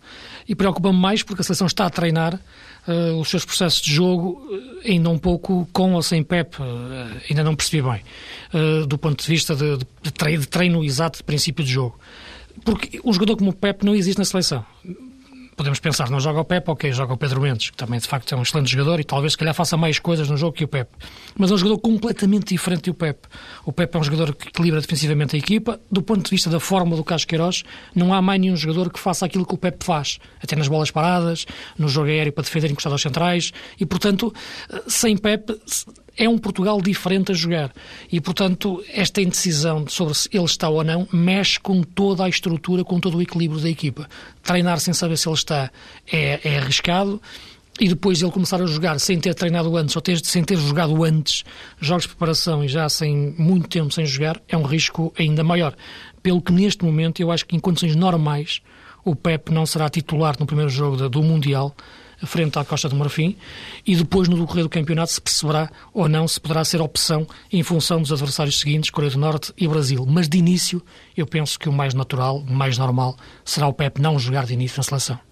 E 0.47 0.53
preocupa-me 0.53 0.97
mais 0.97 1.23
porque 1.23 1.41
a 1.41 1.43
seleção 1.43 1.65
está 1.65 1.87
a 1.87 1.89
treinar 1.89 2.39
uh, 2.87 3.19
os 3.19 3.29
seus 3.29 3.45
processos 3.45 3.81
de 3.81 3.93
jogo 3.93 4.41
eh, 4.83 4.91
ainda 4.91 5.09
um 5.09 5.17
pouco 5.17 5.67
com 5.71 5.93
ou 5.93 6.01
sem 6.01 6.23
Pep, 6.23 6.57
uh, 6.59 6.63
ainda 7.29 7.43
não 7.43 7.55
percebi 7.55 7.81
bem, 7.81 8.01
uh, 8.53 8.85
do 8.85 8.97
ponto 8.97 9.21
de 9.21 9.27
vista 9.27 9.55
de, 9.55 9.77
de, 10.01 10.11
treino, 10.11 10.41
de 10.41 10.47
treino 10.47 10.83
exato 10.83 11.17
de 11.17 11.23
princípio 11.23 11.63
de 11.63 11.71
jogo. 11.71 11.99
Porque 12.63 12.99
um 13.03 13.13
jogador 13.13 13.37
como 13.37 13.51
o 13.51 13.55
Pep 13.55 13.85
não 13.85 13.95
existe 13.95 14.17
na 14.17 14.25
seleção 14.25 14.65
podemos 15.55 15.79
pensar, 15.79 16.09
não 16.09 16.19
joga 16.19 16.39
o 16.39 16.45
Pepe, 16.45 16.71
ok, 16.71 16.91
joga 16.91 17.13
o 17.13 17.17
Pedro 17.17 17.41
Mendes, 17.41 17.69
que 17.69 17.77
também 17.77 17.99
de 17.99 18.07
facto 18.07 18.33
é 18.33 18.37
um 18.37 18.41
excelente 18.41 18.71
jogador 18.71 18.99
e 18.99 19.03
talvez 19.03 19.33
se 19.33 19.37
calhar 19.37 19.53
faça 19.53 19.77
mais 19.77 19.99
coisas 19.99 20.29
no 20.29 20.37
jogo 20.37 20.53
que 20.53 20.63
o 20.63 20.67
Pepe. 20.67 20.91
Mas 21.37 21.51
é 21.51 21.53
um 21.53 21.57
jogador 21.57 21.79
completamente 21.79 22.53
diferente 22.53 22.89
do 22.89 22.93
Pepe. 22.93 23.27
O 23.65 23.71
Pepe 23.71 23.97
é 23.97 23.99
um 23.99 24.03
jogador 24.03 24.35
que 24.35 24.47
equilibra 24.47 24.81
defensivamente 24.81 25.35
a 25.35 25.39
equipa. 25.39 25.79
Do 25.91 26.01
ponto 26.01 26.23
de 26.23 26.29
vista 26.29 26.49
da 26.49 26.59
forma 26.59 26.95
do 26.95 27.03
Carlos 27.03 27.25
Queiroz, 27.25 27.63
não 27.95 28.13
há 28.13 28.21
mais 28.21 28.39
nenhum 28.39 28.55
jogador 28.55 28.91
que 28.91 28.99
faça 28.99 29.25
aquilo 29.25 29.45
que 29.45 29.53
o 29.53 29.57
Pepe 29.57 29.85
faz, 29.85 30.19
até 30.41 30.55
nas 30.55 30.67
bolas 30.67 30.91
paradas, 30.91 31.45
no 31.77 31.87
jogo 31.87 32.07
aéreo 32.07 32.31
para 32.31 32.43
defender 32.43 32.71
encostado 32.71 32.93
aos 32.93 33.01
centrais 33.01 33.51
e, 33.79 33.85
portanto, 33.85 34.33
sem 34.87 35.17
Pepe 35.17 35.59
é 36.17 36.27
um 36.27 36.37
Portugal 36.37 36.81
diferente 36.81 37.31
a 37.31 37.35
jogar. 37.35 37.71
E, 38.11 38.19
portanto, 38.19 38.83
esta 38.93 39.21
indecisão 39.21 39.87
sobre 39.87 40.13
se 40.13 40.29
ele 40.31 40.45
está 40.45 40.69
ou 40.69 40.83
não 40.83 41.07
mexe 41.11 41.59
com 41.59 41.81
toda 41.83 42.23
a 42.23 42.29
estrutura, 42.29 42.83
com 42.83 42.99
todo 42.99 43.17
o 43.17 43.21
equilíbrio 43.21 43.61
da 43.61 43.69
equipa. 43.69 44.09
Treinar 44.43 44.79
sem 44.79 44.93
saber 44.93 45.17
se 45.17 45.27
ele 45.27 45.35
está 45.35 45.71
é, 46.11 46.39
é 46.43 46.57
arriscado 46.59 47.21
e 47.79 47.87
depois 47.87 48.21
ele 48.21 48.31
começar 48.31 48.61
a 48.61 48.65
jogar 48.65 48.99
sem 48.99 49.19
ter 49.19 49.33
treinado 49.33 49.75
antes 49.75 49.95
ou 49.95 50.01
ter, 50.01 50.23
sem 50.23 50.43
ter 50.43 50.57
jogado 50.57 51.03
antes 51.03 51.43
jogos 51.79 52.03
de 52.03 52.09
preparação 52.09 52.63
e 52.63 52.67
já 52.67 52.87
sem 52.89 53.33
muito 53.37 53.67
tempo 53.69 53.91
sem 53.91 54.05
jogar, 54.05 54.39
é 54.47 54.57
um 54.57 54.63
risco 54.63 55.13
ainda 55.17 55.43
maior. 55.43 55.75
Pelo 56.21 56.41
que 56.41 56.51
neste 56.51 56.85
momento 56.85 57.21
eu 57.21 57.31
acho 57.31 57.45
que 57.45 57.55
em 57.55 57.59
condições 57.59 57.95
normais 57.95 58.61
o 59.03 59.15
Pep 59.15 59.51
não 59.51 59.65
será 59.65 59.89
titular 59.89 60.35
no 60.39 60.45
primeiro 60.45 60.69
jogo 60.69 61.09
do 61.09 61.23
Mundial 61.23 61.75
frente 62.25 62.57
à 62.57 62.65
Costa 62.65 62.87
do 62.87 62.95
Marfim 62.95 63.35
e 63.85 63.95
depois 63.95 64.27
no 64.27 64.37
decorrer 64.37 64.63
do 64.63 64.69
campeonato 64.69 65.11
se 65.11 65.21
perceberá 65.21 65.69
ou 65.93 66.07
não 66.07 66.27
se 66.27 66.39
poderá 66.39 66.63
ser 66.63 66.81
opção 66.81 67.27
em 67.51 67.63
função 67.63 68.01
dos 68.01 68.11
adversários 68.11 68.59
seguintes, 68.59 68.89
Coreia 68.89 69.11
do 69.11 69.19
Norte 69.19 69.53
e 69.57 69.67
Brasil. 69.67 70.05
Mas 70.07 70.27
de 70.27 70.37
início 70.37 70.81
eu 71.15 71.25
penso 71.25 71.59
que 71.59 71.69
o 71.69 71.73
mais 71.73 71.93
natural, 71.93 72.37
o 72.37 72.53
mais 72.53 72.77
normal 72.77 73.15
será 73.43 73.67
o 73.67 73.73
Pep 73.73 74.01
não 74.01 74.19
jogar 74.19 74.45
de 74.45 74.53
início 74.53 74.77
na 74.77 74.83
seleção. 74.83 75.30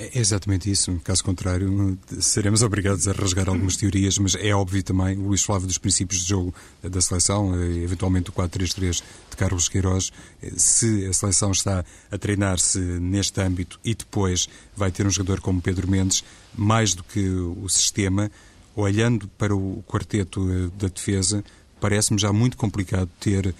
É 0.00 0.18
exatamente 0.18 0.70
isso. 0.70 0.98
Caso 1.04 1.22
contrário, 1.22 1.98
seremos 2.20 2.62
obrigados 2.62 3.06
a 3.06 3.12
rasgar 3.12 3.50
algumas 3.50 3.76
teorias, 3.76 4.16
mas 4.16 4.34
é 4.34 4.54
óbvio 4.54 4.82
também, 4.82 5.18
o 5.18 5.26
Luís 5.28 5.42
falava 5.42 5.66
dos 5.66 5.76
princípios 5.76 6.22
de 6.22 6.28
jogo 6.30 6.54
da 6.82 7.02
seleção, 7.02 7.54
eh, 7.54 7.82
eventualmente 7.84 8.30
o 8.30 8.32
4-3-3 8.32 9.02
de 9.28 9.36
Carlos 9.36 9.68
Queiroz. 9.68 10.10
Eh, 10.42 10.52
se 10.56 11.06
a 11.06 11.12
seleção 11.12 11.50
está 11.52 11.84
a 12.10 12.16
treinar-se 12.16 12.78
neste 12.78 13.42
âmbito 13.42 13.78
e 13.84 13.94
depois 13.94 14.48
vai 14.74 14.90
ter 14.90 15.06
um 15.06 15.10
jogador 15.10 15.42
como 15.42 15.60
Pedro 15.60 15.86
Mendes, 15.86 16.24
mais 16.56 16.94
do 16.94 17.04
que 17.04 17.28
o 17.28 17.68
sistema, 17.68 18.30
olhando 18.74 19.28
para 19.36 19.54
o 19.54 19.84
quarteto 19.86 20.50
eh, 20.50 20.70
da 20.78 20.88
defesa, 20.88 21.44
parece-me 21.78 22.18
já 22.18 22.32
muito 22.32 22.56
complicado 22.56 23.08
ter, 23.18 23.54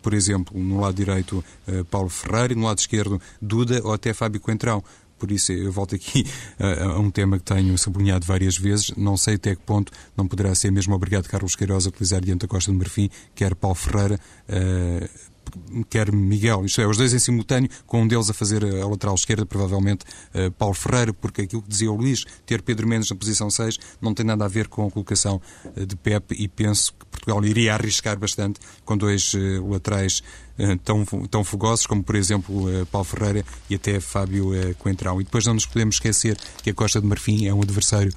por 0.00 0.14
exemplo, 0.14 0.56
no 0.56 0.80
lado 0.80 0.94
direito 0.94 1.44
Paulo 1.90 2.08
Ferreira 2.08 2.52
e 2.52 2.56
no 2.56 2.66
lado 2.66 2.78
esquerdo 2.78 3.20
Duda 3.40 3.80
ou 3.82 3.92
até 3.92 4.14
Fábio 4.14 4.40
Coentrão. 4.40 4.84
Por 5.22 5.30
isso, 5.30 5.52
eu 5.52 5.70
volto 5.70 5.94
aqui 5.94 6.26
a, 6.58 6.86
a, 6.86 6.98
um 6.98 7.08
tema 7.08 7.38
que 7.38 7.44
tenho 7.44 7.78
sublinhado 7.78 8.26
várias 8.26 8.58
vezes. 8.58 8.90
Não 8.96 9.16
sei 9.16 9.36
até 9.36 9.54
que 9.54 9.62
ponto 9.62 9.92
não 10.16 10.26
poderá 10.26 10.52
ser 10.52 10.72
mesmo 10.72 10.96
obrigado 10.96 11.28
Carlos 11.28 11.54
Queiroz 11.54 11.86
a 11.86 11.90
utilizar 11.90 12.20
diante 12.20 12.40
da 12.40 12.48
Costa 12.48 12.72
do 12.72 12.76
Marfim, 12.76 13.08
quer 13.32 13.54
Paulo 13.54 13.76
Ferreira, 13.76 14.18
uh, 14.48 15.31
quer 15.88 16.12
Miguel, 16.12 16.64
isto 16.64 16.80
é, 16.80 16.86
os 16.86 16.96
dois 16.96 17.12
em 17.12 17.18
simultâneo, 17.18 17.70
com 17.86 18.02
um 18.02 18.08
deles 18.08 18.30
a 18.30 18.34
fazer 18.34 18.64
a 18.64 18.86
lateral 18.86 19.14
esquerda, 19.14 19.44
provavelmente 19.44 20.04
uh, 20.34 20.50
Paulo 20.52 20.74
Ferreira, 20.74 21.12
porque 21.12 21.42
aquilo 21.42 21.62
que 21.62 21.68
dizia 21.68 21.90
o 21.90 21.96
Luís, 21.96 22.24
ter 22.46 22.62
Pedro 22.62 22.86
Mendes 22.86 23.10
na 23.10 23.16
posição 23.16 23.50
6 23.50 23.78
não 24.00 24.14
tem 24.14 24.24
nada 24.24 24.44
a 24.44 24.48
ver 24.48 24.68
com 24.68 24.86
a 24.86 24.90
colocação 24.90 25.40
uh, 25.64 25.86
de 25.86 25.96
Pepe 25.96 26.34
e 26.38 26.48
penso 26.48 26.92
que 26.94 27.06
Portugal 27.06 27.44
iria 27.44 27.74
arriscar 27.74 28.18
bastante 28.18 28.60
com 28.84 28.96
dois 28.96 29.34
uh, 29.34 29.70
laterais 29.70 30.22
tão, 30.84 31.04
tão 31.28 31.42
fogosos 31.42 31.86
como, 31.86 32.04
por 32.04 32.14
exemplo, 32.14 32.66
Paulo 32.92 33.06
Ferreira 33.06 33.44
e 33.70 33.74
até 33.74 33.98
Fábio 33.98 34.52
Coentrão. 34.78 35.18
E 35.20 35.24
depois 35.24 35.46
não 35.46 35.54
nos 35.54 35.64
podemos 35.64 35.96
esquecer 35.96 36.36
que 36.62 36.70
a 36.70 36.74
Costa 36.74 37.00
de 37.00 37.06
Marfim 37.06 37.46
é 37.46 37.54
um 37.54 37.62
adversário 37.62 38.12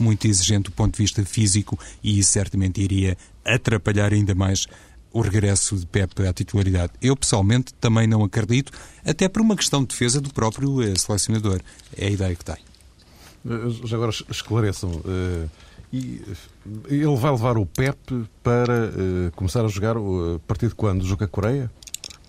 muito 0.00 0.26
exigente 0.26 0.64
do 0.64 0.72
ponto 0.72 0.96
de 0.96 1.02
vista 1.02 1.24
físico 1.24 1.78
e 2.02 2.22
certamente 2.22 2.80
iria 2.80 3.16
atrapalhar 3.44 4.12
ainda 4.12 4.34
mais 4.34 4.66
o 5.12 5.20
regresso 5.20 5.76
de 5.76 5.86
Pepe 5.86 6.26
à 6.26 6.32
titularidade. 6.32 6.92
Eu, 7.00 7.16
pessoalmente, 7.16 7.74
também 7.74 8.06
não 8.06 8.22
acredito, 8.24 8.72
até 9.04 9.28
por 9.28 9.42
uma 9.42 9.56
questão 9.56 9.80
de 9.80 9.88
defesa 9.88 10.20
do 10.20 10.32
próprio 10.32 10.82
eh, 10.82 10.94
selecionador. 10.96 11.60
É 11.96 12.06
a 12.06 12.10
ideia 12.10 12.34
que 12.34 12.44
tem. 12.44 12.58
Já 13.84 13.96
agora 13.96 14.12
esclareçam. 14.30 15.02
E 15.92 16.22
ele 16.88 17.16
vai 17.16 17.32
levar 17.32 17.56
o 17.56 17.66
Pep 17.66 17.98
para 18.42 18.92
começar 19.34 19.64
a 19.64 19.68
jogar 19.68 19.96
a 19.96 20.38
partir 20.46 20.68
de 20.68 20.74
quando? 20.74 21.04
Joga 21.04 21.24
a 21.24 21.28
Coreia? 21.28 21.70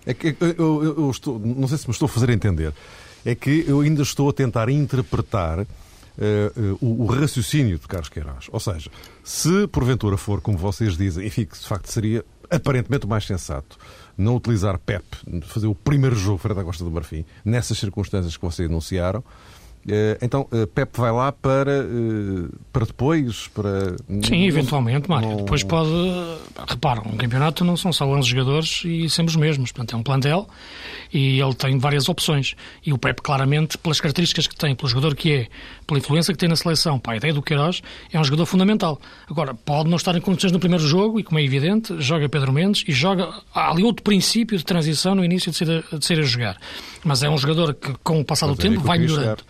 É 0.06 0.14
que 0.14 0.36
eu, 0.40 0.48
eu, 0.58 0.96
eu, 0.98 1.12
estou, 1.12 1.40
não 1.40 1.68
sei 1.68 1.78
se 1.78 1.88
me 1.88 1.92
estou 1.92 2.08
a 2.08 2.10
fazer 2.10 2.30
entender. 2.30 2.74
É 3.24 3.36
que 3.36 3.64
eu 3.68 3.82
ainda 3.82 4.02
estou 4.02 4.30
a 4.30 4.34
tentar 4.34 4.68
interpretar 4.70 5.60
uh, 5.60 5.68
o, 6.82 7.04
o, 7.04 7.06
raciocínio 7.06 7.78
de 7.78 7.88
Carlos 7.88 8.10
Queiroz. 8.10 8.48
Ou 8.52 8.60
seja, 8.60 8.90
se 9.24 9.68
porventura 9.68 10.18
for 10.18 10.42
como 10.42 10.58
vocês 10.58 10.98
dizem, 10.98 11.28
enfim, 11.28 11.46
que 11.46 11.58
de 11.58 11.68
facto 11.68 11.88
seria 11.88 12.26
aparentemente 12.52 13.06
o 13.06 13.10
mais 13.10 13.26
sensato 13.26 13.78
não 14.18 14.36
utilizar 14.36 14.78
Pep, 14.78 15.04
fazer 15.44 15.68
o 15.68 15.74
primeiro 15.74 16.16
jogo 16.16 16.38
frente 16.38 16.60
à 16.60 16.64
Costa 16.64 16.84
do 16.84 16.92
Marfim, 16.92 17.26
nessas 17.44 17.78
circunstâncias 17.78 18.38
que 18.38 18.44
vocês 18.44 18.70
anunciaram, 18.70 19.24
eh, 19.88 20.18
então, 20.22 20.48
eh, 20.52 20.68
Pep 20.68 20.96
vai 20.96 21.12
lá 21.12 21.32
para, 21.32 21.72
eh, 21.72 22.50
para 22.72 22.86
depois? 22.86 23.48
Para... 23.48 23.96
Sim, 24.24 24.46
eventualmente, 24.46 25.10
Mário. 25.10 25.30
Não... 25.30 25.38
Depois 25.38 25.64
pode. 25.64 25.90
Repara, 26.68 27.02
um 27.02 27.18
campeonato 27.18 27.66
não 27.66 27.76
são 27.76 27.92
só 27.92 28.06
11 28.06 28.30
jogadores 28.30 28.84
e 28.86 29.10
sempre 29.10 29.32
os 29.32 29.36
mesmos. 29.36 29.72
Portanto, 29.72 29.96
é 29.96 29.98
um 29.98 30.04
plantel 30.04 30.48
e 31.12 31.40
ele 31.40 31.54
tem 31.56 31.78
várias 31.80 32.08
opções. 32.10 32.56
E 32.86 32.94
o 32.94 32.98
Pep, 32.98 33.22
claramente, 33.22 33.78
pelas 33.78 34.00
características 34.00 34.46
que 34.46 34.56
tem, 34.56 34.76
pelo 34.76 34.88
jogador 34.88 35.16
que 35.16 35.34
é, 35.34 35.48
pela 35.92 36.00
influência 36.00 36.34
que 36.34 36.40
tem 36.40 36.48
na 36.48 36.56
seleção, 36.56 36.98
para 36.98 37.14
a 37.14 37.18
ideia 37.18 37.34
do 37.34 37.42
Queiroz, 37.42 37.82
é 38.14 38.20
um 38.20 38.24
jogador 38.24 38.46
fundamental. 38.46 39.00
Agora, 39.30 39.54
pode 39.54 39.90
não 39.90 39.98
estar 39.98 40.16
em 40.16 40.22
condições 40.22 40.54
no 40.54 40.60
primeiro 40.60 40.86
jogo 40.88 41.20
e, 41.20 41.24
como 41.24 41.38
é 41.38 41.44
evidente, 41.44 41.94
joga 42.00 42.30
Pedro 42.30 42.54
Mendes 42.54 42.86
e 42.88 42.94
joga. 42.94 43.30
Há 43.54 43.72
ali 43.72 43.84
outro 43.84 44.02
princípio 44.02 44.58
de 44.58 44.64
transição 44.64 45.16
no 45.16 45.26
início 45.26 45.52
de 45.52 45.58
ser 45.58 45.84
a, 45.92 45.98
de 45.98 46.06
ser 46.06 46.20
a 46.20 46.24
jogar. 46.24 46.58
Mas 47.04 47.24
é 47.24 47.30
um 47.30 47.38
jogador 47.38 47.74
que, 47.74 47.94
com 48.04 48.22
o 48.22 48.26
passar 48.26 48.48
do 48.48 48.56
tempo, 48.56 48.80
vai 48.80 49.00
melhorando. 49.00 49.44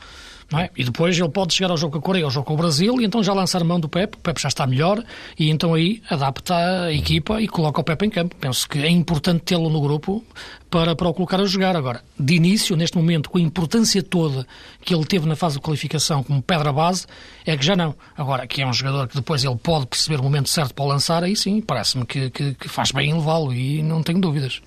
É? 0.54 0.70
E 0.76 0.84
depois 0.84 1.18
ele 1.18 1.30
pode 1.30 1.54
chegar 1.54 1.72
ao 1.72 1.78
jogo 1.78 1.94
com 1.94 2.00
a 2.00 2.02
Coreia, 2.02 2.26
ao 2.26 2.32
jogo 2.32 2.46
com 2.46 2.56
o 2.56 2.58
Brasil, 2.58 3.00
e 3.00 3.06
então 3.06 3.24
já 3.24 3.34
lançar 3.34 3.64
mão 3.64 3.80
do 3.80 3.88
Pep, 3.88 4.18
o 4.18 4.20
Pep 4.20 4.42
já 4.42 4.50
está 4.50 4.68
melhor, 4.68 5.02
e 5.40 5.50
então 5.50 5.74
aí 5.74 6.02
adapta 6.10 6.56
a 6.56 6.94
equipa 6.94 7.42
e 7.42 7.48
coloca 7.48 7.80
o 7.80 7.84
Pep 7.84 8.06
em 8.06 8.10
campo. 8.10 8.36
Penso 8.36 8.68
que 8.68 8.80
é 8.80 8.90
importante 8.90 9.44
tê-lo 9.44 9.70
no 9.70 9.80
grupo 9.80 10.22
para, 10.70 10.94
para 10.94 11.08
o 11.08 11.14
colocar 11.14 11.40
a 11.40 11.46
jogar. 11.46 11.78
Agora, 11.78 12.04
de 12.20 12.36
início, 12.36 12.76
neste 12.76 12.98
momento, 12.98 13.30
com 13.30 13.38
a 13.38 13.42
importância 13.42 14.04
toda 14.04 14.46
que 14.84 14.94
ele 14.94 15.06
teve 15.06 15.26
na 15.26 15.38
fase 15.38 15.56
de 15.56 15.62
qualificação 15.62 16.22
como 16.22 16.42
pedra 16.42 16.74
base, 16.74 17.06
é 17.46 17.56
que 17.56 17.66
já 17.66 17.76
não. 17.76 17.96
Agora, 18.18 18.46
que 18.46 18.62
é 18.62 18.68
um 18.68 18.74
jogador 18.74 19.08
que 19.08 19.16
depois 19.16 19.46
ele 19.46 19.56
pode 19.56 19.88
perceber 19.88 20.20
o 20.20 20.24
momento 20.24 20.50
certo 20.50 20.74
para 20.74 20.84
o 20.84 20.88
lançar, 20.88 21.24
aí 21.24 21.36
sim, 21.36 21.62
parece-me 21.62 22.06
que, 22.06 22.30
que, 22.30 22.56
que 22.56 22.68
faz 22.68 22.92
bem 22.92 23.12
em 23.12 23.14
levá-lo 23.14 23.54
e 23.54 23.82
não 23.82 24.04
tenho 24.04 24.20
dúvidas. 24.20 24.62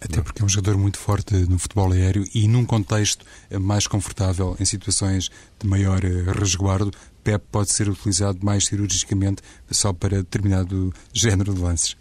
Até 0.00 0.22
porque 0.22 0.42
é 0.42 0.44
um 0.44 0.48
jogador 0.48 0.78
muito 0.78 0.98
forte 0.98 1.34
no 1.34 1.58
futebol 1.58 1.92
aéreo 1.92 2.24
e 2.34 2.46
num 2.46 2.64
contexto 2.64 3.24
mais 3.60 3.86
confortável, 3.86 4.56
em 4.60 4.64
situações 4.64 5.30
de 5.58 5.66
maior 5.66 6.04
eh, 6.04 6.24
resguardo, 6.32 6.92
Pep 7.24 7.44
pode 7.50 7.72
ser 7.72 7.88
utilizado 7.88 8.38
mais 8.42 8.66
cirurgicamente 8.66 9.42
só 9.70 9.92
para 9.92 10.18
determinado 10.18 10.92
género 11.12 11.52
de 11.52 11.60
lances. 11.60 11.96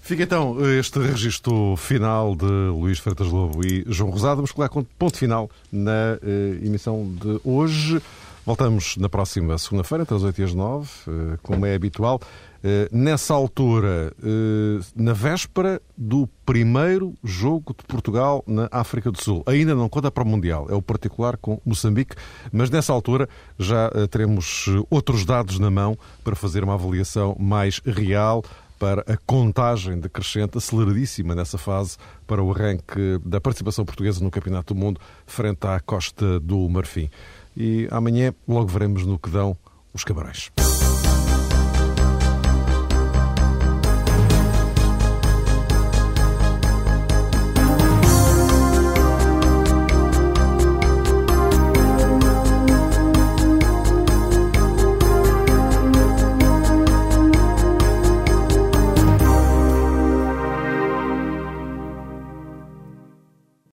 Fica 0.00 0.24
então 0.24 0.56
este 0.78 0.98
registro 0.98 1.76
final 1.76 2.34
de 2.34 2.44
Luís 2.44 2.98
Freitas 2.98 3.28
Lobo 3.28 3.64
e 3.64 3.84
João 3.86 4.10
Rosado. 4.10 4.36
Vamos 4.36 4.50
colocar 4.50 4.82
ponto 4.98 5.16
final 5.16 5.48
na 5.70 6.18
uh, 6.20 6.64
emissão 6.66 7.14
de 7.20 7.40
hoje. 7.44 8.02
Voltamos 8.44 8.96
na 8.96 9.08
próxima 9.08 9.56
segunda-feira, 9.58 10.02
entre 10.02 10.16
as 10.16 10.24
8 10.24 10.40
e 10.40 10.44
as 10.44 10.54
9, 10.54 10.88
uh, 11.06 11.38
como 11.40 11.64
é 11.64 11.74
habitual. 11.76 12.20
Eh, 12.64 12.88
nessa 12.92 13.34
altura, 13.34 14.12
eh, 14.22 14.80
na 14.94 15.12
véspera 15.12 15.82
do 15.98 16.28
primeiro 16.46 17.12
jogo 17.24 17.74
de 17.76 17.84
Portugal 17.84 18.44
na 18.46 18.68
África 18.70 19.10
do 19.10 19.20
Sul. 19.20 19.42
Ainda 19.46 19.74
não 19.74 19.88
conta 19.88 20.12
para 20.12 20.22
o 20.22 20.26
Mundial, 20.26 20.68
é 20.70 20.74
o 20.74 20.82
particular 20.82 21.36
com 21.36 21.60
Moçambique, 21.64 22.14
mas 22.52 22.70
nessa 22.70 22.92
altura 22.92 23.28
já 23.58 23.90
eh, 23.94 24.06
teremos 24.06 24.66
outros 24.88 25.24
dados 25.24 25.58
na 25.58 25.70
mão 25.70 25.98
para 26.22 26.36
fazer 26.36 26.62
uma 26.62 26.74
avaliação 26.74 27.36
mais 27.38 27.80
real 27.84 28.44
para 28.78 29.02
a 29.12 29.16
contagem 29.26 29.98
decrescente, 29.98 30.58
aceleradíssima 30.58 31.34
nessa 31.34 31.58
fase, 31.58 31.96
para 32.26 32.42
o 32.42 32.50
arranque 32.52 33.18
da 33.24 33.40
participação 33.40 33.84
portuguesa 33.84 34.22
no 34.22 34.30
Campeonato 34.30 34.72
do 34.72 34.78
Mundo 34.78 35.00
frente 35.26 35.66
à 35.66 35.80
Costa 35.80 36.38
do 36.38 36.68
Marfim. 36.68 37.08
E 37.56 37.88
amanhã 37.90 38.32
logo 38.46 38.68
veremos 38.68 39.04
no 39.04 39.18
que 39.18 39.30
dão 39.30 39.56
os 39.92 40.04
camarões. 40.04 40.50